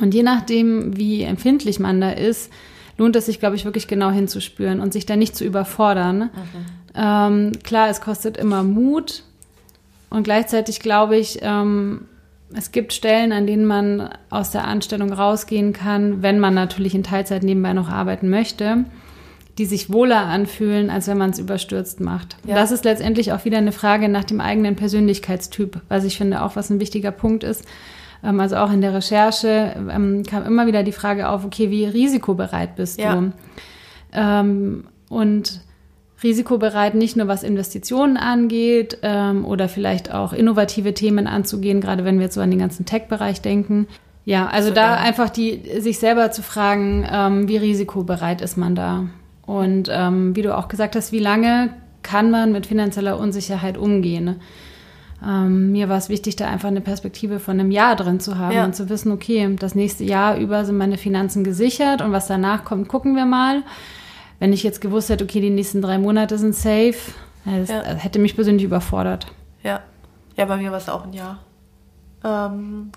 Und 0.01 0.15
je 0.15 0.23
nachdem, 0.23 0.97
wie 0.97 1.23
empfindlich 1.23 1.79
man 1.79 2.01
da 2.01 2.11
ist, 2.11 2.53
lohnt 2.97 3.17
es 3.17 3.27
sich, 3.27 3.39
glaube 3.39 3.57
ich, 3.57 3.65
wirklich 3.65 3.89
genau 3.89 4.11
hinzuspüren 4.11 4.81
und 4.81 4.93
sich 4.93 5.07
da 5.07 5.17
nicht 5.17 5.37
zu 5.37 5.45
überfordern. 5.45 6.19
Mhm. 6.19 6.31
Ähm, 6.95 7.53
klar, 7.63 7.89
es 7.89 8.01
kostet 8.01 8.37
immer 8.37 8.65
Mut 8.65 9.23
und 10.11 10.25
gleichzeitig 10.25 10.81
glaube 10.81 11.17
ich, 11.17 11.39
ähm, 11.43 12.07
es 12.55 12.73
gibt 12.73 12.93
Stellen, 12.93 13.33
an 13.33 13.47
denen 13.47 13.67
man 13.67 14.09
aus 14.31 14.51
der 14.51 14.67
Anstellung 14.67 15.13
rausgehen 15.13 15.73
kann, 15.73 16.23
wenn 16.23 16.41
man 16.41 16.55
natürlich 16.55 16.95
in 16.95 17.03
Teilzeit 17.03 17.43
nebenbei 17.43 17.73
noch 17.75 17.89
arbeiten 17.89 18.31
möchte, 18.31 18.85
die 19.59 19.67
sich 19.67 19.93
wohler 19.93 20.27
anfühlen, 20.27 20.89
als 20.89 21.09
wenn 21.09 21.19
man 21.19 21.31
es 21.31 21.39
überstürzt 21.39 22.01
macht. 22.01 22.37
Ja. 22.47 22.55
Das 22.55 22.71
ist 22.71 22.85
letztendlich 22.85 23.33
auch 23.33 23.45
wieder 23.45 23.59
eine 23.59 23.73
Frage 23.73 24.09
nach 24.09 24.25
dem 24.25 24.41
eigenen 24.41 24.77
Persönlichkeitstyp, 24.77 25.81
was 25.89 26.05
ich 26.05 26.17
finde 26.17 26.43
auch, 26.43 26.55
was 26.55 26.71
ein 26.71 26.81
wichtiger 26.81 27.11
Punkt 27.11 27.43
ist. 27.43 27.65
Ähm, 28.23 28.39
also 28.41 28.57
auch 28.57 28.73
in 28.73 28.81
der 28.81 28.95
Recherche 28.95 29.75
ähm, 29.91 30.23
kam 30.23 30.47
immer 30.47 30.67
wieder 30.67 30.85
die 30.85 30.93
Frage 30.93 31.29
auf, 31.29 31.45
okay, 31.45 31.71
wie 31.71 31.85
risikobereit 31.85 32.77
bist 32.77 33.01
ja. 33.01 33.17
du? 33.17 33.33
Ähm, 34.13 34.85
und 35.09 35.61
risikobereit 36.23 36.95
nicht 36.95 37.17
nur 37.17 37.29
was 37.29 37.43
Investitionen 37.43 38.17
angeht 38.17 38.99
ähm, 39.03 39.45
oder 39.45 39.69
vielleicht 39.69 40.13
auch 40.13 40.33
innovative 40.33 40.95
Themen 40.95 41.27
anzugehen, 41.27 41.81
gerade 41.81 42.05
wenn 42.05 42.19
wir 42.19 42.25
jetzt 42.25 42.35
so 42.35 42.41
an 42.41 42.51
den 42.51 42.59
ganzen 42.59 42.87
Tech-Bereich 42.87 43.41
denken. 43.41 43.87
Ja, 44.25 44.47
also 44.47 44.69
so, 44.69 44.75
da 44.75 44.95
ja. 44.95 45.01
einfach 45.01 45.31
die, 45.31 45.81
sich 45.81 45.99
selber 45.99 46.31
zu 46.31 46.43
fragen, 46.43 47.07
ähm, 47.11 47.49
wie 47.49 47.57
risikobereit 47.57 48.41
ist 48.41 48.57
man 48.57 48.75
da? 48.75 49.07
Und 49.49 49.89
ähm, 49.91 50.37
wie 50.37 50.43
du 50.43 50.55
auch 50.55 50.69
gesagt 50.69 50.95
hast, 50.95 51.11
wie 51.11 51.21
lange 51.21 51.71
kann 52.03 52.31
man 52.31 52.53
mit 52.53 52.67
finanzieller 52.67 53.19
Unsicherheit 53.19 53.79
umgehen? 53.79 54.43
Ähm, 55.27 55.73
mir 55.73 55.89
war 55.89 55.97
es 55.97 56.11
wichtig, 56.11 56.37
da 56.37 56.49
einfach 56.49 56.69
eine 56.69 56.83
Perspektive 56.83 57.41
von 57.41 57.59
einem 57.59 57.71
Jahr 57.71 57.97
drin 57.97 58.21
zu 58.21 58.37
haben 58.37 58.55
ja. 58.55 58.67
und 58.67 58.77
zu 58.77 58.91
wissen, 58.91 59.11
okay, 59.11 59.57
das 59.59 59.75
nächste 59.75 60.05
Jahr 60.05 60.37
über 60.37 60.67
sind 60.67 60.77
meine 60.77 60.99
Finanzen 60.99 61.45
gesichert 61.45 62.03
und 62.03 62.13
was 62.13 62.27
danach 62.27 62.67
kommt, 62.67 62.89
gucken 62.89 63.17
wir 63.17 63.25
mal. 63.25 63.63
Wenn 64.39 64.53
ich 64.53 64.63
jetzt 64.63 64.83
gewusst 64.83 65.09
hätte, 65.09 65.25
okay, 65.25 65.41
die 65.41 65.49
nächsten 65.49 65.81
drei 65.81 65.97
Monate 65.97 66.37
sind 66.37 66.55
safe, 66.55 66.99
das, 67.47 67.71
ja. 67.71 67.83
hätte 67.83 68.19
mich 68.19 68.35
persönlich 68.35 68.65
überfordert. 68.65 69.29
Ja, 69.63 69.81
ja, 70.37 70.45
bei 70.45 70.59
mir 70.59 70.71
war 70.71 70.79
es 70.79 70.91
auch 70.91 71.05
ein 71.05 71.15
Jahr. 71.15 71.39
Ähm, 72.23 72.93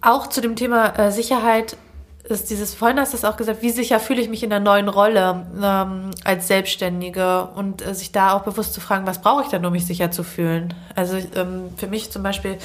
auch 0.00 0.26
zu 0.26 0.40
dem 0.40 0.56
Thema 0.56 0.88
äh, 0.98 1.12
Sicherheit 1.12 1.76
ist 2.24 2.48
dieses, 2.48 2.74
vorhin 2.74 2.98
hast 2.98 3.12
du 3.12 3.18
es 3.18 3.24
auch 3.24 3.36
gesagt, 3.36 3.60
wie 3.62 3.70
sicher 3.70 4.00
fühle 4.00 4.20
ich 4.20 4.30
mich 4.30 4.42
in 4.42 4.50
der 4.50 4.60
neuen 4.60 4.88
Rolle 4.88 5.46
ähm, 5.62 6.10
als 6.24 6.48
Selbstständige 6.48 7.48
und 7.54 7.86
äh, 7.86 7.94
sich 7.94 8.12
da 8.12 8.32
auch 8.32 8.42
bewusst 8.42 8.72
zu 8.72 8.80
fragen, 8.80 9.06
was 9.06 9.20
brauche 9.20 9.42
ich 9.42 9.48
denn, 9.48 9.64
um 9.64 9.72
mich 9.72 9.86
sicher 9.86 10.10
zu 10.10 10.24
fühlen? 10.24 10.72
Also 10.94 11.18
ähm, 11.34 11.70
für 11.76 11.86
mich 11.86 12.10
zum 12.10 12.22
Beispiel 12.22 12.56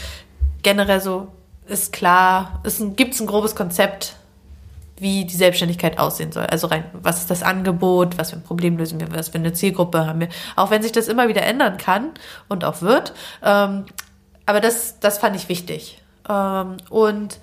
generell 0.63 1.01
so 1.01 1.27
ist 1.67 1.91
klar, 1.91 2.61
es 2.63 2.81
gibt 2.95 3.19
ein 3.19 3.27
grobes 3.27 3.55
Konzept, 3.55 4.15
wie 4.97 5.25
die 5.25 5.35
Selbstständigkeit 5.35 5.99
aussehen 5.99 6.31
soll. 6.31 6.45
Also 6.45 6.67
rein, 6.67 6.85
was 6.93 7.19
ist 7.19 7.29
das 7.29 7.43
Angebot, 7.43 8.17
was 8.17 8.31
für 8.31 8.37
ein 8.37 8.43
Problem 8.43 8.77
lösen 8.77 8.99
wir, 8.99 9.11
was 9.13 9.29
für 9.29 9.37
eine 9.37 9.53
Zielgruppe 9.53 10.05
haben 10.05 10.21
wir. 10.21 10.29
Auch 10.55 10.71
wenn 10.71 10.81
sich 10.81 10.91
das 10.91 11.07
immer 11.07 11.27
wieder 11.27 11.43
ändern 11.43 11.77
kann 11.77 12.11
und 12.47 12.65
auch 12.65 12.81
wird. 12.81 13.13
Ähm, 13.43 13.85
aber 14.45 14.61
das, 14.61 14.99
das 14.99 15.17
fand 15.17 15.35
ich 15.35 15.47
wichtig. 15.47 16.01
Ähm, 16.27 16.77
und 16.89 17.39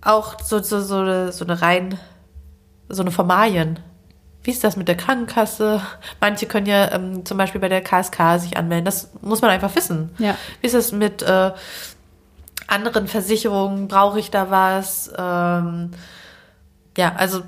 auch 0.00 0.40
so, 0.40 0.60
so, 0.60 0.80
so, 0.80 0.98
eine, 0.98 1.32
so 1.32 1.44
eine 1.44 1.60
rein, 1.60 1.98
so 2.88 3.02
eine 3.02 3.10
Formalien. 3.10 3.80
Wie 4.42 4.50
ist 4.50 4.64
das 4.64 4.76
mit 4.76 4.88
der 4.88 4.96
Krankenkasse? 4.96 5.82
Manche 6.20 6.46
können 6.46 6.66
ja 6.66 6.92
ähm, 6.92 7.26
zum 7.26 7.36
Beispiel 7.36 7.60
bei 7.60 7.68
der 7.68 7.82
KSK 7.82 8.38
sich 8.38 8.56
anmelden. 8.56 8.84
Das 8.84 9.10
muss 9.20 9.42
man 9.42 9.50
einfach 9.50 9.74
wissen. 9.74 10.10
Ja. 10.18 10.36
Wie 10.60 10.66
ist 10.66 10.74
das 10.74 10.92
mit 10.92 11.22
äh, 11.22 11.52
anderen 12.66 13.08
Versicherungen? 13.08 13.88
Brauche 13.88 14.18
ich 14.18 14.30
da 14.30 14.50
was? 14.50 15.12
Ähm, 15.16 15.90
ja, 16.96 17.14
also 17.16 17.42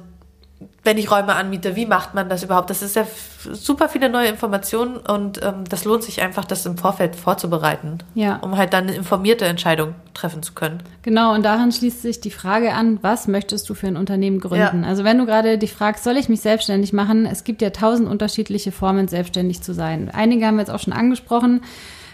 wenn 0.85 0.99
ich 0.99 1.11
Räume 1.11 1.35
anmiete, 1.35 1.75
wie 1.77 1.87
macht 1.87 2.15
man 2.15 2.29
das 2.29 2.43
überhaupt? 2.43 2.69
Das 2.69 2.83
ist 2.83 2.97
ja 2.97 3.07
super 3.53 3.89
viele 3.89 4.11
neue 4.11 4.29
Informationen 4.29 4.99
und 4.99 5.43
ähm, 5.43 5.65
das 5.69 5.85
lohnt 5.85 6.03
sich 6.03 6.21
einfach, 6.21 6.45
das 6.45 6.67
im 6.67 6.77
Vorfeld 6.77 7.17
vorzubereiten, 7.17 7.99
ja. 8.15 8.37
um 8.37 8.57
halt 8.57 8.73
dann 8.75 8.85
eine 8.85 8.95
informierte 8.95 9.47
Entscheidung 9.47 9.95
treffen 10.13 10.43
zu 10.43 10.53
können. 10.53 10.83
Genau, 11.03 11.35
und 11.35 11.45
daran 11.45 11.73
schließt 11.73 12.03
sich 12.03 12.21
die 12.21 12.31
Frage 12.31 12.75
an, 12.75 12.99
was 13.03 13.27
möchtest 13.27 13.69
du 13.71 13.75
für 13.75 13.87
ein 13.87 13.97
Unternehmen 13.97 14.41
gründen? 14.41 14.83
Ja. 14.83 14.89
Also 14.89 15.05
wenn 15.05 15.19
du 15.19 15.27
gerade 15.27 15.57
dich 15.57 15.73
fragst, 15.73 16.05
soll 16.05 16.17
ich 16.17 16.29
mich 16.29 16.43
selbstständig 16.43 16.93
machen? 16.93 17.25
Es 17.25 17.45
gibt 17.45 17.63
ja 17.63 17.71
tausend 17.71 18.09
unterschiedliche 18.09 18.73
Formen, 18.73 19.09
selbstständig 19.09 19.63
zu 19.63 19.73
sein. 19.73 20.11
Einige 20.13 20.47
haben 20.47 20.57
wir 20.57 20.63
jetzt 20.63 20.71
auch 20.71 20.81
schon 20.81 20.93
angesprochen. 20.93 21.63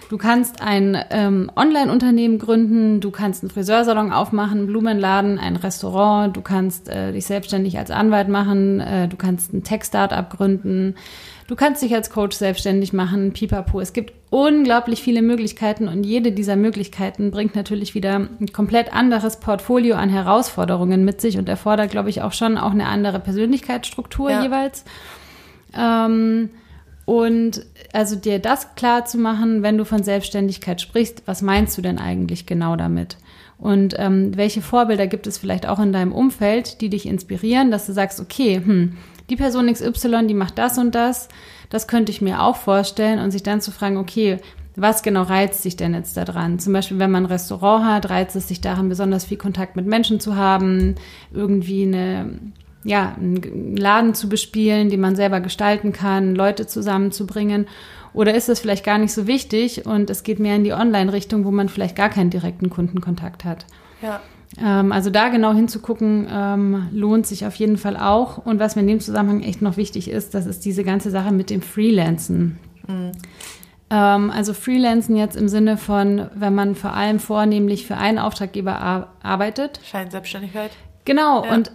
Du 0.08 0.18
kannst 0.18 0.62
ein 0.62 0.96
ähm, 1.10 1.50
Online-Unternehmen 1.56 2.38
gründen, 2.38 3.00
du 3.00 3.10
kannst 3.10 3.42
einen 3.42 3.50
Friseursalon 3.50 4.12
aufmachen, 4.12 4.58
einen 4.58 4.66
Blumenladen, 4.68 5.38
ein 5.38 5.56
Restaurant, 5.56 6.36
du 6.36 6.42
kannst 6.42 6.88
äh, 6.88 7.12
dich 7.12 7.26
selbstständig 7.26 7.76
als 7.76 7.90
Anwalt 7.90 8.28
machen, 8.28 8.80
äh, 8.80 9.08
du 9.08 9.16
kannst 9.16 9.52
ein 9.52 9.64
Tech-Startup 9.64 10.30
gründen, 10.30 10.94
du 11.48 11.56
kannst 11.56 11.82
dich 11.82 11.92
als 11.92 12.10
Coach 12.10 12.36
selbstständig 12.36 12.92
machen, 12.92 13.32
pipapo. 13.32 13.80
Es 13.80 13.92
gibt 13.92 14.12
unglaublich 14.30 15.02
viele 15.02 15.22
Möglichkeiten 15.22 15.88
und 15.88 16.04
jede 16.04 16.30
dieser 16.30 16.54
Möglichkeiten 16.54 17.32
bringt 17.32 17.56
natürlich 17.56 17.96
wieder 17.96 18.14
ein 18.14 18.52
komplett 18.52 18.94
anderes 18.94 19.40
Portfolio 19.40 19.96
an 19.96 20.08
Herausforderungen 20.08 21.04
mit 21.04 21.20
sich 21.20 21.36
und 21.36 21.48
erfordert, 21.48 21.90
glaube 21.90 22.10
ich, 22.10 22.22
auch 22.22 22.32
schon 22.32 22.58
auch 22.58 22.70
eine 22.70 22.86
andere 22.86 23.18
Persönlichkeitsstruktur 23.18 24.30
Ja. 24.30 24.42
jeweils. 24.44 24.84
Ähm, 25.76 26.50
und 27.06 27.64
also 27.92 28.16
dir 28.16 28.40
das 28.40 28.74
klar 28.74 29.06
zu 29.06 29.16
machen, 29.16 29.62
wenn 29.62 29.78
du 29.78 29.84
von 29.84 30.02
Selbstständigkeit 30.02 30.80
sprichst, 30.80 31.22
was 31.24 31.40
meinst 31.40 31.78
du 31.78 31.82
denn 31.82 31.98
eigentlich 31.98 32.46
genau 32.46 32.74
damit? 32.76 33.16
Und 33.58 33.94
ähm, 33.96 34.36
welche 34.36 34.60
Vorbilder 34.60 35.06
gibt 35.06 35.26
es 35.26 35.38
vielleicht 35.38 35.66
auch 35.66 35.78
in 35.78 35.92
deinem 35.92 36.12
Umfeld, 36.12 36.80
die 36.80 36.90
dich 36.90 37.06
inspirieren, 37.06 37.70
dass 37.70 37.86
du 37.86 37.92
sagst, 37.92 38.20
okay, 38.20 38.56
hm, 38.56 38.96
die 39.30 39.36
Person 39.36 39.72
XY, 39.72 40.26
die 40.26 40.34
macht 40.34 40.58
das 40.58 40.78
und 40.78 40.94
das, 40.94 41.28
das 41.70 41.86
könnte 41.86 42.10
ich 42.10 42.20
mir 42.20 42.42
auch 42.42 42.56
vorstellen 42.56 43.20
und 43.20 43.30
sich 43.30 43.44
dann 43.44 43.60
zu 43.60 43.70
fragen, 43.70 43.96
okay, 43.96 44.38
was 44.74 45.02
genau 45.02 45.22
reizt 45.22 45.62
sich 45.62 45.76
denn 45.76 45.94
jetzt 45.94 46.16
daran? 46.16 46.58
Zum 46.58 46.72
Beispiel, 46.72 46.98
wenn 46.98 47.10
man 47.10 47.24
ein 47.24 47.32
Restaurant 47.32 47.86
hat, 47.86 48.10
reizt 48.10 48.36
es 48.36 48.48
sich 48.48 48.60
daran, 48.60 48.88
besonders 48.88 49.24
viel 49.24 49.38
Kontakt 49.38 49.76
mit 49.76 49.86
Menschen 49.86 50.20
zu 50.20 50.36
haben, 50.36 50.96
irgendwie 51.32 51.84
eine 51.84 52.38
ja, 52.86 53.14
einen 53.16 53.76
Laden 53.76 54.14
zu 54.14 54.28
bespielen, 54.28 54.88
den 54.90 55.00
man 55.00 55.16
selber 55.16 55.40
gestalten 55.40 55.92
kann, 55.92 56.34
Leute 56.34 56.66
zusammenzubringen? 56.66 57.66
Oder 58.14 58.34
ist 58.34 58.48
das 58.48 58.60
vielleicht 58.60 58.84
gar 58.84 58.96
nicht 58.98 59.12
so 59.12 59.26
wichtig 59.26 59.84
und 59.84 60.08
es 60.08 60.22
geht 60.22 60.38
mehr 60.38 60.56
in 60.56 60.64
die 60.64 60.72
Online-Richtung, 60.72 61.44
wo 61.44 61.50
man 61.50 61.68
vielleicht 61.68 61.96
gar 61.96 62.08
keinen 62.08 62.30
direkten 62.30 62.70
Kundenkontakt 62.70 63.44
hat? 63.44 63.66
Ja. 64.00 64.20
Ähm, 64.62 64.92
also 64.92 65.10
da 65.10 65.28
genau 65.28 65.52
hinzugucken, 65.52 66.26
ähm, 66.30 66.88
lohnt 66.92 67.26
sich 67.26 67.44
auf 67.46 67.56
jeden 67.56 67.76
Fall 67.76 67.96
auch. 67.96 68.38
Und 68.38 68.58
was 68.58 68.76
mir 68.76 68.82
in 68.82 68.88
dem 68.88 69.00
Zusammenhang 69.00 69.42
echt 69.42 69.60
noch 69.60 69.76
wichtig 69.76 70.08
ist, 70.08 70.32
das 70.34 70.46
ist 70.46 70.64
diese 70.64 70.84
ganze 70.84 71.10
Sache 71.10 71.32
mit 71.32 71.50
dem 71.50 71.60
Freelancen. 71.60 72.58
Ähm, 73.90 74.30
also 74.30 74.54
Freelancen 74.54 75.16
jetzt 75.16 75.36
im 75.36 75.48
Sinne 75.48 75.76
von, 75.76 76.28
wenn 76.34 76.54
man 76.54 76.74
vor 76.74 76.94
allem 76.94 77.18
vornehmlich 77.18 77.86
für 77.86 77.96
einen 77.96 78.18
Auftraggeber 78.18 78.80
ar 78.80 79.12
arbeitet. 79.22 79.80
Scheinselbstständigkeit. 79.84 80.70
Genau, 81.04 81.44
Ja. 81.44 81.54
und 81.54 81.70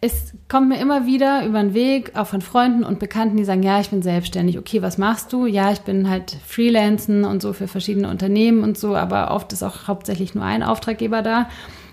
es 0.00 0.34
kommt 0.48 0.68
mir 0.68 0.80
immer 0.80 1.06
wieder 1.06 1.44
über 1.44 1.60
den 1.60 1.74
Weg, 1.74 2.12
auch 2.14 2.26
von 2.26 2.40
Freunden 2.40 2.84
und 2.84 2.98
Bekannten, 2.98 3.36
die 3.36 3.44
sagen, 3.44 3.62
ja, 3.62 3.80
ich 3.80 3.90
bin 3.90 4.02
selbstständig. 4.02 4.58
Okay, 4.58 4.82
was 4.82 4.98
machst 4.98 5.32
du? 5.32 5.46
Ja, 5.46 5.72
ich 5.72 5.80
bin 5.80 6.08
halt 6.08 6.36
Freelancen 6.46 7.24
und 7.24 7.42
so 7.42 7.52
für 7.52 7.68
verschiedene 7.68 8.08
Unternehmen 8.08 8.62
und 8.62 8.78
so, 8.78 8.94
aber 8.94 9.32
oft 9.32 9.52
ist 9.52 9.62
auch 9.62 9.88
hauptsächlich 9.88 10.34
nur 10.34 10.44
ein 10.44 10.62
Auftraggeber 10.62 11.22
da. 11.22 11.48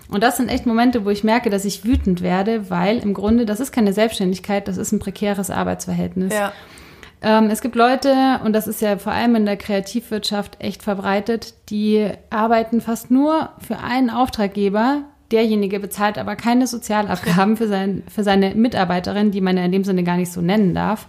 Und 0.08 0.22
das 0.22 0.36
sind 0.36 0.48
echt 0.48 0.66
Momente, 0.66 1.04
wo 1.04 1.10
ich 1.10 1.24
merke, 1.24 1.50
dass 1.50 1.64
ich 1.64 1.84
wütend 1.84 2.22
werde, 2.22 2.70
weil 2.70 2.98
im 2.98 3.12
Grunde 3.12 3.44
das 3.44 3.58
ist 3.58 3.72
keine 3.72 3.92
Selbstständigkeit, 3.92 4.68
das 4.68 4.76
ist 4.76 4.92
ein 4.92 5.00
prekäres 5.00 5.50
Arbeitsverhältnis. 5.50 6.32
Ja. 6.32 6.52
Ähm, 7.22 7.50
es 7.50 7.60
gibt 7.60 7.74
Leute, 7.74 8.40
und 8.44 8.52
das 8.52 8.68
ist 8.68 8.80
ja 8.80 8.98
vor 8.98 9.12
allem 9.12 9.34
in 9.34 9.46
der 9.46 9.56
Kreativwirtschaft 9.56 10.58
echt 10.60 10.82
verbreitet, 10.82 11.54
die 11.70 12.08
arbeiten 12.30 12.80
fast 12.80 13.10
nur 13.10 13.50
für 13.58 13.78
einen 13.78 14.10
Auftraggeber. 14.10 15.02
Derjenige 15.32 15.80
bezahlt 15.80 16.18
aber 16.18 16.36
keine 16.36 16.66
Sozialabgaben 16.66 17.56
für, 17.56 17.68
sein, 17.68 18.02
für 18.12 18.22
seine 18.22 18.54
Mitarbeiterin, 18.54 19.30
die 19.30 19.40
man 19.40 19.56
ja 19.56 19.64
in 19.64 19.72
dem 19.72 19.84
Sinne 19.84 20.04
gar 20.04 20.16
nicht 20.16 20.32
so 20.32 20.40
nennen 20.40 20.74
darf. 20.74 21.06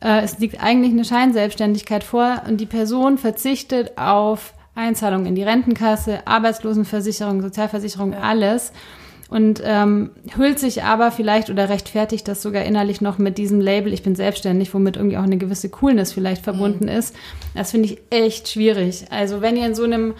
Äh, 0.00 0.22
es 0.22 0.38
liegt 0.38 0.62
eigentlich 0.62 0.92
eine 0.92 1.04
Scheinselbstständigkeit 1.04 2.04
vor 2.04 2.42
und 2.48 2.60
die 2.60 2.66
Person 2.66 3.18
verzichtet 3.18 3.98
auf 3.98 4.54
Einzahlungen 4.74 5.26
in 5.26 5.34
die 5.34 5.42
Rentenkasse, 5.42 6.26
Arbeitslosenversicherung, 6.26 7.42
Sozialversicherung, 7.42 8.14
alles 8.14 8.72
und 9.28 9.62
ähm, 9.64 10.10
hüllt 10.36 10.58
sich 10.58 10.82
aber 10.82 11.10
vielleicht 11.10 11.50
oder 11.50 11.68
rechtfertigt 11.68 12.28
das 12.28 12.42
sogar 12.42 12.64
innerlich 12.64 13.00
noch 13.00 13.18
mit 13.18 13.38
diesem 13.38 13.60
Label, 13.60 13.92
ich 13.92 14.02
bin 14.02 14.14
selbstständig, 14.14 14.72
womit 14.74 14.96
irgendwie 14.96 15.16
auch 15.16 15.22
eine 15.22 15.38
gewisse 15.38 15.70
Coolness 15.70 16.12
vielleicht 16.12 16.44
verbunden 16.44 16.88
ist. 16.88 17.16
Das 17.54 17.70
finde 17.70 17.88
ich 17.88 17.98
echt 18.10 18.48
schwierig. 18.48 19.06
Also 19.10 19.40
wenn 19.40 19.56
ihr 19.56 19.66
in 19.66 19.74
so 19.74 19.84
einem 19.84 20.14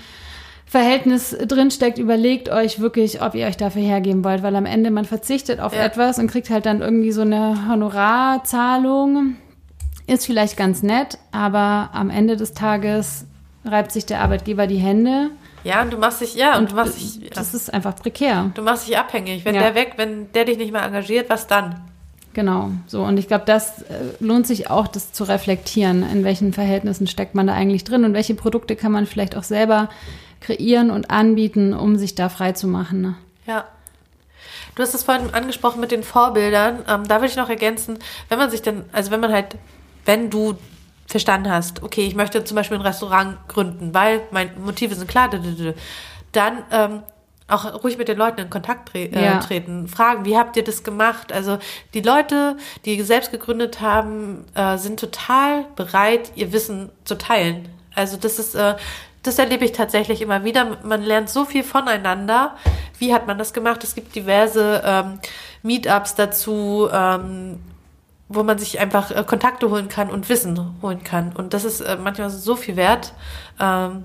Verhältnis 0.66 1.36
drinsteckt, 1.46 1.98
überlegt 1.98 2.48
euch 2.48 2.80
wirklich, 2.80 3.22
ob 3.22 3.34
ihr 3.34 3.46
euch 3.46 3.56
dafür 3.56 3.82
hergeben 3.82 4.24
wollt, 4.24 4.42
weil 4.42 4.56
am 4.56 4.66
Ende 4.66 4.90
man 4.90 5.04
verzichtet 5.04 5.60
auf 5.60 5.74
Ja. 5.74 5.84
etwas 5.84 6.18
und 6.18 6.26
kriegt 6.30 6.50
halt 6.50 6.66
dann 6.66 6.80
irgendwie 6.80 7.12
so 7.12 7.20
eine 7.20 7.68
Honorarzahlung. 7.68 9.36
Ist 10.06 10.26
vielleicht 10.26 10.56
ganz 10.56 10.82
nett, 10.82 11.18
aber 11.32 11.90
am 11.92 12.10
Ende 12.10 12.36
des 12.36 12.52
Tages 12.54 13.24
reibt 13.64 13.92
sich 13.92 14.04
der 14.04 14.20
Arbeitgeber 14.20 14.66
die 14.66 14.76
Hände 14.76 15.30
Ja, 15.62 15.80
und 15.80 15.92
du 15.92 15.96
machst 15.96 16.20
dich, 16.20 16.34
ja, 16.34 16.58
und, 16.58 16.72
du 16.72 16.76
machst 16.76 16.98
dich, 17.00 17.30
das 17.30 17.54
ist 17.54 17.72
einfach 17.72 17.96
prekär. 17.96 18.50
du 18.54 18.60
machst 18.62 18.86
dich 18.86 18.98
abhängig. 18.98 19.44
Wenn 19.46 19.54
Ja. 19.54 19.62
der 19.62 19.74
weg, 19.74 19.94
wenn 19.96 20.30
der 20.32 20.44
dich 20.44 20.58
nicht 20.58 20.72
mehr 20.72 20.82
engagiert, 20.84 21.30
was 21.30 21.46
dann? 21.46 21.80
Genau, 22.34 22.72
so. 22.88 23.02
Und 23.04 23.16
ich 23.16 23.28
glaube, 23.28 23.44
das 23.46 23.82
äh, 23.82 23.94
lohnt 24.18 24.46
sich 24.46 24.68
auch, 24.68 24.88
das 24.88 25.12
zu 25.12 25.22
reflektieren. 25.24 26.02
In 26.02 26.24
welchen 26.24 26.52
Verhältnissen 26.52 27.06
steckt 27.06 27.34
man 27.36 27.46
da 27.46 27.54
eigentlich 27.54 27.84
drin 27.84 28.04
und 28.04 28.12
welche 28.12 28.34
Produkte 28.34 28.74
kann 28.76 28.90
man 28.92 29.06
vielleicht 29.06 29.36
auch 29.36 29.44
selber 29.44 29.88
kreieren 30.44 30.90
und 30.90 31.10
anbieten, 31.10 31.72
um 31.74 31.96
sich 31.96 32.14
da 32.14 32.28
frei 32.28 32.52
zu 32.52 32.66
machen. 32.68 33.00
Ne? 33.00 33.14
Ja. 33.46 33.64
Du 34.74 34.82
hast 34.82 34.94
es 34.94 35.04
vorhin 35.04 35.32
angesprochen 35.32 35.80
mit 35.80 35.90
den 35.90 36.02
Vorbildern. 36.02 36.84
Ähm, 36.88 37.06
da 37.08 37.16
würde 37.16 37.26
ich 37.28 37.36
noch 37.36 37.48
ergänzen, 37.48 37.98
wenn 38.28 38.38
man 38.38 38.50
sich 38.50 38.62
dann, 38.62 38.84
also 38.92 39.10
wenn 39.10 39.20
man 39.20 39.32
halt, 39.32 39.56
wenn 40.04 40.30
du 40.30 40.54
verstanden 41.06 41.50
hast, 41.50 41.82
okay, 41.82 42.06
ich 42.06 42.14
möchte 42.14 42.44
zum 42.44 42.56
Beispiel 42.56 42.78
ein 42.78 42.82
Restaurant 42.82 43.36
gründen, 43.48 43.94
weil 43.94 44.22
meine 44.30 44.50
Motive 44.58 44.94
sind 44.94 45.08
klar, 45.08 45.30
dann 46.32 46.58
ähm, 46.72 47.02
auch 47.46 47.84
ruhig 47.84 47.98
mit 47.98 48.08
den 48.08 48.16
Leuten 48.18 48.40
in 48.40 48.50
Kontakt 48.50 48.88
tre 48.90 49.04
äh, 49.04 49.24
Ja. 49.24 49.38
treten, 49.38 49.86
fragen, 49.86 50.24
wie 50.24 50.36
habt 50.36 50.56
ihr 50.56 50.64
das 50.64 50.82
gemacht? 50.82 51.32
Also 51.32 51.58
die 51.92 52.00
Leute, 52.00 52.56
die 52.84 53.00
selbst 53.02 53.30
gegründet 53.30 53.80
haben, 53.80 54.44
äh, 54.54 54.78
sind 54.78 54.98
total 54.98 55.66
bereit, 55.76 56.32
ihr 56.36 56.52
Wissen 56.52 56.90
zu 57.04 57.16
teilen. 57.16 57.68
Also 57.94 58.16
das 58.16 58.38
ist, 58.38 58.54
äh, 58.54 58.74
das 59.24 59.38
erlebe 59.38 59.64
ich 59.64 59.72
tatsächlich 59.72 60.22
immer 60.22 60.44
wieder. 60.44 60.78
Man 60.84 61.02
lernt 61.02 61.28
so 61.28 61.44
viel 61.44 61.64
voneinander. 61.64 62.56
Wie 62.98 63.12
hat 63.12 63.26
man 63.26 63.38
das 63.38 63.52
gemacht? 63.52 63.82
Es 63.82 63.94
gibt 63.94 64.14
diverse 64.14 64.82
ähm, 64.84 65.18
Meetups 65.62 66.14
dazu, 66.14 66.88
ähm, 66.92 67.58
wo 68.28 68.42
man 68.42 68.58
sich 68.58 68.78
einfach 68.80 69.10
äh, 69.10 69.24
Kontakte 69.24 69.70
holen 69.70 69.88
kann 69.88 70.10
und 70.10 70.28
Wissen 70.28 70.58
holen 70.82 71.02
kann. 71.02 71.32
Und 71.34 71.54
das 71.54 71.64
ist 71.64 71.80
äh, 71.80 71.96
manchmal 72.02 72.30
so 72.30 72.54
viel 72.54 72.76
wert. 72.76 73.12
Ähm, 73.58 74.04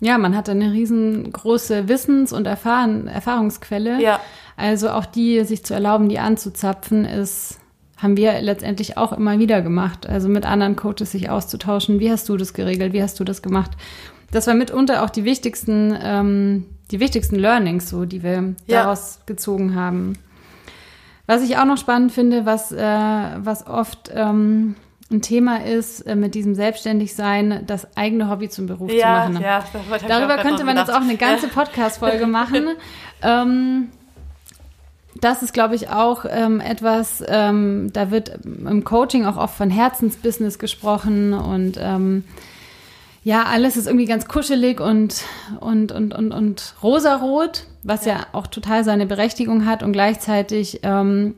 Ja, 0.00 0.18
man 0.18 0.36
hat 0.36 0.48
eine 0.48 0.72
riesengroße 0.72 1.88
Wissens- 1.88 2.32
und 2.32 2.46
Erfahren 2.46 3.08
Erfahrungsquelle. 3.08 4.00
Ja. 4.00 4.20
Also 4.56 4.90
auch 4.90 5.06
die, 5.06 5.44
sich 5.44 5.64
zu 5.64 5.74
erlauben, 5.74 6.08
die 6.08 6.18
anzuzapfen, 6.18 7.04
ist, 7.04 7.58
haben 7.96 8.16
wir 8.16 8.40
letztendlich 8.42 8.96
auch 8.98 9.12
immer 9.12 9.38
wieder 9.38 9.62
gemacht. 9.62 10.06
Also 10.06 10.28
mit 10.28 10.44
anderen 10.44 10.76
Coaches 10.76 11.12
sich 11.12 11.30
auszutauschen. 11.30 12.00
Wie 12.00 12.10
hast 12.10 12.28
du 12.28 12.36
das 12.36 12.52
geregelt? 12.52 12.92
Wie 12.92 13.02
hast 13.02 13.18
du 13.18 13.24
das 13.24 13.42
gemacht? 13.42 13.70
Das 14.32 14.46
war 14.48 14.54
mitunter 14.54 15.04
auch 15.04 15.10
die 15.10 15.24
wichtigsten, 15.24 15.96
ähm, 16.02 16.66
die 16.90 16.98
wichtigsten 16.98 17.36
Learnings, 17.36 17.88
so, 17.88 18.04
die 18.04 18.22
wir 18.22 18.54
Ja. 18.66 18.82
daraus 18.82 19.20
gezogen 19.26 19.76
haben. 19.76 20.14
Was 21.26 21.42
ich 21.42 21.56
auch 21.56 21.64
noch 21.64 21.78
spannend 21.78 22.10
finde, 22.12 22.44
was, 22.44 22.72
äh, 22.72 22.78
was 23.38 23.66
oft 23.66 24.10
ähm, 24.12 24.74
ein 25.10 25.22
Thema 25.22 25.64
ist, 25.64 26.00
äh, 26.00 26.16
mit 26.16 26.34
diesem 26.34 26.54
Selbstständigsein, 26.54 27.64
das 27.66 27.96
eigene 27.96 28.28
Hobby 28.28 28.48
zum 28.48 28.66
Beruf 28.66 28.90
zu 28.90 28.96
ja, 28.96 29.28
machen. 29.28 29.40
ja, 29.40 29.62
Darüber 30.08 30.38
könnte 30.38 30.64
man 30.64 30.76
jetzt 30.76 30.90
auch 30.90 31.02
eine 31.02 31.16
ganze 31.16 31.48
Podcast-Folge 31.48 32.26
machen. 32.40 32.68
ähm, 33.22 33.88
das 35.20 35.42
ist, 35.42 35.52
glaube 35.52 35.74
ich, 35.74 35.90
auch 35.90 36.24
ähm, 36.28 36.60
etwas, 36.60 37.22
ähm, 37.28 37.90
da 37.92 38.10
wird 38.10 38.40
im 38.44 38.82
Coaching 38.82 39.26
auch 39.26 39.36
oft 39.36 39.54
von 39.54 39.70
Herzensbusiness 39.70 40.58
gesprochen 40.58 41.34
und 41.34 41.78
ähm, 41.78 42.24
ja, 43.24 43.44
alles 43.44 43.76
ist 43.76 43.86
irgendwie 43.86 44.06
ganz 44.06 44.26
kuschelig 44.26 44.80
und, 44.80 45.22
und, 45.60 45.92
und, 45.92 46.12
und, 46.14 46.32
und 46.32 46.74
rosarot, 46.82 47.66
was 47.82 48.04
ja. 48.04 48.26
auch 48.32 48.46
total 48.48 48.84
seine 48.84 49.06
Berechtigung 49.06 49.64
hat 49.64 49.82
und 49.82 49.92
gleichzeitig 49.92 50.80
ähm, 50.82 51.34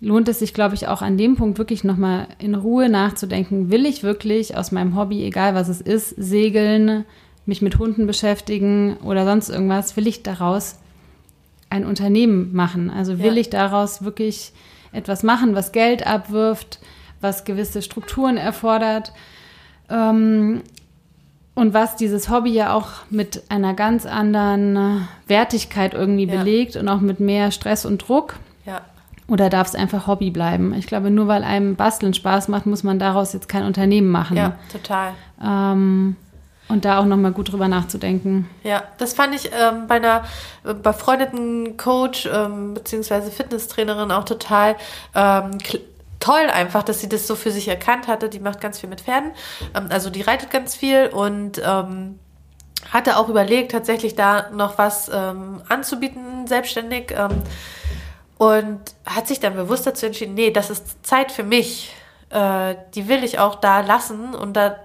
lohnt 0.00 0.28
es 0.28 0.38
sich, 0.38 0.54
glaube 0.54 0.74
ich, 0.74 0.88
auch 0.88 1.02
an 1.02 1.18
dem 1.18 1.36
Punkt 1.36 1.58
wirklich 1.58 1.84
nochmal 1.84 2.26
in 2.38 2.54
Ruhe 2.54 2.88
nachzudenken. 2.88 3.70
Will 3.70 3.84
ich 3.84 4.02
wirklich 4.02 4.56
aus 4.56 4.72
meinem 4.72 4.96
Hobby, 4.96 5.22
egal 5.24 5.54
was 5.54 5.68
es 5.68 5.82
ist, 5.82 6.10
segeln, 6.16 7.04
mich 7.44 7.60
mit 7.60 7.78
Hunden 7.78 8.06
beschäftigen 8.06 8.96
oder 9.04 9.24
sonst 9.26 9.50
irgendwas, 9.50 9.96
will 9.96 10.06
ich 10.06 10.22
daraus 10.22 10.78
ein 11.68 11.84
Unternehmen 11.84 12.54
machen? 12.54 12.88
Also 12.90 13.18
will 13.18 13.34
Ja. 13.34 13.40
ich 13.40 13.50
daraus 13.50 14.02
wirklich 14.02 14.52
etwas 14.92 15.22
machen, 15.22 15.54
was 15.54 15.72
Geld 15.72 16.06
abwirft, 16.06 16.78
was 17.20 17.44
gewisse 17.44 17.82
Strukturen 17.82 18.38
erfordert? 18.38 19.12
Ähm, 19.90 20.62
und 21.54 21.74
was 21.74 21.96
dieses 21.96 22.28
Hobby 22.30 22.50
ja 22.50 22.72
auch 22.72 22.88
mit 23.10 23.42
einer 23.48 23.74
ganz 23.74 24.06
anderen 24.06 25.08
Wertigkeit 25.26 25.94
irgendwie 25.94 26.26
Ja. 26.26 26.38
belegt 26.38 26.76
und 26.76 26.88
auch 26.88 27.00
mit 27.00 27.20
mehr 27.20 27.50
Stress 27.50 27.84
und 27.84 28.08
Druck. 28.08 28.36
Ja. 28.66 28.80
Oder 29.28 29.48
darf 29.50 29.68
es 29.68 29.74
einfach 29.74 30.06
Hobby 30.06 30.30
bleiben? 30.30 30.74
Ich 30.74 30.86
glaube, 30.86 31.10
nur 31.10 31.28
weil 31.28 31.44
einem 31.44 31.76
Basteln 31.76 32.14
Spaß 32.14 32.48
macht, 32.48 32.66
muss 32.66 32.82
man 32.82 32.98
daraus 32.98 33.32
jetzt 33.32 33.48
kein 33.48 33.64
Unternehmen 33.64 34.08
machen. 34.10 34.36
Ja, 34.36 34.52
total. 34.72 35.12
Ähm, 35.42 36.16
Und 36.68 36.84
da 36.84 37.00
auch 37.00 37.04
nochmal 37.04 37.32
gut 37.32 37.50
drüber 37.50 37.66
nachzudenken. 37.66 38.48
Ja, 38.62 38.84
das 38.98 39.12
fand 39.14 39.34
ich 39.34 39.46
ähm, 39.46 39.88
bei 39.88 39.96
einer 39.96 40.22
äh, 40.64 40.72
befreundeten 40.72 41.76
Coach 41.76 42.28
ähm, 42.32 42.74
beziehungsweise 42.74 43.32
Fitnesstrainerin 43.32 44.12
auch 44.12 44.24
total 44.24 44.76
ähm, 45.16 45.58
toll 46.20 46.48
einfach, 46.52 46.82
dass 46.82 47.00
sie 47.00 47.08
das 47.08 47.26
so 47.26 47.34
für 47.34 47.50
sich 47.50 47.68
erkannt 47.68 48.06
hatte. 48.06 48.28
Die 48.28 48.40
macht 48.40 48.60
ganz 48.60 48.78
viel 48.78 48.88
mit 48.88 49.00
Pferden, 49.00 49.32
ähm, 49.74 49.86
also 49.90 50.10
die 50.10 50.22
reitet 50.22 50.50
ganz 50.50 50.76
viel 50.76 51.08
und 51.08 51.60
ähm, 51.64 52.18
hatte 52.92 53.16
auch 53.16 53.28
überlegt, 53.28 53.72
tatsächlich 53.72 54.14
da 54.14 54.50
noch 54.50 54.78
was 54.78 55.10
ähm, 55.12 55.62
anzubieten, 55.68 56.46
selbstständig. 56.46 57.12
Ähm, 57.12 57.42
und 58.38 58.80
hat 59.04 59.28
sich 59.28 59.38
dann 59.38 59.54
bewusst 59.54 59.86
dazu 59.86 60.06
entschieden, 60.06 60.32
nee, 60.32 60.50
das 60.50 60.70
ist 60.70 61.04
Zeit 61.04 61.30
für 61.30 61.42
mich. 61.42 61.94
Äh, 62.30 62.76
die 62.94 63.06
will 63.06 63.22
ich 63.22 63.38
auch 63.38 63.56
da 63.56 63.80
lassen 63.80 64.34
und 64.34 64.54
da, 64.54 64.76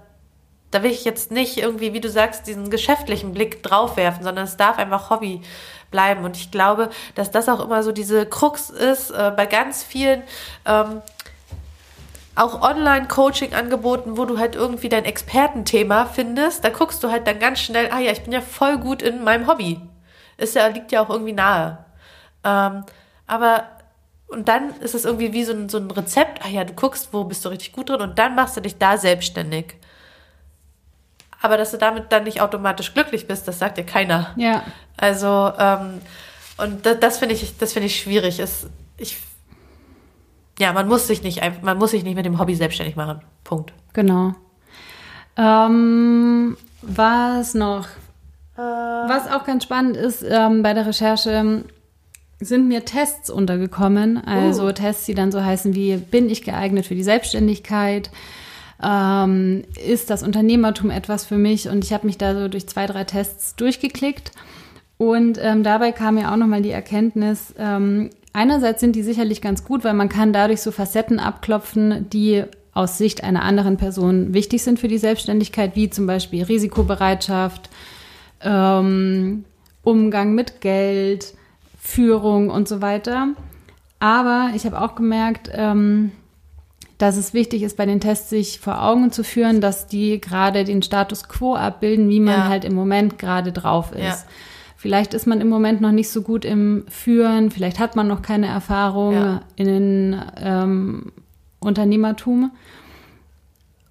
da 0.72 0.84
will 0.84 0.92
ich 0.92 1.06
jetzt 1.06 1.32
nicht 1.32 1.58
irgendwie, 1.58 1.94
wie 1.94 2.02
du 2.02 2.10
sagst, 2.10 2.48
diesen 2.48 2.70
geschäftlichen 2.70 3.34
Blick 3.34 3.64
drauf 3.64 3.96
werfen, 3.96 4.26
sondern 4.26 4.44
es 4.44 4.58
darf 4.58 4.78
einfach 4.78 5.10
Hobby 5.10 5.42
bleiben. 5.90 6.26
Und 6.26 6.36
ich 6.36 6.52
glaube, 6.52 6.90
dass 7.16 7.32
das 7.32 7.48
auch 7.48 7.64
immer 7.64 7.82
so 7.82 7.94
diese 7.94 8.26
Krux 8.26 8.70
ist 8.70 9.12
äh, 9.12 9.32
bei 9.34 9.46
ganz 9.46 9.84
vielen 9.84 10.24
ähm, 10.66 11.02
auch 12.36 12.62
Online-Coaching 12.62 13.54
angeboten, 13.54 14.18
wo 14.18 14.26
du 14.26 14.38
halt 14.38 14.56
irgendwie 14.56 14.90
dein 14.90 15.06
Expertenthema 15.06 16.06
findest. 16.06 16.64
Da 16.64 16.70
guckst 16.70 17.04
du 17.04 17.10
halt 17.10 17.28
dann 17.28 17.40
ganz 17.40 17.60
schnell, 17.60 17.90
ah 17.92 18.00
ja, 18.00 18.12
ich 18.12 18.24
bin 18.24 18.34
ja 18.34 18.42
voll 18.42 18.78
gut 18.78 19.02
in 19.02 19.24
meinem 19.24 19.48
Hobby. 19.48 19.80
Ist 20.38 20.56
ja, 20.56 20.68
liegt 20.68 20.92
ja 20.92 21.02
auch 21.02 21.10
irgendwie 21.10 21.34
nahe. 21.34 21.86
Ähm, 22.44 22.84
aber, 23.26 23.64
und 24.28 24.48
dann 24.50 24.72
ist 24.82 24.96
es 24.96 25.06
irgendwie 25.06 25.32
wie 25.32 25.46
so 25.46 25.54
ein, 25.54 25.70
so 25.70 25.78
ein 25.78 25.90
Rezept, 25.90 26.44
ah 26.46 26.50
ja, 26.50 26.66
du 26.66 26.74
guckst, 26.74 27.10
wo 27.14 27.24
bist 27.24 27.46
du 27.46 27.50
richtig 27.50 27.72
gut 27.72 27.90
drin 27.90 28.02
und 28.02 28.20
dann 28.20 28.36
machst 28.36 28.58
du 28.58 28.62
dich 28.62 28.78
da 28.78 28.98
selbstständig. 28.98 29.76
Aber 31.42 31.58
dass 31.58 31.72
du 31.72 31.78
damit 31.78 32.12
dann 32.12 32.24
nicht 32.24 32.42
automatisch 32.42 32.94
glücklich 32.94 33.28
bist, 33.28 33.48
das 33.48 33.60
sagt 33.60 33.78
dir 33.78 33.86
keiner. 33.86 34.34
Ja. 34.36 34.64
Also, 34.98 35.54
ähm, 35.58 36.02
und 36.58 36.86
das, 36.86 37.00
das 37.00 37.18
finde 37.18 37.36
ich, 37.36 37.58
das 37.58 37.74
finde 37.74 37.88
ich 37.88 38.00
schwierig. 38.00 38.40
Es, 38.40 38.68
ich 38.98 39.18
ja, 40.60 40.74
man 40.74 40.88
muss 40.88 41.08
sich 41.08 41.24
nicht, 41.24 41.41
man 41.62 41.78
muss 41.78 41.91
sich 41.91 42.03
nicht 42.03 42.16
mit 42.16 42.26
dem 42.26 42.39
Hobby 42.39 42.56
selbstständig 42.56 42.95
machen. 42.95 43.22
Punkt. 43.43 43.74
Genau. 43.93 44.34
Ähm, 45.38 46.58
was 46.82 47.53
noch? 47.53 47.88
Äh. 48.58 48.62
Was 48.62 49.30
auch 49.30 49.45
ganz 49.45 49.64
spannend 49.64 49.97
ist 49.97 50.24
ähm, 50.28 50.64
bei 50.64 50.74
der 50.74 50.86
Recherche, 50.86 51.64
sind 52.39 52.68
mir 52.68 52.86
Tests 52.86 53.30
untergekommen. 53.30 54.18
Also 54.26 54.68
uh. 54.68 54.72
Tests, 54.72 55.06
die 55.06 55.14
dann 55.14 55.32
so 55.32 55.43
heißen 55.43 55.76
wie, 55.76 55.97
bin 55.97 56.30
ich 56.30 56.43
geeignet 56.43 56.86
für 56.86 56.95
die 56.95 57.03
Selbstständigkeit? 57.03 58.10
Ähm, 58.84 59.64
ist 59.84 60.10
das 60.10 60.24
Unternehmertum 60.24 60.89
etwas 60.89 61.26
für 61.26 61.38
mich? 61.38 61.70
Und 61.70 61.84
ich 61.84 61.93
habe 61.93 62.06
mich 62.06 62.18
da 62.18 62.34
so 62.34 62.47
durch 62.47 62.68
zwei, 62.68 62.86
drei 62.88 63.03
Tests 63.03 63.56
durchgeklickt. 63.56 64.32
Und 64.97 65.38
ähm, 65.41 65.64
dabei 65.64 65.91
kam 65.91 66.16
mir 66.16 66.32
auch 66.32 66.38
nochmal 66.38 66.62
die 66.62 66.72
Erkenntnis, 66.72 67.53
ähm, 67.58 68.10
Einerseits 68.36 68.82
sind 68.82 68.98
die 68.98 69.02
sicherlich 69.02 69.42
ganz 69.42 69.64
gut, 69.64 69.86
weil 69.86 69.94
man 69.94 70.10
kann 70.10 70.34
dadurch 70.34 70.60
so 70.62 70.72
Facetten 70.72 71.22
abklopfen, 71.22 72.10
die 72.10 72.44
aus 72.74 72.98
Sicht 72.98 73.24
einer 73.24 73.44
anderen 73.44 73.78
Person 73.78 74.34
wichtig 74.34 74.62
sind 74.62 74.78
für 74.78 74.90
die 74.90 74.98
Selbstständigkeit, 74.98 75.78
wie 75.78 75.90
zum 75.90 76.06
Beispiel 76.06 76.44
Risikobereitschaft, 76.44 77.70
ähm, 78.42 79.46
Umgang 79.84 80.36
mit 80.36 80.60
Geld, 80.60 81.34
Führung 81.80 82.50
und 82.50 82.68
so 82.68 82.82
weiter. 82.82 83.30
Aber 84.00 84.50
ich 84.54 84.66
habe 84.66 84.82
auch 84.82 84.96
gemerkt, 84.96 85.50
ähm, 85.54 86.12
dass 86.98 87.16
es 87.16 87.34
wichtig 87.34 87.64
ist, 87.64 87.78
bei 87.78 87.86
den 87.86 88.02
Tests 88.02 88.30
sich 88.30 88.60
vor 88.60 88.84
Augen 88.84 89.14
zu 89.14 89.24
führen, 89.24 89.62
dass 89.62 89.88
die 89.88 90.20
gerade 90.20 90.66
den 90.66 90.84
Status 90.84 91.30
quo 91.30 91.56
abbilden, 91.56 92.10
wie 92.10 92.20
man 92.20 92.40
ja. 92.40 92.48
halt 92.50 92.66
im 92.66 92.76
Moment 92.76 93.18
gerade 93.18 93.54
drauf 93.54 93.94
ist. 93.94 94.02
Ja. 94.02 94.24
Vielleicht 94.86 95.16
ist 95.16 95.26
man 95.26 95.42
im 95.42 95.50
Moment 95.50 95.82
noch 95.82 95.92
nicht 95.92 96.12
so 96.12 96.22
gut 96.22 96.46
im 96.46 96.86
Führen, 96.90 97.50
vielleicht 97.50 97.80
hat 97.80 97.96
man 97.96 98.08
noch 98.08 98.22
keine 98.22 98.46
Erfahrung 98.46 99.14
ja. 99.16 99.42
in 99.56 100.16
ähm, 100.40 101.12
Unternehmertum. 101.60 102.52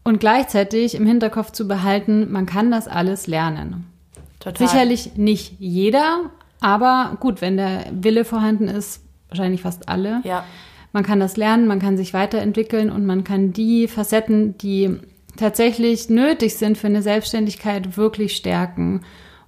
Und 0.05 0.21
gleichzeitig 0.21 0.95
im 0.95 1.05
Hinterkopf 1.05 1.51
zu 1.51 1.67
behalten, 1.67 2.31
man 2.31 2.47
kann 2.47 2.71
das 2.71 2.87
alles 2.87 3.27
lernen. 3.27 3.87
Total. 4.39 4.69
Sicherlich 4.69 5.17
nicht 5.17 5.57
jeder, 5.59 6.31
aber 6.61 7.17
gut, 7.19 7.41
wenn 7.41 7.57
der 7.57 7.87
Wille 7.91 8.25
vorhanden 8.25 8.69
ist, 8.69 9.03
wahrscheinlich 9.31 9.63
fast 9.63 9.89
alle. 9.89 10.21
Ja. 10.23 10.45
Man 10.93 11.03
kann 11.03 11.19
das 11.19 11.37
lernen, 11.37 11.67
man 11.67 11.81
kann 11.81 11.97
sich 11.97 12.15
weiterentwickeln 12.15 12.89
und 12.89 13.05
man 13.05 13.25
kann 13.25 13.53
die 13.53 13.89
Facetten, 13.89 14.57
die 14.59 14.97
tatsächlich 15.37 16.09
nötig 16.09 16.55
sind 16.55 16.79
für 16.79 16.87
eine 16.87 17.03
Selbstständigkeit, 17.03 17.97
wirklich 17.97 18.37
stärken. 18.37 19.01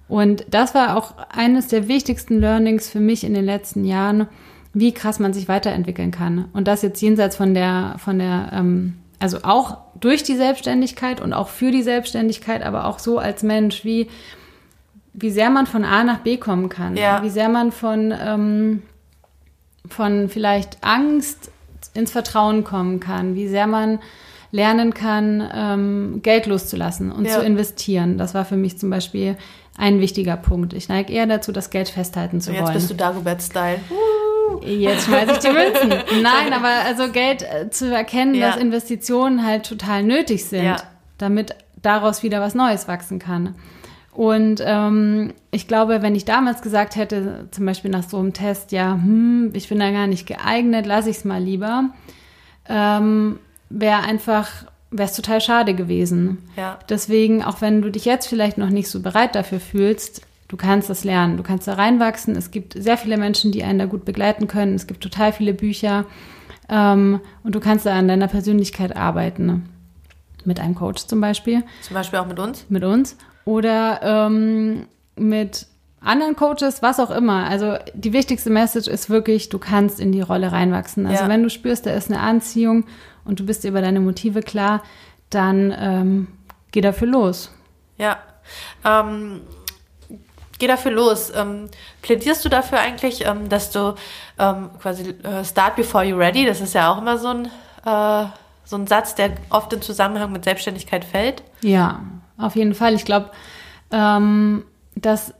Und 0.07 0.45
das 0.49 0.73
war 0.73 0.95
auch 0.95 1.15
eines 1.29 1.67
der 1.67 1.87
wichtigsten 1.87 2.39
Learnings 2.39 2.89
für 2.89 2.99
mich 2.99 3.23
in 3.23 3.33
den 3.33 3.45
letzten 3.45 3.83
Jahren, 3.83 4.27
wie 4.73 4.93
krass 4.93 5.19
man 5.19 5.33
sich 5.33 5.47
weiterentwickeln 5.47 6.11
kann. 6.11 6.45
Und 6.53 6.67
das 6.67 6.81
jetzt 6.81 7.01
jenseits 7.01 7.35
von 7.35 7.53
der, 7.53 7.95
von 7.97 8.19
der, 8.19 8.49
ähm, 8.53 8.95
also 9.19 9.39
auch 9.43 9.77
durch 9.99 10.23
die 10.23 10.35
Selbstständigkeit 10.35 11.19
und 11.19 11.33
auch 11.33 11.49
für 11.49 11.71
die 11.71 11.81
Selbstständigkeit, 11.81 12.63
aber 12.63 12.85
auch 12.85 12.99
so 12.99 13.17
als 13.17 13.43
Mensch, 13.43 13.83
wie, 13.83 14.07
wie 15.13 15.31
sehr 15.31 15.49
man 15.49 15.65
von 15.65 15.83
A 15.83 16.03
nach 16.03 16.19
B 16.19 16.37
kommen 16.37 16.69
kann. 16.69 16.95
Ja. 16.95 17.23
Wie 17.23 17.29
sehr 17.29 17.49
man 17.49 17.71
von, 17.71 18.13
ähm, 18.17 18.83
von 19.89 20.29
vielleicht 20.29 20.77
Angst 20.81 21.51
ins 21.93 22.11
Vertrauen 22.11 22.63
kommen 22.63 22.99
kann. 22.99 23.35
Wie 23.35 23.47
sehr 23.47 23.67
man 23.67 23.99
lernen 24.51 24.93
kann, 24.93 25.47
ähm, 25.53 26.19
Geld 26.23 26.45
loszulassen 26.45 27.11
und 27.11 27.25
ja. 27.25 27.33
zu 27.33 27.41
investieren. 27.41 28.17
Das 28.17 28.33
war 28.33 28.45
für 28.45 28.55
mich 28.55 28.77
zum 28.77 28.89
Beispiel 28.89 29.35
ein 29.77 30.01
wichtiger 30.01 30.35
Punkt. 30.35 30.73
Ich 30.73 30.89
neige 30.89 31.13
eher 31.13 31.27
dazu, 31.27 31.51
das 31.51 31.69
Geld 31.69 31.89
festhalten 31.89 32.41
zu 32.41 32.51
Jetzt 32.51 32.61
wollen. 32.61 32.73
Jetzt 32.73 32.81
bist 32.81 32.91
du 32.91 32.95
Dagobert-Style. 32.95 33.79
Jetzt 34.65 35.05
schmeiße 35.05 35.33
ich 35.33 35.37
die 35.39 35.49
Münzen. 35.49 36.21
Nein, 36.21 36.53
aber 36.53 36.69
also 36.85 37.11
Geld 37.11 37.43
äh, 37.43 37.69
zu 37.69 37.93
erkennen, 37.93 38.33
ja. 38.33 38.47
dass 38.47 38.57
Investitionen 38.57 39.45
halt 39.45 39.67
total 39.67 40.03
nötig 40.03 40.45
sind, 40.45 40.63
ja. 40.63 40.77
damit 41.17 41.55
daraus 41.81 42.23
wieder 42.23 42.41
was 42.41 42.55
Neues 42.55 42.87
wachsen 42.87 43.19
kann. 43.19 43.55
Und 44.13 44.63
ähm, 44.65 45.33
ich 45.51 45.67
glaube, 45.67 46.01
wenn 46.01 46.15
ich 46.15 46.25
damals 46.25 46.63
gesagt 46.63 46.95
hätte, 46.95 47.49
zum 47.51 47.67
Beispiel 47.67 47.91
nach 47.91 48.03
so 48.03 48.17
einem 48.17 48.33
Test, 48.33 48.71
ja, 48.71 48.93
hm, 48.93 49.51
ich 49.53 49.69
bin 49.69 49.79
da 49.79 49.91
gar 49.91 50.07
nicht 50.07 50.25
geeignet, 50.25 50.87
lasse 50.87 51.11
ich 51.11 51.17
es 51.17 51.25
mal 51.25 51.41
lieber, 51.41 51.91
ähm, 52.67 53.37
wäre 53.69 53.99
einfach 53.99 54.47
wäre 54.91 55.09
es 55.09 55.15
total 55.15 55.41
schade 55.41 55.73
gewesen. 55.73 56.37
Ja. 56.55 56.79
Deswegen, 56.89 57.43
auch 57.43 57.61
wenn 57.61 57.81
du 57.81 57.91
dich 57.91 58.05
jetzt 58.05 58.27
vielleicht 58.27 58.57
noch 58.57 58.69
nicht 58.69 58.89
so 58.89 59.01
bereit 59.01 59.35
dafür 59.35 59.59
fühlst, 59.59 60.21
du 60.47 60.57
kannst 60.57 60.89
das 60.89 61.03
lernen, 61.03 61.37
du 61.37 61.43
kannst 61.43 61.67
da 61.67 61.73
reinwachsen. 61.73 62.35
Es 62.35 62.51
gibt 62.51 62.73
sehr 62.73 62.97
viele 62.97 63.17
Menschen, 63.17 63.51
die 63.51 63.63
einen 63.63 63.79
da 63.79 63.85
gut 63.85 64.05
begleiten 64.05 64.47
können. 64.47 64.75
Es 64.75 64.87
gibt 64.87 65.01
total 65.01 65.33
viele 65.33 65.53
Bücher 65.53 66.05
ähm, 66.69 67.19
und 67.43 67.55
du 67.55 67.59
kannst 67.59 67.85
da 67.85 67.93
an 67.95 68.07
deiner 68.07 68.27
Persönlichkeit 68.27 68.95
arbeiten. 68.95 69.45
Ne? 69.45 69.61
Mit 70.45 70.59
einem 70.59 70.75
Coach 70.75 71.05
zum 71.07 71.19
Beispiel. 71.19 71.63
Zum 71.81 71.93
Beispiel 71.93 72.19
auch 72.19 72.27
mit 72.27 72.39
uns? 72.39 72.65
Mit 72.69 72.83
uns. 72.83 73.17
Oder 73.43 73.99
ähm, 74.03 74.87
mit 75.17 75.67
anderen 75.99 76.35
Coaches, 76.35 76.81
was 76.81 76.99
auch 76.99 77.11
immer. 77.11 77.49
Also 77.49 77.75
die 77.93 78.13
wichtigste 78.13 78.49
Message 78.49 78.87
ist 78.87 79.09
wirklich, 79.09 79.49
du 79.49 79.59
kannst 79.59 79.99
in 79.99 80.11
die 80.11 80.21
Rolle 80.21 80.51
reinwachsen. 80.51 81.05
Also 81.05 81.23
ja. 81.23 81.29
wenn 81.29 81.43
du 81.43 81.49
spürst, 81.49 81.85
da 81.85 81.91
ist 81.91 82.09
eine 82.09 82.21
Anziehung 82.21 82.85
und 83.27 83.39
du 83.39 83.45
bist 83.45 83.63
dir 83.63 83.69
über 83.69 83.81
deine 83.81 83.99
Motive 83.99 84.41
klar, 84.41 84.81
dann 85.29 85.75
ähm, 85.77 86.27
geh 86.71 86.81
dafür 86.81 87.07
los. 87.07 87.51
Ja. 87.97 88.17
Ähm, 88.85 89.41
geh 90.59 90.67
dafür 90.67 90.91
los. 90.91 91.31
Ähm, 91.35 91.69
plädierst 92.01 92.43
du 92.45 92.49
dafür 92.49 92.79
eigentlich, 92.79 93.25
ähm, 93.25 93.49
dass 93.49 93.71
du 93.71 93.95
ähm, 94.39 94.69
quasi 94.79 95.09
äh, 95.23 95.43
start 95.43 95.75
before 95.75 96.03
you're 96.03 96.17
ready, 96.17 96.45
das 96.45 96.61
ist 96.61 96.73
ja 96.73 96.91
auch 96.91 96.97
immer 96.99 97.17
so 97.17 97.27
ein, 97.27 97.45
äh, 97.85 98.25
so 98.63 98.77
ein 98.77 98.87
Satz, 98.87 99.15
der 99.15 99.31
oft 99.49 99.71
im 99.73 99.81
Zusammenhang 99.81 100.31
mit 100.31 100.45
Selbstständigkeit 100.45 101.05
fällt? 101.05 101.43
Ja, 101.61 102.01
auf 102.37 102.55
jeden 102.55 102.73
Fall. 102.75 102.93
Ich 102.93 103.05
glaube, 103.05 103.31
ähm, 103.91 104.63
das 104.95 105.33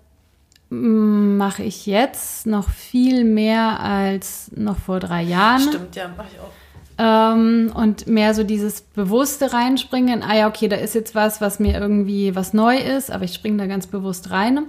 mache 0.69 1.63
ich 1.63 1.85
jetzt 1.85 2.45
noch 2.45 2.69
viel 2.69 3.23
mehr 3.23 3.79
als 3.79 4.51
noch 4.53 4.77
vor 4.77 4.99
drei 4.99 5.21
Jahren. 5.21 5.61
Stimmt, 5.61 5.95
ja, 5.95 6.09
mache 6.09 6.27
ich 6.33 6.39
auch. 6.39 6.51
Ähm, 6.97 7.71
und 7.75 8.07
mehr 8.07 8.33
so 8.33 8.43
dieses 8.43 8.81
bewusste 8.81 9.53
reinspringen. 9.53 10.23
Ah 10.23 10.35
ja, 10.35 10.47
okay, 10.47 10.67
da 10.67 10.77
ist 10.77 10.95
jetzt 10.95 11.13
was, 11.13 11.41
was 11.41 11.59
mir 11.59 11.79
irgendwie 11.79 12.35
was 12.35 12.53
neu 12.53 12.77
ist, 12.77 13.11
aber 13.11 13.23
ich 13.23 13.33
springe 13.33 13.57
da 13.57 13.67
ganz 13.67 13.85
bewusst 13.85 14.31
rein. 14.31 14.65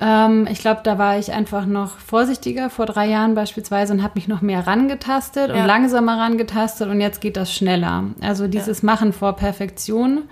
Ähm, 0.00 0.46
ich 0.50 0.60
glaube, 0.60 0.82
da 0.84 0.98
war 0.98 1.18
ich 1.18 1.32
einfach 1.32 1.66
noch 1.66 1.98
vorsichtiger 1.98 2.70
vor 2.70 2.86
drei 2.86 3.08
Jahren 3.08 3.34
beispielsweise 3.34 3.92
und 3.92 4.02
habe 4.02 4.12
mich 4.14 4.28
noch 4.28 4.42
mehr 4.42 4.66
rangetastet 4.66 5.48
ja. 5.48 5.54
und 5.56 5.66
langsamer 5.66 6.18
rangetastet 6.18 6.88
und 6.88 7.00
jetzt 7.00 7.20
geht 7.20 7.36
das 7.36 7.52
schneller. 7.52 8.04
Also 8.20 8.46
dieses 8.46 8.82
ja. 8.82 8.86
Machen 8.86 9.12
vor 9.12 9.34
Perfektion 9.34 10.22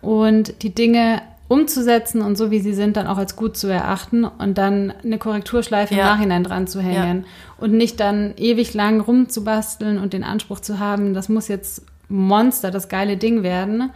und 0.00 0.62
die 0.62 0.74
Dinge 0.74 1.20
umzusetzen 1.48 2.22
und 2.22 2.36
so 2.36 2.50
wie 2.50 2.60
sie 2.60 2.74
sind, 2.74 2.96
dann 2.96 3.06
auch 3.06 3.18
als 3.18 3.36
gut 3.36 3.56
zu 3.56 3.68
erachten 3.68 4.24
und 4.24 4.58
dann 4.58 4.92
eine 5.04 5.18
Korrekturschleife 5.18 5.94
ja. 5.94 6.00
im 6.00 6.06
Nachhinein 6.06 6.44
dran 6.44 6.66
zu 6.66 6.80
hängen 6.80 7.24
ja. 7.24 7.64
und 7.64 7.72
nicht 7.72 8.00
dann 8.00 8.34
ewig 8.36 8.74
lang 8.74 9.00
rumzubasteln 9.00 9.98
und 9.98 10.12
den 10.12 10.24
Anspruch 10.24 10.60
zu 10.60 10.78
haben, 10.78 11.14
das 11.14 11.28
muss 11.28 11.48
jetzt 11.48 11.86
Monster, 12.08 12.70
das 12.70 12.88
geile 12.88 13.16
Ding 13.16 13.42
werden. 13.42 13.90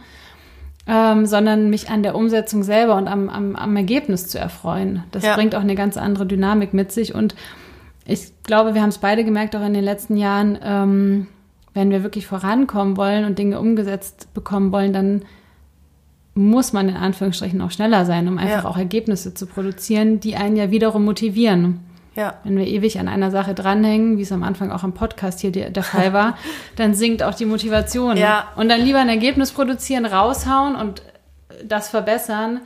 ähm, 0.87 1.27
sondern 1.27 1.69
mich 1.69 1.91
an 1.91 2.01
der 2.01 2.15
Umsetzung 2.15 2.63
selber 2.63 2.95
und 2.95 3.07
am, 3.07 3.29
am, 3.29 3.55
am 3.55 3.75
Ergebnis 3.77 4.27
zu 4.27 4.39
erfreuen. 4.39 5.03
Das 5.11 5.23
Ja. 5.23 5.35
bringt 5.35 5.53
auch 5.53 5.61
eine 5.61 5.75
ganz 5.75 5.95
andere 5.95 6.25
Dynamik 6.25 6.73
mit 6.73 6.91
sich. 6.91 7.13
Und 7.13 7.35
ich 8.03 8.31
glaube, 8.43 8.73
wir 8.73 8.81
haben 8.81 8.89
es 8.89 8.97
beide 8.97 9.23
gemerkt, 9.23 9.55
auch 9.55 9.63
in 9.63 9.75
den 9.75 9.83
letzten 9.83 10.17
Jahren, 10.17 10.57
ähm, 10.63 11.27
wenn 11.75 11.91
wir 11.91 12.01
wirklich 12.01 12.25
vorankommen 12.25 12.97
wollen 12.97 13.25
und 13.25 13.37
Dinge 13.37 13.59
umgesetzt 13.59 14.33
bekommen 14.33 14.71
wollen, 14.71 14.91
dann 14.91 15.21
muss 16.33 16.71
man 16.73 16.87
in 16.89 16.95
Anführungsstrichen 16.95 17.61
auch 17.61 17.71
schneller 17.71 18.05
sein, 18.05 18.27
um 18.27 18.37
einfach 18.37 18.63
Ja. 18.63 18.69
auch 18.69 18.77
Ergebnisse 18.77 19.33
zu 19.33 19.45
produzieren, 19.47 20.19
die 20.19 20.35
einen 20.35 20.55
ja 20.55 20.71
wiederum 20.71 21.03
motivieren. 21.05 21.81
Ja. 22.15 22.35
Wenn 22.43 22.57
wir 22.57 22.67
ewig 22.67 22.99
an 22.99 23.07
einer 23.07 23.31
Sache 23.31 23.53
dranhängen, 23.53 24.17
wie 24.17 24.21
es 24.23 24.31
am 24.31 24.43
Anfang 24.43 24.71
auch 24.71 24.83
im 24.83 24.93
Podcast 24.93 25.39
hier 25.39 25.51
der, 25.51 25.69
der 25.69 25.83
Fall 25.83 26.11
war, 26.13 26.37
dann 26.75 26.93
sinkt 26.93 27.23
auch 27.23 27.33
die 27.35 27.45
Motivation. 27.45 28.17
Ja. 28.17 28.45
Und 28.55 28.69
dann 28.69 28.81
lieber 28.81 28.99
ein 28.99 29.09
Ergebnis 29.09 29.51
produzieren, 29.51 30.05
raushauen 30.05 30.75
und 30.75 31.01
das 31.63 31.89
verbessern, 31.89 32.61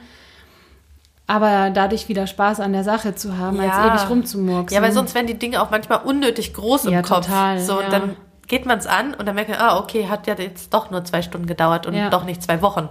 aber 1.28 1.72
dadurch 1.72 2.08
wieder 2.08 2.28
Spaß 2.28 2.60
an 2.60 2.72
der 2.74 2.84
Sache 2.84 3.16
zu 3.16 3.38
haben, 3.38 3.58
Ja. 3.62 3.72
als 3.72 4.02
ewig 4.02 4.10
rumzumurksen. 4.10 4.76
Ja, 4.76 4.82
weil 4.84 4.92
sonst 4.92 5.16
werden 5.16 5.28
die 5.28 5.38
Dinge 5.40 5.62
auch 5.62 5.72
manchmal 5.72 6.02
unnötig 6.04 6.54
groß 6.54 6.86
im 6.86 6.94
Ja, 6.94 7.02
Kopf. 7.02 7.26
total, 7.26 7.60
so, 7.60 7.80
ja. 7.80 7.86
und 7.86 7.94
dann 7.94 8.16
geht 8.48 8.68
man 8.68 8.78
es 8.78 8.86
an 8.86 9.16
und 9.16 9.26
dann 9.28 9.34
merkt 9.34 9.50
man, 9.50 9.60
ah, 9.60 9.80
okay, 9.80 10.08
hat 10.08 10.28
ja 10.28 10.36
jetzt 10.38 10.72
doch 10.74 10.92
nur 10.92 11.04
zwei 11.04 11.24
Stunden 11.24 11.48
gedauert 11.48 11.88
und 11.88 11.96
Ja. 11.96 12.10
doch 12.12 12.26
nicht 12.26 12.44
zwei 12.44 12.62
Wochen. 12.62 12.90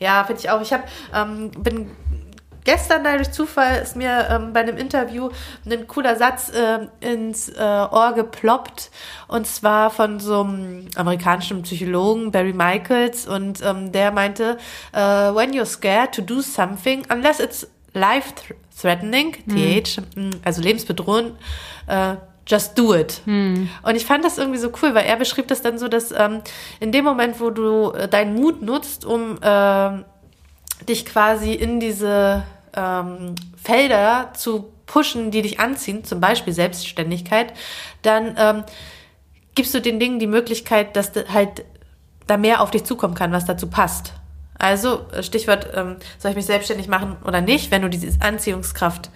Ja, 0.00 0.24
finde 0.24 0.40
ich 0.40 0.50
auch. 0.50 0.60
Ich 0.60 0.72
hab, 0.72 0.88
ähm, 1.14 1.50
bin 1.50 1.90
gestern 2.64 3.04
da 3.04 3.16
durch 3.16 3.30
Zufall 3.30 3.80
ist 3.82 3.96
mir 3.96 4.28
ähm, 4.30 4.52
bei 4.52 4.60
einem 4.60 4.76
Interview 4.76 5.30
ein 5.66 5.86
cooler 5.86 6.16
Satz 6.16 6.50
ähm, 6.54 6.88
ins 7.00 7.48
äh, 7.50 7.60
Ohr 7.60 8.12
geploppt. 8.14 8.90
Und 9.28 9.46
zwar 9.46 9.90
von 9.90 10.18
so 10.18 10.42
einem 10.42 10.88
amerikanischen 10.96 11.62
Psychologen 11.62 12.30
Barry 12.30 12.52
Michaels. 12.52 13.26
Und 13.26 13.62
ähm, 13.62 13.92
der 13.92 14.10
meinte, 14.10 14.58
äh, 14.92 14.98
when 14.98 15.52
you're 15.52 15.66
scared 15.66 16.14
to 16.14 16.22
do 16.22 16.40
something, 16.40 17.04
unless 17.12 17.40
it's 17.40 17.66
life 17.92 18.32
th 18.34 18.54
threatening, 18.80 19.32
th, 19.46 20.00
mm, 20.16 20.30
also 20.42 20.62
lebensbedrohend, 20.62 21.34
äh, 21.86 22.14
just 22.50 22.76
do 22.76 22.94
it. 22.94 23.22
Und 23.82 23.94
ich 23.94 24.04
fand 24.04 24.24
das 24.24 24.38
irgendwie 24.38 24.58
so 24.58 24.72
cool, 24.82 24.94
weil 24.94 25.06
er 25.06 25.16
beschrieb 25.16 25.48
das 25.48 25.62
dann 25.62 25.78
so, 25.78 25.88
dass 25.88 26.12
ähm, 26.12 26.40
in 26.80 26.92
dem 26.92 27.04
Moment, 27.04 27.40
wo 27.40 27.50
du 27.50 27.92
äh, 27.92 28.08
deinen 28.08 28.34
Mut 28.34 28.62
nutzt, 28.62 29.04
um 29.04 29.38
ähm, 29.42 30.04
dich 30.88 31.06
quasi 31.06 31.52
in 31.52 31.78
diese 31.78 32.42
ähm, 32.74 33.34
Felder 33.62 34.32
zu 34.34 34.72
pushen, 34.86 35.30
die 35.30 35.42
dich 35.42 35.60
anziehen, 35.60 36.04
zum 36.04 36.20
Beispiel 36.20 36.52
Selbstständigkeit, 36.52 37.52
dann 38.02 38.34
ähm, 38.36 38.64
gibst 39.54 39.72
du 39.74 39.80
den 39.80 40.00
Dingen 40.00 40.18
die 40.18 40.26
Möglichkeit, 40.26 40.96
dass 40.96 41.12
da 41.12 41.22
halt 41.32 41.64
da 42.26 42.36
mehr 42.36 42.60
auf 42.60 42.70
dich 42.70 42.84
zukommen 42.84 43.14
kann, 43.14 43.32
was 43.32 43.44
dazu 43.44 43.68
passt. 43.68 44.14
Also 44.58 45.06
äh, 45.12 45.22
Stichwort, 45.22 45.68
ähm, 45.74 45.96
soll 46.18 46.32
ich 46.32 46.36
mich 46.36 46.46
selbstständig 46.46 46.88
machen 46.88 47.16
oder 47.24 47.40
nicht? 47.40 47.70
Wenn 47.70 47.82
du 47.82 47.88
diese 47.88 48.20
Anziehungskraft 48.20 49.10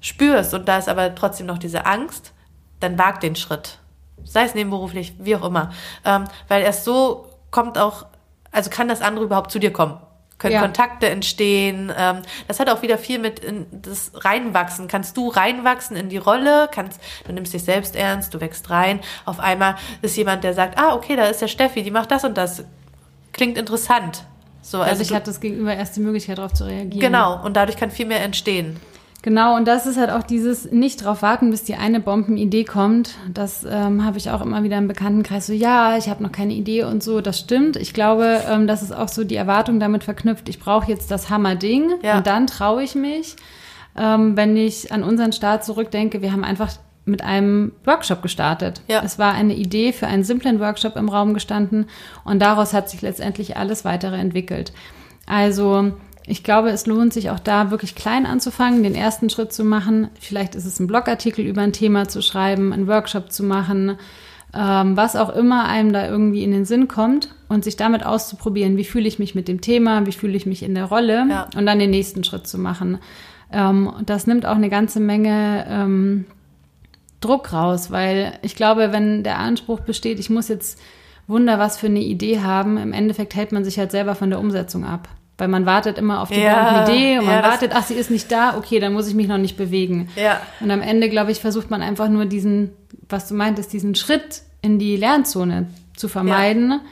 spürst 0.00 0.54
und 0.54 0.66
da 0.68 0.78
ist 0.78 0.88
aber 0.88 1.14
trotzdem 1.14 1.46
noch 1.46 1.58
diese 1.58 1.86
Angst, 1.86 2.32
dann 2.80 2.98
wag 2.98 3.20
den 3.20 3.36
Schritt. 3.36 3.78
Sei 4.24 4.44
es 4.44 4.54
nebenberuflich, 4.54 5.14
wie 5.18 5.36
auch 5.36 5.44
immer. 5.44 5.72
Ähm, 6.04 6.24
weil 6.48 6.62
erst 6.62 6.84
so 6.84 7.26
kommt 7.50 7.78
auch, 7.78 8.06
also 8.52 8.70
kann 8.70 8.88
das 8.88 9.00
andere 9.00 9.24
überhaupt 9.24 9.50
zu 9.50 9.58
dir 9.58 9.72
kommen. 9.72 9.98
Können 10.38 10.54
Ja. 10.54 10.60
Kontakte 10.62 11.08
entstehen. 11.08 11.92
Ähm, 11.96 12.22
das 12.48 12.60
hat 12.60 12.70
auch 12.70 12.80
wieder 12.80 12.96
viel 12.96 13.18
mit 13.18 13.40
in 13.40 13.66
das 13.70 14.12
Reinwachsen. 14.14 14.88
Kannst 14.88 15.16
du 15.18 15.28
reinwachsen 15.28 15.96
in 15.96 16.08
die 16.08 16.16
Rolle? 16.16 16.68
Kannst, 16.72 16.98
du 17.26 17.32
nimmst 17.32 17.52
dich 17.52 17.62
selbst 17.62 17.94
ernst, 17.94 18.32
du 18.32 18.40
wächst 18.40 18.70
rein. 18.70 19.00
Auf 19.26 19.38
einmal 19.38 19.76
ist 20.00 20.16
jemand, 20.16 20.42
der 20.42 20.54
sagt, 20.54 20.78
ah, 20.78 20.94
okay, 20.94 21.14
da 21.16 21.24
ist 21.26 21.42
der 21.42 21.48
Steffi, 21.48 21.82
die 21.82 21.90
macht 21.90 22.10
das 22.10 22.24
und 22.24 22.36
das. 22.38 22.64
Klingt 23.32 23.58
interessant. 23.58 24.24
So, 24.62 24.78
also 24.78 24.92
Dadurch 24.92 25.08
du, 25.08 25.14
hat 25.14 25.26
das 25.26 25.40
Gegenüber 25.40 25.74
erst 25.74 25.96
die 25.96 26.00
Möglichkeit, 26.00 26.38
darauf 26.38 26.52
zu 26.54 26.64
reagieren. 26.64 27.00
genau. 27.00 27.42
Und 27.44 27.54
dadurch 27.56 27.76
kann 27.76 27.90
viel 27.90 28.06
mehr 28.06 28.22
entstehen. 28.22 28.80
Genau, 29.22 29.54
und 29.56 29.68
das 29.68 29.86
ist 29.86 29.98
halt 29.98 30.10
auch 30.10 30.22
dieses 30.22 30.70
nicht 30.72 31.04
drauf 31.04 31.20
warten, 31.20 31.50
bis 31.50 31.62
die 31.64 31.74
eine 31.74 32.00
Bombenidee 32.00 32.64
kommt. 32.64 33.16
Das 33.32 33.66
ähm, 33.68 34.04
habe 34.04 34.16
ich 34.16 34.30
auch 34.30 34.40
immer 34.40 34.62
wieder 34.62 34.78
im 34.78 34.88
Bekanntenkreis 34.88 35.46
so, 35.46 35.52
ja, 35.52 35.98
ich 35.98 36.08
habe 36.08 36.22
noch 36.22 36.32
keine 36.32 36.54
Idee 36.54 36.84
und 36.84 37.02
so. 37.02 37.20
Das 37.20 37.38
stimmt. 37.38 37.76
Ich 37.76 37.92
glaube, 37.92 38.40
ähm, 38.50 38.66
das 38.66 38.82
ist 38.82 38.92
auch 38.92 39.08
so 39.08 39.24
die 39.24 39.36
Erwartung 39.36 39.78
damit 39.78 40.04
verknüpft, 40.04 40.48
ich 40.48 40.58
brauche 40.58 40.90
jetzt 40.90 41.10
das 41.10 41.28
Hammerding 41.28 41.90
Ja. 42.02 42.16
und 42.18 42.26
dann 42.26 42.46
traue 42.46 42.82
ich 42.82 42.94
mich. 42.94 43.36
Ähm, 43.96 44.36
wenn 44.36 44.56
ich 44.56 44.90
an 44.92 45.02
unseren 45.02 45.32
Start 45.32 45.64
zurückdenke, 45.64 46.22
wir 46.22 46.32
haben 46.32 46.44
einfach 46.44 46.70
mit 47.04 47.22
einem 47.22 47.72
Workshop 47.84 48.22
gestartet. 48.22 48.80
Ja. 48.88 49.02
Es 49.04 49.18
war 49.18 49.32
eine 49.34 49.54
Idee 49.54 49.92
für 49.92 50.06
einen 50.06 50.22
simplen 50.24 50.60
Workshop 50.60 50.96
im 50.96 51.08
Raum 51.08 51.34
gestanden 51.34 51.86
und 52.24 52.40
daraus 52.40 52.72
hat 52.72 52.88
sich 52.88 53.02
letztendlich 53.02 53.56
alles 53.56 53.84
weitere 53.84 54.16
entwickelt. 54.16 54.72
Also 55.26 55.92
ich 56.26 56.42
glaube, 56.44 56.70
es 56.70 56.86
lohnt 56.86 57.12
sich 57.12 57.30
auch 57.30 57.38
da 57.40 57.70
wirklich 57.70 57.94
klein 57.94 58.26
anzufangen, 58.26 58.82
den 58.82 58.94
ersten 58.94 59.30
Schritt 59.30 59.52
zu 59.52 59.64
machen. 59.64 60.08
Vielleicht 60.20 60.54
ist 60.54 60.66
es 60.66 60.78
ein 60.80 60.86
Blogartikel 60.86 61.44
über 61.44 61.62
ein 61.62 61.72
Thema 61.72 62.08
zu 62.08 62.22
schreiben, 62.22 62.72
einen 62.72 62.86
Workshop 62.86 63.32
zu 63.32 63.42
machen, 63.42 63.96
ähm, 64.54 64.96
was 64.96 65.16
auch 65.16 65.30
immer 65.30 65.66
einem 65.66 65.92
da 65.92 66.08
irgendwie 66.08 66.42
in 66.44 66.50
den 66.52 66.64
Sinn 66.64 66.88
kommt 66.88 67.34
und 67.48 67.64
sich 67.64 67.76
damit 67.76 68.04
auszuprobieren, 68.04 68.76
wie 68.76 68.84
fühle 68.84 69.08
ich 69.08 69.18
mich 69.18 69.34
mit 69.34 69.48
dem 69.48 69.60
Thema, 69.60 70.06
wie 70.06 70.12
fühle 70.12 70.36
ich 70.36 70.46
mich 70.46 70.62
in 70.62 70.74
der 70.74 70.86
Rolle 70.86 71.24
Ja. 71.28 71.48
und 71.56 71.66
dann 71.66 71.78
den 71.78 71.90
nächsten 71.90 72.24
Schritt 72.24 72.46
zu 72.46 72.58
machen. 72.58 72.98
Ähm, 73.52 73.92
das 74.06 74.26
nimmt 74.26 74.46
auch 74.46 74.56
eine 74.56 74.68
ganze 74.70 75.00
Menge 75.00 75.66
ähm, 75.68 76.24
Druck 77.20 77.52
raus, 77.52 77.90
weil 77.90 78.32
ich 78.42 78.56
glaube, 78.56 78.92
wenn 78.92 79.22
der 79.22 79.38
Anspruch 79.38 79.80
besteht, 79.80 80.18
ich 80.18 80.30
muss 80.30 80.48
jetzt 80.48 80.80
Wunder 81.26 81.58
was 81.58 81.76
für 81.78 81.86
eine 81.86 82.00
Idee 82.00 82.40
haben, 82.40 82.76
im 82.76 82.92
Endeffekt 82.92 83.34
hält 83.34 83.52
man 83.52 83.64
sich 83.64 83.78
halt 83.78 83.90
selber 83.92 84.14
von 84.14 84.30
der 84.30 84.40
Umsetzung 84.40 84.84
ab. 84.84 85.08
Weil 85.40 85.48
man 85.48 85.64
wartet 85.64 85.96
immer 85.96 86.20
auf 86.20 86.28
die 86.28 86.38
Ja, 86.38 86.84
Idee 86.84 87.18
und 87.18 87.24
man 87.24 87.36
ja, 87.36 87.42
wartet, 87.42 87.72
ach, 87.74 87.82
sie 87.82 87.94
ist 87.94 88.10
nicht 88.10 88.30
da, 88.30 88.58
okay, 88.58 88.78
dann 88.78 88.92
muss 88.92 89.08
ich 89.08 89.14
mich 89.14 89.26
noch 89.26 89.38
nicht 89.38 89.56
bewegen. 89.56 90.10
Ja. 90.14 90.42
Und 90.60 90.70
am 90.70 90.82
Ende, 90.82 91.08
glaube 91.08 91.32
ich, 91.32 91.40
versucht 91.40 91.70
man 91.70 91.80
einfach 91.80 92.10
nur 92.10 92.26
diesen, 92.26 92.72
was 93.08 93.26
du 93.26 93.34
meintest, 93.34 93.72
diesen 93.72 93.94
Schritt 93.94 94.42
in 94.60 94.78
die 94.78 94.98
Lernzone 94.98 95.68
zu 95.96 96.08
vermeiden, 96.08 96.82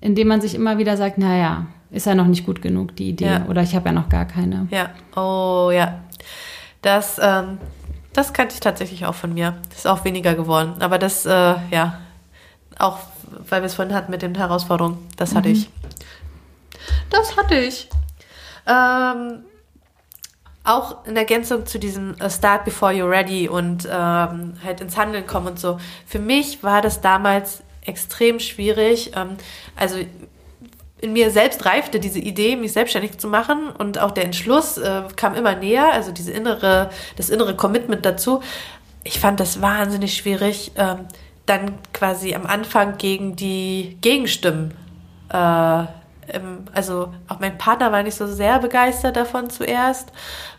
indem 0.00 0.28
man 0.28 0.40
sich 0.40 0.54
immer 0.54 0.78
wieder 0.78 0.96
sagt, 0.96 1.18
naja, 1.18 1.66
ist 1.90 2.06
ja 2.06 2.14
noch 2.14 2.24
nicht 2.26 2.46
gut 2.46 2.62
genug, 2.62 2.96
die 2.96 3.10
Idee. 3.10 3.26
Ja. 3.26 3.46
Oder 3.46 3.60
ich 3.60 3.74
habe 3.74 3.90
ja 3.90 3.92
noch 3.92 4.08
gar 4.08 4.24
keine. 4.24 4.68
Ja, 4.70 4.88
oh 5.14 5.70
ja. 5.70 5.98
Das, 6.80 7.20
ähm, 7.22 7.58
das 8.14 8.32
kannte 8.32 8.54
ich 8.54 8.60
tatsächlich 8.60 9.04
auch 9.04 9.14
von 9.14 9.34
mir. 9.34 9.58
Das 9.68 9.80
ist 9.80 9.86
auch 9.86 10.06
weniger 10.06 10.34
geworden. 10.34 10.76
Aber 10.80 10.98
das, 10.98 11.26
äh, 11.26 11.30
ja, 11.70 11.98
auch 12.78 13.00
weil 13.50 13.60
wir 13.60 13.66
es 13.66 13.74
vorhin 13.74 13.94
hatten 13.94 14.10
mit 14.10 14.22
den 14.22 14.34
Herausforderungen, 14.34 14.96
das 15.18 15.34
hatte 15.34 15.50
ich. 15.50 15.68
Das 17.10 17.36
hatte 17.36 17.54
ich. 17.56 17.90
Ähm, 18.68 19.44
auch 20.64 21.06
in 21.06 21.16
Ergänzung 21.16 21.64
zu 21.64 21.78
diesem 21.78 22.14
äh, 22.20 22.28
Start 22.28 22.64
before 22.64 22.92
you're 22.92 23.08
ready 23.08 23.48
und 23.48 23.86
ähm, 23.86 24.54
halt 24.62 24.80
ins 24.80 24.96
Handeln 24.96 25.26
kommen 25.26 25.48
und 25.48 25.58
so. 25.58 25.78
Für 26.06 26.18
mich 26.18 26.62
war 26.62 26.82
das 26.82 27.00
damals 27.00 27.62
extrem 27.86 28.38
schwierig. 28.38 29.12
Ähm, 29.16 29.38
also 29.76 29.98
in 31.00 31.12
mir 31.12 31.30
selbst 31.30 31.64
reifte 31.64 32.00
diese 32.00 32.18
Idee, 32.18 32.56
mich 32.56 32.72
selbstständig 32.72 33.18
zu 33.18 33.28
machen 33.28 33.70
und 33.70 33.98
auch 33.98 34.10
der 34.10 34.24
Entschluss 34.24 34.78
äh, 34.78 35.04
kam 35.16 35.34
immer 35.34 35.54
näher, 35.54 35.92
also 35.92 36.12
diese 36.12 36.32
innere, 36.32 36.90
das 37.16 37.30
innere 37.30 37.56
Commitment 37.56 38.04
dazu. 38.04 38.42
Ich 39.04 39.20
fand 39.20 39.40
das 39.40 39.62
wahnsinnig 39.62 40.16
schwierig, 40.16 40.72
ähm, 40.76 41.06
dann 41.46 41.78
quasi 41.94 42.34
am 42.34 42.44
Anfang 42.44 42.98
gegen 42.98 43.36
die 43.36 43.96
Gegenstimmen. 44.02 44.74
Äh, 45.32 45.84
im, 46.32 46.64
also 46.72 47.12
auch 47.28 47.40
mein 47.40 47.58
Partner 47.58 47.92
war 47.92 48.02
nicht 48.02 48.16
so 48.16 48.26
sehr 48.26 48.58
begeistert 48.58 49.16
davon 49.16 49.50
zuerst. 49.50 50.12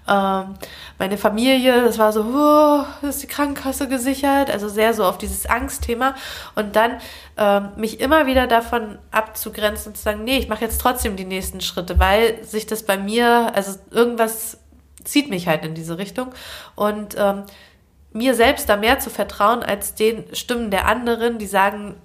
Ähm, 0.08 0.56
meine 0.98 1.18
Familie, 1.18 1.84
das 1.84 1.98
war 1.98 2.12
so, 2.12 2.24
oh, 2.24 3.08
ist 3.08 3.22
die 3.24 3.28
Krankenkasse 3.28 3.88
gesichert, 3.88 4.50
also 4.50 4.68
sehr 4.70 4.94
so 4.94 5.06
auf 5.06 5.18
dieses 5.18 5.46
Angstthema. 5.46 6.16
Und 6.56 6.76
dann 6.76 7.00
ähm, 7.38 7.70
mich 7.78 8.00
immer 8.00 8.26
wieder 8.26 8.48
davon 8.48 8.98
abzugrenzen 9.12 9.92
und 9.92 9.96
zu 9.96 10.04
sagen, 10.04 10.24
nee, 10.24 10.38
ich 10.38 10.50
mache 10.50 10.66
jetzt 10.66 10.82
trotzdem 10.82 11.16
die 11.16 11.26
nächsten 11.26 11.62
Schritte, 11.62 12.00
weil 12.00 12.44
sich 12.44 12.66
das 12.66 12.84
bei 12.84 12.98
mir, 12.98 13.52
also 13.54 13.78
irgendwas 13.92 14.58
zieht 15.04 15.30
mich 15.30 15.48
halt 15.48 15.66
in 15.66 15.76
diese 15.76 15.98
Richtung. 15.98 16.30
Und 16.76 17.16
ähm, 17.18 17.44
mir 18.12 18.34
selbst 18.34 18.70
da 18.70 18.76
mehr 18.76 19.00
zu 19.00 19.10
vertrauen 19.10 19.64
als 19.64 19.94
den 19.96 20.24
Stimmen 20.34 20.72
der 20.72 20.88
anderen, 20.88 21.38
die 21.38 21.46
sagen, 21.46 21.96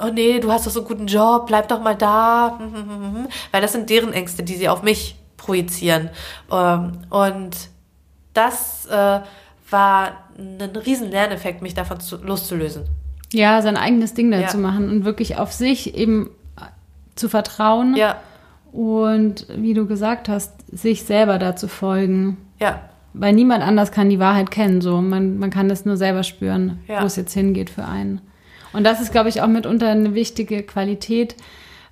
oh 0.00 0.10
nee, 0.12 0.38
du 0.40 0.50
hast 0.50 0.66
doch 0.66 0.70
so 0.72 0.80
einen 0.80 0.88
guten 0.88 1.06
Job, 1.06 1.46
bleib 1.46 1.68
doch 1.68 1.80
mal 1.82 1.94
da. 1.96 2.58
Weil 3.52 3.62
das 3.62 3.72
sind 3.72 3.90
deren 3.90 4.12
Ängste, 4.12 4.42
die 4.42 4.54
sie 4.56 4.68
auf 4.68 4.82
mich 4.82 5.16
projizieren. 5.36 6.10
Ähm, 6.50 6.92
Und 7.10 7.56
das 8.32 8.86
äh, 8.86 9.20
war 9.70 10.10
ein 10.38 10.60
riesen 10.84 11.10
Lerneffekt, 11.10 11.62
mich 11.62 11.74
davon 11.74 12.00
zu, 12.00 12.16
loszulösen. 12.16 12.84
Ja, 13.32 13.62
sein 13.62 13.76
eigenes 13.76 14.14
Ding 14.14 14.30
da 14.30 14.38
Ja. 14.40 14.48
zu 14.48 14.58
machen 14.58 14.88
und 14.90 15.04
wirklich 15.04 15.38
auf 15.38 15.52
sich 15.52 15.94
eben 15.96 16.30
zu 17.16 17.28
vertrauen 17.28 17.94
Ja, 17.96 18.16
und, 18.72 19.46
wie 19.54 19.74
du 19.74 19.86
gesagt 19.86 20.28
hast, 20.28 20.52
sich 20.76 21.04
selber 21.04 21.38
da 21.38 21.54
zu 21.54 21.68
folgen. 21.68 22.38
ja, 22.60 22.80
Weil 23.12 23.32
niemand 23.32 23.62
anders 23.62 23.92
kann 23.92 24.10
die 24.10 24.18
Wahrheit 24.18 24.50
kennen, 24.50 24.80
so. 24.80 25.00
Man, 25.00 25.38
man 25.38 25.50
kann 25.50 25.68
das 25.68 25.84
nur 25.84 25.96
selber 25.96 26.24
spüren, 26.24 26.80
Ja. 26.88 27.02
wo 27.02 27.06
es 27.06 27.14
jetzt 27.14 27.32
hingeht 27.34 27.70
für 27.70 27.84
einen. 27.84 28.20
Und 28.74 28.84
das 28.84 29.00
ist, 29.00 29.12
glaube 29.12 29.28
ich, 29.28 29.40
auch 29.40 29.46
mitunter 29.46 29.88
eine 29.88 30.14
wichtige 30.14 30.62
Qualität, 30.62 31.36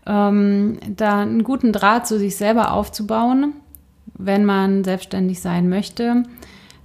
ähm, 0.07 0.78
da 0.89 1.20
einen 1.20 1.45
guten 1.45 1.72
Draht 1.72 2.07
zu 2.07 2.18
sich 2.18 2.37
selber 2.37 2.72
aufzubauen, 2.72 3.55
wenn 4.18 4.45
man 4.45 4.85
selbstständig 4.85 5.41
sein 5.41 5.68
möchte. 5.68 6.24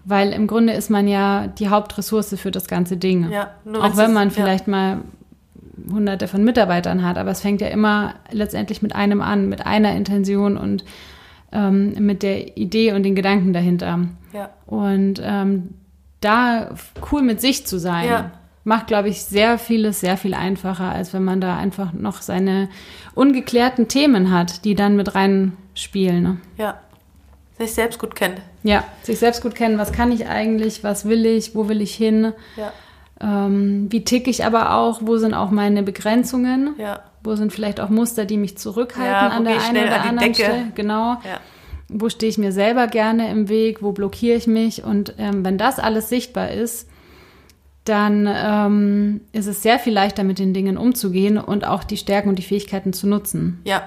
Weil 0.06 0.32
im 0.32 0.48
Grunde 0.48 0.74
ist 0.74 0.89
man 0.89 1.08
ja 1.08 1.48
die 1.48 1.68
Hauptressource 1.68 2.36
für 2.39 2.52
das 2.52 2.68
ganze 2.68 2.95
Ding. 2.95 3.30
Ja, 3.30 3.52
nur 3.66 3.84
Auch 3.84 3.98
wenn 3.98 4.14
man 4.14 4.30
ja. 4.30 4.34
vielleicht 4.36 4.68
mal 4.68 5.00
hunderte 5.91 6.28
von 6.28 6.43
Mitarbeitern 6.43 7.04
hat, 7.04 7.18
aber 7.18 7.32
es 7.32 7.41
fängt 7.41 7.62
ja 7.62 7.68
immer 7.68 8.14
letztendlich 8.32 8.82
mit 8.82 8.95
einem 8.95 9.22
an, 9.22 9.50
mit 9.50 9.66
einer 9.66 9.95
Intention 9.95 10.58
und 10.58 10.86
ähm, 11.52 11.93
mit 12.00 12.24
der 12.24 12.58
Idee 12.58 12.93
und 12.93 13.04
den 13.04 13.16
Gedanken 13.16 13.54
dahinter. 13.54 14.00
Ja. 14.34 14.50
Und 14.66 15.22
ähm, 15.24 15.74
da 16.22 16.70
cool 17.12 17.22
mit 17.22 17.41
sich 17.41 17.68
zu 17.68 17.80
sein, 17.80 18.08
Ja. 18.08 18.32
Macht, 18.68 18.88
glaube 18.88 19.07
ich, 19.07 19.24
sehr 19.24 19.57
vieles 19.57 20.01
sehr 20.01 20.18
viel 20.18 20.34
einfacher, 20.34 20.91
als 20.91 21.13
wenn 21.13 21.24
man 21.24 21.39
da 21.39 21.55
einfach 21.55 21.93
noch 21.93 22.22
seine 22.22 22.68
ungeklärten 23.15 23.88
Themen 23.88 24.30
hat, 24.32 24.65
die 24.65 24.76
dann 24.76 24.97
mit 24.97 25.15
reinspielen. 25.15 26.22
Ne? 26.24 26.38
Ja. 26.57 26.78
Sich 27.57 27.74
selbst 27.74 27.97
gut 27.97 28.13
kennt. 28.13 28.39
Ja, 28.63 28.84
sich 29.01 29.18
selbst 29.20 29.41
gut 29.41 29.55
kennen, 29.55 29.78
was 29.80 29.91
kann 29.93 30.11
ich 30.11 30.28
eigentlich, 30.28 30.84
was 30.84 31.05
will 31.05 31.26
ich, 31.26 31.55
wo 31.55 31.70
will 31.70 31.82
ich 31.82 31.95
hin, 31.95 32.34
Ja. 32.57 32.72
ähm, 33.22 33.88
wie 33.89 34.03
tick 34.03 34.28
ich 34.28 34.45
aber 34.45 34.76
auch, 34.76 34.99
wo 35.01 35.18
sind 35.18 35.34
auch 35.34 35.49
meine 35.49 35.82
Begrenzungen, 35.82 36.76
Ja. 36.78 36.99
wo 37.24 37.36
sind 37.36 37.53
vielleicht 37.53 37.80
auch 37.80 37.89
Muster, 37.89 38.26
die 38.26 38.38
mich 38.38 38.57
zurückhalten 38.57 39.11
Ja, 39.11 39.30
an 39.30 39.45
der 39.45 39.61
einen 39.63 39.84
oder 39.88 40.01
an 40.01 40.09
anderen 40.09 40.34
Decke? 40.34 40.43
Stelle. 40.43 40.72
Genau. 40.76 41.13
Ja. 41.24 41.39
Wo 41.89 42.09
stehe 42.09 42.30
ich 42.30 42.38
mir 42.38 42.51
selber 42.51 42.88
gerne 42.88 43.32
im 43.32 43.47
Weg, 43.47 43.82
wo 43.82 43.93
blockiere 43.93 44.36
ich 44.36 44.45
mich 44.45 44.84
und 44.84 45.13
ähm, 45.18 45.45
wenn 45.45 45.57
das 45.57 45.80
alles 45.80 46.09
sichtbar 46.09 46.51
ist, 46.51 46.88
dann 47.90 48.28
ähm, 48.28 49.22
ist 49.32 49.48
es 49.48 49.62
sehr 49.62 49.80
viel 49.80 49.94
leichter, 49.94 50.24
mit 50.24 50.40
den 50.40 50.54
Dingen 50.54 50.78
umzugehen 50.78 51.38
und 51.38 51.66
auch 51.66 51.84
die 51.84 51.98
Stärken 51.98 52.30
und 52.30 52.38
die 52.38 52.44
Fähigkeiten 52.44 52.94
zu 52.94 53.08
nutzen. 53.08 53.62
Ja. 53.64 53.84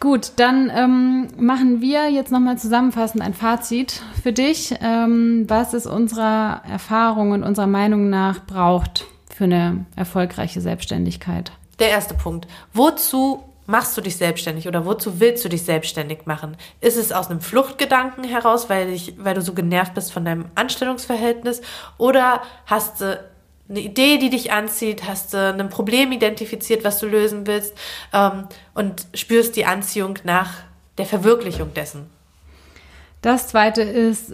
Gut, 0.00 0.32
dann 0.36 0.70
ähm, 0.74 1.28
machen 1.38 1.80
wir 1.80 2.08
jetzt 2.08 2.30
nochmal 2.30 2.56
zusammenfassend 2.56 3.22
ein 3.22 3.34
Fazit 3.34 4.00
für 4.22 4.32
dich, 4.32 4.74
ähm, 4.80 5.44
was 5.48 5.74
es 5.74 5.86
unserer 5.86 6.62
Erfahrung 6.70 7.32
und 7.32 7.42
unserer 7.42 7.66
Meinung 7.66 8.08
nach 8.08 8.46
braucht 8.46 9.06
für 9.34 9.44
eine 9.44 9.86
erfolgreiche 9.96 10.60
Selbstständigkeit. 10.60 11.50
Der 11.80 11.90
erste 11.90 12.14
Punkt. 12.14 12.46
Wozu 12.72 13.42
machst 13.68 13.96
du 13.96 14.00
dich 14.00 14.16
selbstständig 14.16 14.66
oder 14.66 14.86
wozu 14.86 15.20
willst 15.20 15.44
du 15.44 15.50
dich 15.50 15.62
selbstständig 15.62 16.24
machen? 16.24 16.56
Ist 16.80 16.96
es 16.96 17.12
aus 17.12 17.28
einem 17.28 17.42
Fluchtgedanken 17.42 18.24
heraus, 18.24 18.70
weil, 18.70 18.90
dich, 18.90 19.14
weil 19.18 19.34
du 19.34 19.42
so 19.42 19.52
genervt 19.52 19.92
bist 19.94 20.10
von 20.10 20.24
deinem 20.24 20.46
Anstellungsverhältnis? 20.54 21.60
Oder 21.98 22.42
hast 22.64 23.02
du 23.02 23.22
eine 23.68 23.80
Idee, 23.80 24.16
die 24.16 24.30
dich 24.30 24.52
anzieht? 24.52 25.06
Hast 25.06 25.34
du 25.34 25.38
ein 25.38 25.68
Problem 25.68 26.12
identifiziert, 26.12 26.82
was 26.82 26.98
du 26.98 27.06
lösen 27.06 27.46
willst? 27.46 27.74
Ähm, 28.14 28.48
und 28.72 29.06
spürst 29.12 29.54
die 29.54 29.66
Anziehung 29.66 30.18
nach 30.24 30.54
der 30.96 31.04
Verwirklichung 31.04 31.74
dessen? 31.74 32.08
Das 33.20 33.48
zweite 33.48 33.82
ist, 33.82 34.32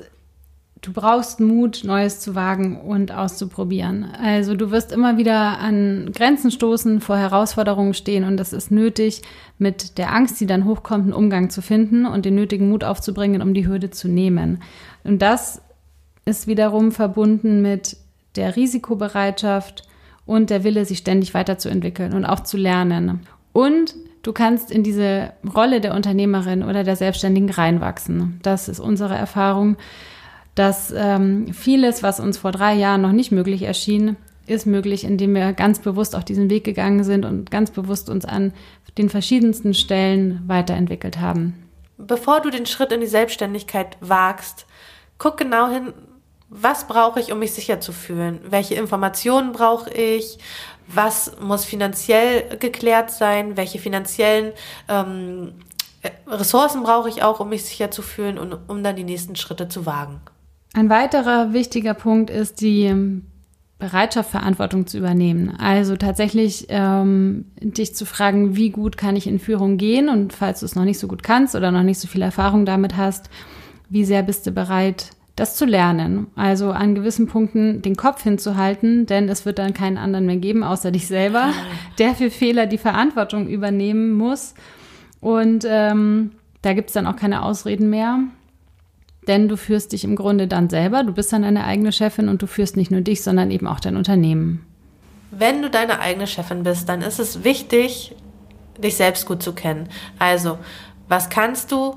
du 0.84 0.92
brauchst 0.92 1.40
Mut, 1.40 1.82
Neues 1.84 2.20
zu 2.20 2.34
wagen 2.34 2.80
und 2.80 3.10
auszuprobieren. 3.10 4.04
Also 4.04 4.54
du 4.54 4.70
wirst 4.70 4.92
immer 4.92 5.16
wieder 5.16 5.58
an 5.58 6.10
Grenzen 6.14 6.50
stoßen, 6.50 7.00
vor 7.00 7.16
Herausforderungen 7.16 7.94
stehen 7.94 8.24
und 8.24 8.38
es 8.38 8.52
ist 8.52 8.70
nötig, 8.70 9.22
mit 9.58 9.96
der 9.96 10.12
Angst, 10.12 10.40
die 10.40 10.46
dann 10.46 10.66
hochkommt, 10.66 11.04
einen 11.04 11.12
Umgang 11.12 11.48
zu 11.48 11.62
finden 11.62 12.04
und 12.06 12.24
den 12.24 12.34
nötigen 12.34 12.68
Mut 12.68 12.84
aufzubringen, 12.84 13.40
um 13.40 13.54
die 13.54 13.66
Hürde 13.66 13.90
zu 13.90 14.08
nehmen. 14.08 14.62
Und 15.04 15.22
das 15.22 15.62
ist 16.26 16.46
wiederum 16.46 16.92
verbunden 16.92 17.62
mit 17.62 17.96
der 18.36 18.56
Risikobereitschaft 18.56 19.86
und 20.26 20.50
der 20.50 20.64
Wille, 20.64 20.84
sich 20.84 20.98
ständig 20.98 21.34
weiterzuentwickeln 21.34 22.12
und 22.12 22.24
auch 22.24 22.40
zu 22.40 22.56
lernen. 22.56 23.20
Und 23.52 23.94
du 24.22 24.32
kannst 24.32 24.70
in 24.70 24.82
diese 24.82 25.32
Rolle 25.54 25.80
der 25.80 25.94
Unternehmerin 25.94 26.62
oder 26.62 26.84
der 26.84 26.96
Selbstständigen 26.96 27.50
reinwachsen. 27.50 28.40
Das 28.42 28.68
ist 28.68 28.80
unsere 28.80 29.14
Erfahrung, 29.14 29.76
dass 30.54 30.92
ähm, 30.96 31.52
vieles, 31.52 32.02
was 32.02 32.20
uns 32.20 32.38
vor 32.38 32.52
drei 32.52 32.74
Jahren 32.74 33.02
noch 33.02 33.12
nicht 33.12 33.32
möglich 33.32 33.62
erschien, 33.62 34.16
ist 34.46 34.66
möglich, 34.66 35.04
indem 35.04 35.34
wir 35.34 35.52
ganz 35.52 35.78
bewusst 35.78 36.14
auf 36.14 36.24
diesen 36.24 36.50
Weg 36.50 36.64
gegangen 36.64 37.02
sind 37.02 37.24
und 37.24 37.50
ganz 37.50 37.70
bewusst 37.70 38.10
uns 38.10 38.24
an 38.24 38.52
den 38.98 39.08
verschiedensten 39.08 39.74
Stellen 39.74 40.42
weiterentwickelt 40.46 41.18
haben. 41.18 41.54
bevor 41.96 42.40
du 42.40 42.50
den 42.50 42.66
Schritt 42.66 42.92
in 42.92 43.00
die 43.00 43.06
Selbstständigkeit 43.06 43.96
wagst, 44.00 44.66
guck 45.18 45.36
genau 45.36 45.70
hin, 45.70 45.92
was 46.48 46.86
brauche 46.86 47.18
ich, 47.20 47.32
um 47.32 47.38
mich 47.38 47.52
sicher 47.52 47.80
zu 47.80 47.92
fühlen? 47.92 48.40
Welche 48.44 48.74
Informationen 48.74 49.52
brauche 49.52 49.90
ich? 49.90 50.38
Was 50.86 51.32
muss 51.40 51.64
finanziell 51.64 52.58
geklärt 52.58 53.10
sein? 53.10 53.56
Welche 53.56 53.78
finanziellen 53.78 54.52
ähm, 54.88 55.54
Ressourcen 56.28 56.82
brauche 56.82 57.08
ich 57.08 57.22
auch, 57.22 57.40
um 57.40 57.48
mich 57.48 57.64
sicher 57.64 57.90
zu 57.90 58.02
fühlen 58.02 58.38
und 58.38 58.56
um 58.68 58.84
dann 58.84 58.94
die 58.94 59.04
nächsten 59.04 59.36
Schritte 59.36 59.68
zu 59.68 59.86
wagen? 59.86 60.20
Ein 60.74 60.90
weiterer 60.90 61.52
wichtiger 61.52 61.94
Punkt 61.94 62.30
ist 62.30 62.60
die 62.60 62.92
Bereitschaft, 63.78 64.30
Verantwortung 64.30 64.88
zu 64.88 64.98
übernehmen. 64.98 65.54
Also 65.58 65.96
tatsächlich 65.96 66.66
ähm, 66.68 67.46
dich 67.60 67.94
zu 67.94 68.04
fragen, 68.06 68.56
wie 68.56 68.70
gut 68.70 68.96
kann 68.96 69.14
ich 69.14 69.28
in 69.28 69.38
Führung 69.38 69.76
gehen 69.76 70.08
und 70.08 70.32
falls 70.32 70.60
du 70.60 70.66
es 70.66 70.74
noch 70.74 70.84
nicht 70.84 70.98
so 70.98 71.06
gut 71.06 71.22
kannst 71.22 71.54
oder 71.54 71.70
noch 71.70 71.84
nicht 71.84 72.00
so 72.00 72.08
viel 72.08 72.22
Erfahrung 72.22 72.66
damit 72.66 72.96
hast, 72.96 73.30
wie 73.88 74.04
sehr 74.04 74.24
bist 74.24 74.46
du 74.46 74.50
bereit, 74.50 75.10
das 75.36 75.54
zu 75.54 75.64
lernen. 75.64 76.26
Also 76.34 76.72
an 76.72 76.96
gewissen 76.96 77.28
Punkten 77.28 77.80
den 77.80 77.94
Kopf 77.94 78.24
hinzuhalten, 78.24 79.06
denn 79.06 79.28
es 79.28 79.46
wird 79.46 79.60
dann 79.60 79.74
keinen 79.74 79.98
anderen 79.98 80.26
mehr 80.26 80.38
geben, 80.38 80.64
außer 80.64 80.90
dich 80.90 81.06
selber, 81.06 81.52
der 81.98 82.14
für 82.14 82.30
Fehler 82.30 82.66
die 82.66 82.78
Verantwortung 82.78 83.46
übernehmen 83.46 84.12
muss. 84.12 84.54
Und 85.20 85.64
ähm, 85.68 86.32
da 86.62 86.72
gibt's 86.72 86.94
dann 86.94 87.06
auch 87.06 87.16
keine 87.16 87.42
Ausreden 87.42 87.90
mehr. 87.90 88.20
Denn 89.26 89.48
du 89.48 89.56
führst 89.56 89.92
dich 89.92 90.04
im 90.04 90.16
Grunde 90.16 90.46
dann 90.46 90.68
selber, 90.68 91.02
du 91.02 91.12
bist 91.12 91.32
dann 91.32 91.42
deine 91.42 91.64
eigene 91.64 91.92
Chefin 91.92 92.28
und 92.28 92.42
du 92.42 92.46
führst 92.46 92.76
nicht 92.76 92.90
nur 92.90 93.00
dich, 93.00 93.22
sondern 93.22 93.50
eben 93.50 93.66
auch 93.66 93.80
dein 93.80 93.96
Unternehmen. 93.96 94.66
Wenn 95.30 95.62
du 95.62 95.70
deine 95.70 96.00
eigene 96.00 96.26
Chefin 96.26 96.62
bist, 96.62 96.88
dann 96.88 97.02
ist 97.02 97.18
es 97.18 97.42
wichtig, 97.42 98.14
dich 98.78 98.96
selbst 98.96 99.26
gut 99.26 99.42
zu 99.42 99.52
kennen. 99.52 99.88
Also, 100.18 100.58
was 101.08 101.28
kannst 101.28 101.72
du? 101.72 101.96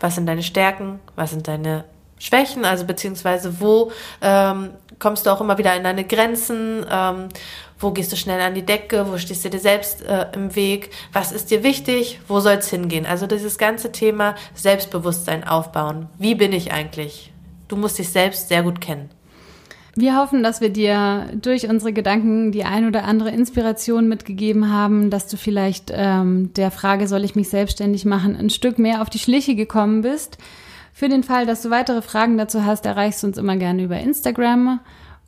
Was 0.00 0.14
sind 0.14 0.26
deine 0.26 0.42
Stärken? 0.42 1.00
Was 1.16 1.30
sind 1.30 1.48
deine 1.48 1.84
Schwächen? 2.18 2.64
Also, 2.64 2.84
beziehungsweise, 2.84 3.60
wo 3.60 3.92
ähm, 4.20 4.70
kommst 4.98 5.26
du 5.26 5.30
auch 5.30 5.40
immer 5.40 5.58
wieder 5.58 5.76
in 5.76 5.84
deine 5.84 6.04
Grenzen? 6.04 6.84
Ähm, 6.90 7.28
wo 7.80 7.92
gehst 7.92 8.10
du 8.10 8.16
schnell 8.16 8.40
an 8.40 8.54
die 8.54 8.66
Decke? 8.66 9.06
Wo 9.08 9.18
stehst 9.18 9.44
du 9.44 9.50
dir 9.50 9.60
selbst 9.60 10.02
äh, 10.02 10.26
im 10.34 10.56
Weg? 10.56 10.90
Was 11.12 11.30
ist 11.30 11.50
dir 11.50 11.62
wichtig? 11.62 12.20
Wo 12.26 12.40
soll 12.40 12.54
es 12.54 12.70
hingehen? 12.70 13.06
Also, 13.06 13.26
dieses 13.26 13.58
ganze 13.58 13.92
Thema 13.92 14.34
Selbstbewusstsein 14.54 15.46
aufbauen. 15.46 16.08
Wie 16.18 16.34
bin 16.34 16.52
ich 16.52 16.72
eigentlich? 16.72 17.32
Du 17.68 17.76
musst 17.76 17.98
dich 17.98 18.08
selbst 18.08 18.48
sehr 18.48 18.62
gut 18.62 18.80
kennen. 18.80 19.10
Wir 20.00 20.16
hoffen, 20.16 20.44
dass 20.44 20.60
wir 20.60 20.70
dir 20.70 21.26
durch 21.34 21.68
unsere 21.68 21.92
Gedanken 21.92 22.52
die 22.52 22.62
ein 22.62 22.86
oder 22.86 23.02
andere 23.02 23.30
Inspiration 23.30 24.06
mitgegeben 24.06 24.72
haben, 24.72 25.10
dass 25.10 25.26
du 25.26 25.36
vielleicht 25.36 25.90
ähm, 25.92 26.52
der 26.54 26.70
Frage, 26.70 27.08
soll 27.08 27.24
ich 27.24 27.34
mich 27.34 27.48
selbstständig 27.48 28.04
machen, 28.04 28.36
ein 28.36 28.48
Stück 28.48 28.78
mehr 28.78 29.02
auf 29.02 29.10
die 29.10 29.18
Schliche 29.18 29.56
gekommen 29.56 30.02
bist. 30.02 30.38
Für 30.98 31.08
den 31.08 31.22
Fall, 31.22 31.46
dass 31.46 31.62
du 31.62 31.70
weitere 31.70 32.02
Fragen 32.02 32.38
dazu 32.38 32.64
hast, 32.64 32.84
erreichst 32.84 33.22
du 33.22 33.28
uns 33.28 33.38
immer 33.38 33.54
gerne 33.54 33.84
über 33.84 34.00
Instagram 34.00 34.80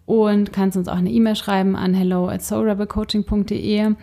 und 0.05 0.53
kannst 0.53 0.77
uns 0.77 0.89
auch 0.89 0.97
eine 0.97 1.12
E-Mail 1.12 1.37
schreiben 1.37 1.77
an 1.77 1.95
hello 1.95 2.29
at 2.29 2.43
soulrebelcoaching.de. 2.43 3.95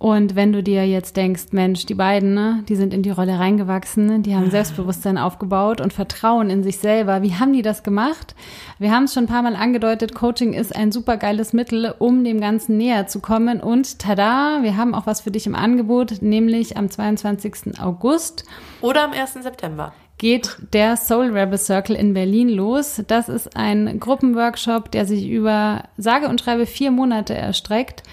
Und 0.00 0.34
wenn 0.34 0.52
du 0.52 0.64
dir 0.64 0.84
jetzt 0.84 1.16
denkst, 1.16 1.52
Mensch, 1.52 1.86
die 1.86 1.94
beiden, 1.94 2.34
ne, 2.34 2.64
die 2.68 2.74
sind 2.74 2.92
in 2.92 3.04
die 3.04 3.10
Rolle 3.10 3.38
reingewachsen, 3.38 4.24
die 4.24 4.34
haben 4.34 4.50
Selbstbewusstsein 4.50 5.16
aufgebaut 5.16 5.80
und 5.80 5.92
Vertrauen 5.92 6.50
in 6.50 6.64
sich 6.64 6.78
selber. 6.78 7.22
Wie 7.22 7.36
haben 7.36 7.52
die 7.52 7.62
das 7.62 7.84
gemacht? 7.84 8.34
Wir 8.80 8.90
haben 8.90 9.04
es 9.04 9.14
schon 9.14 9.26
ein 9.26 9.28
paar 9.28 9.42
Mal 9.42 9.54
angedeutet, 9.54 10.16
Coaching 10.16 10.54
ist 10.54 10.74
ein 10.74 10.90
super 10.90 11.18
geiles 11.18 11.52
Mittel, 11.52 11.94
um 12.00 12.24
dem 12.24 12.40
Ganzen 12.40 12.76
näher 12.76 13.06
zu 13.06 13.20
kommen. 13.20 13.60
Und 13.60 14.00
tada, 14.00 14.58
wir 14.62 14.76
haben 14.76 14.92
auch 14.92 15.06
was 15.06 15.20
für 15.20 15.30
dich 15.30 15.46
im 15.46 15.54
Angebot, 15.54 16.20
nämlich 16.20 16.76
am 16.76 16.90
22. 16.90 17.78
August 17.80 18.44
Oder 18.80 19.04
am 19.04 19.12
1. 19.12 19.34
September. 19.34 19.92
Geht 20.22 20.56
der 20.72 20.96
Soul 20.96 21.36
Rebel 21.36 21.58
Circle 21.58 21.96
in 21.96 22.14
Berlin 22.14 22.48
los. 22.48 23.02
Das 23.08 23.28
ist 23.28 23.56
ein 23.56 23.98
Gruppenworkshop, 23.98 24.88
der 24.92 25.04
sich 25.04 25.28
über 25.28 25.82
sage 25.96 26.28
und 26.28 26.40
schreibe 26.40 26.64
vier 26.64 26.92
Monate 26.92 27.34
erstreckt 27.34 28.04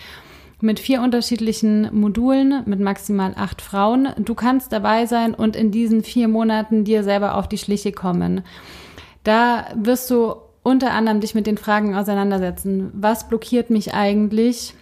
mit 0.60 0.80
vier 0.80 1.04
unterschiedlichen 1.04 1.88
Modulen 1.96 2.64
mit 2.66 2.80
maximal 2.80 3.36
acht 3.38 3.62
Frauen. 3.62 4.10
Du 4.18 4.34
kannst 4.34 4.74
dabei 4.74 5.06
sein 5.06 5.36
und 5.36 5.56
in 5.56 5.70
diesen 5.70 6.04
vier 6.04 6.28
Monaten 6.28 6.84
dir 6.84 7.04
selber 7.04 7.36
auf 7.36 7.48
die 7.48 7.60
Schliche 7.60 7.92
kommen. 7.92 8.42
Da 9.24 9.68
wirst 9.76 10.10
du 10.10 10.34
unter 10.64 10.92
anderem 10.94 11.22
dich 11.22 11.36
mit 11.36 11.46
den 11.46 11.60
Fragen 11.60 11.94
auseinandersetzen. 11.94 12.90
Was 12.94 13.30
blockiert 13.30 13.70
mich 13.70 13.94
eigentlich? 13.94 14.74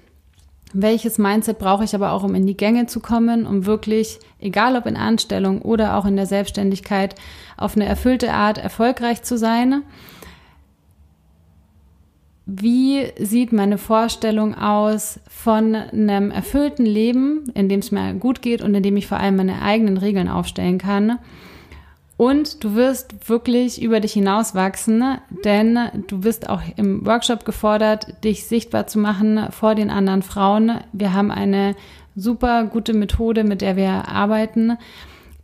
Welches 0.74 1.18
Mindset 1.18 1.60
brauche 1.60 1.84
ich 1.84 1.96
aber 1.96 2.12
auch, 2.12 2.24
um 2.24 2.36
in 2.36 2.46
die 2.46 2.58
Gänge 2.58 2.88
zu 2.88 3.00
kommen, 3.00 3.48
um 3.48 3.66
wirklich, 3.66 4.20
egal 4.40 4.76
ob 4.76 4.86
in 4.86 4.98
Anstellung 4.98 5.62
oder 5.62 5.98
auch 5.98 6.06
in 6.06 6.16
der 6.16 6.26
Selbstständigkeit, 6.26 7.16
auf 7.56 7.76
eine 7.76 7.86
erfüllte 7.86 8.34
Art 8.34 8.58
erfolgreich 8.58 9.24
zu 9.24 9.38
sein? 9.38 9.84
wie 12.50 13.12
sieht 13.20 13.52
meine 13.52 13.78
Vorstellung 13.78 14.56
aus 14.56 15.20
von 15.28 15.76
einem 15.76 16.32
erfüllten 16.32 16.86
Leben, 16.86 17.52
in 17.54 17.68
dem 17.68 17.82
es 17.82 17.92
mir 17.92 18.14
gut 18.14 18.42
geht 18.42 18.62
und 18.62 18.74
in 18.74 18.82
dem 18.82 18.96
ich 18.96 19.06
vor 19.06 19.20
allem 19.20 19.36
meine 19.36 19.62
eigenen 19.62 19.98
Regeln 19.98 20.30
aufstellen 20.30 20.78
kann. 20.78 21.20
Und 22.18 22.64
du 22.64 22.74
wirst 22.74 23.30
wirklich 23.30 23.80
über 23.80 24.00
dich 24.00 24.14
hinauswachsen, 24.14 25.20
denn 25.46 25.78
du 26.08 26.20
bist 26.22 26.50
auch 26.50 26.62
im 26.76 27.06
Workshop 27.06 27.46
gefordert, 27.46 28.24
dich 28.24 28.46
sichtbar 28.46 28.88
zu 28.88 28.98
machen 28.98 29.52
vor 29.52 29.76
den 29.76 29.92
anderen 29.92 30.24
Frauen. 30.24 30.80
Wir 30.94 31.14
haben 31.14 31.30
eine 31.30 31.76
super 32.16 32.66
gute 32.66 32.94
Methode, 32.94 33.44
mit 33.44 33.62
der 33.62 33.76
wir 33.76 34.08
arbeiten, 34.08 34.78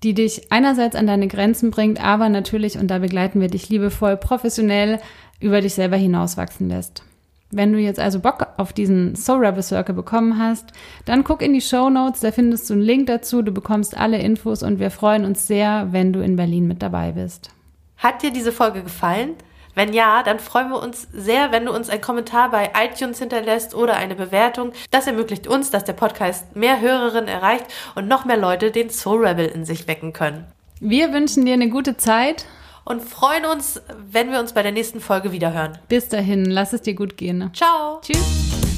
die 0.02 0.16
dich 0.16 0.52
einerseits 0.52 0.96
an 0.96 1.06
deine 1.06 1.28
Grenzen 1.28 1.70
bringt, 1.70 2.04
aber 2.04 2.28
natürlich, 2.28 2.80
und 2.80 2.88
da 2.88 2.98
begleiten 2.98 3.40
wir 3.40 3.50
dich 3.50 3.70
liebevoll, 3.70 4.18
professionell 4.18 5.00
über 5.40 5.62
dich 5.62 5.76
selber 5.76 5.98
hinauswachsen 5.98 6.70
lässt. 6.70 7.04
Wenn 7.56 7.74
du 7.74 7.80
jetzt 7.80 8.00
also 8.00 8.20
Bock 8.20 8.48
auf 8.58 8.74
diesen 8.74 9.16
Soul 9.16 9.46
Rebel 9.46 9.64
Circle 9.64 9.96
bekommen 9.96 10.40
hast, 10.40 10.72
dann 11.06 11.24
guck 11.24 11.42
in 11.42 11.54
die 11.54 11.62
Show 11.62 11.90
Notes, 11.90 12.22
da 12.22 12.32
findest 12.32 12.70
du 12.70 12.74
einen 12.74 12.82
Link 12.82 13.08
dazu, 13.08 13.42
du 13.42 13.52
bekommst 13.52 13.96
alle 13.98 14.20
Infos 14.20 14.64
und 14.64 14.80
wir 14.80 14.92
freuen 14.92 15.26
uns 15.26 15.48
sehr, 15.48 15.88
wenn 15.92 16.14
du 16.14 16.22
in 16.22 16.36
Berlin 16.36 16.68
mit 16.68 16.82
dabei 16.82 17.12
bist. 17.12 17.52
Hat 17.98 18.24
dir 18.24 18.32
diese 18.32 18.52
Folge 18.52 18.84
gefallen? 18.84 19.36
Wenn 19.76 19.94
ja, 19.94 20.22
dann 20.22 20.40
freuen 20.40 20.70
wir 20.70 20.82
uns 20.82 21.08
sehr, 21.12 21.52
wenn 21.52 21.66
du 21.66 21.74
uns 21.74 21.90
einen 21.90 22.02
Kommentar 22.02 22.52
bei 22.52 22.72
iTunes 22.80 23.20
hinterlässt 23.20 23.74
oder 23.74 23.96
eine 23.96 24.16
Bewertung. 24.16 24.72
Das 24.92 25.08
ermöglicht 25.08 25.48
uns, 25.48 25.72
dass 25.72 25.84
der 25.84 25.94
Podcast 25.94 26.56
mehr 26.56 26.80
Hörerinnen 26.80 27.28
erreicht 27.28 27.66
und 27.96 28.08
noch 28.08 28.26
mehr 28.26 28.38
Leute 28.38 28.72
den 28.72 28.92
Soul 28.92 29.26
Rebel 29.26 29.48
in 29.48 29.66
sich 29.66 29.88
wecken 29.88 30.14
können. 30.14 30.46
Wir 30.80 31.12
wünschen 31.12 31.46
dir 31.46 31.54
eine 31.54 31.70
gute 31.70 31.98
Zeit 31.98 32.46
und 32.86 33.02
freuen 33.02 33.46
uns, 33.46 33.82
wenn 34.12 34.32
wir 34.32 34.40
uns 34.40 34.54
bei 34.54 34.64
der 34.64 34.72
nächsten 34.72 35.00
Folge 35.00 35.32
wieder 35.32 35.54
hören. 35.54 35.78
Bis 35.88 36.10
dahin, 36.10 36.46
lass 36.46 36.74
es 36.74 36.82
dir 36.82 36.96
gut 36.96 37.18
gehen. 37.18 37.50
Ciao. 37.54 38.02
Tschüss. 38.02 38.73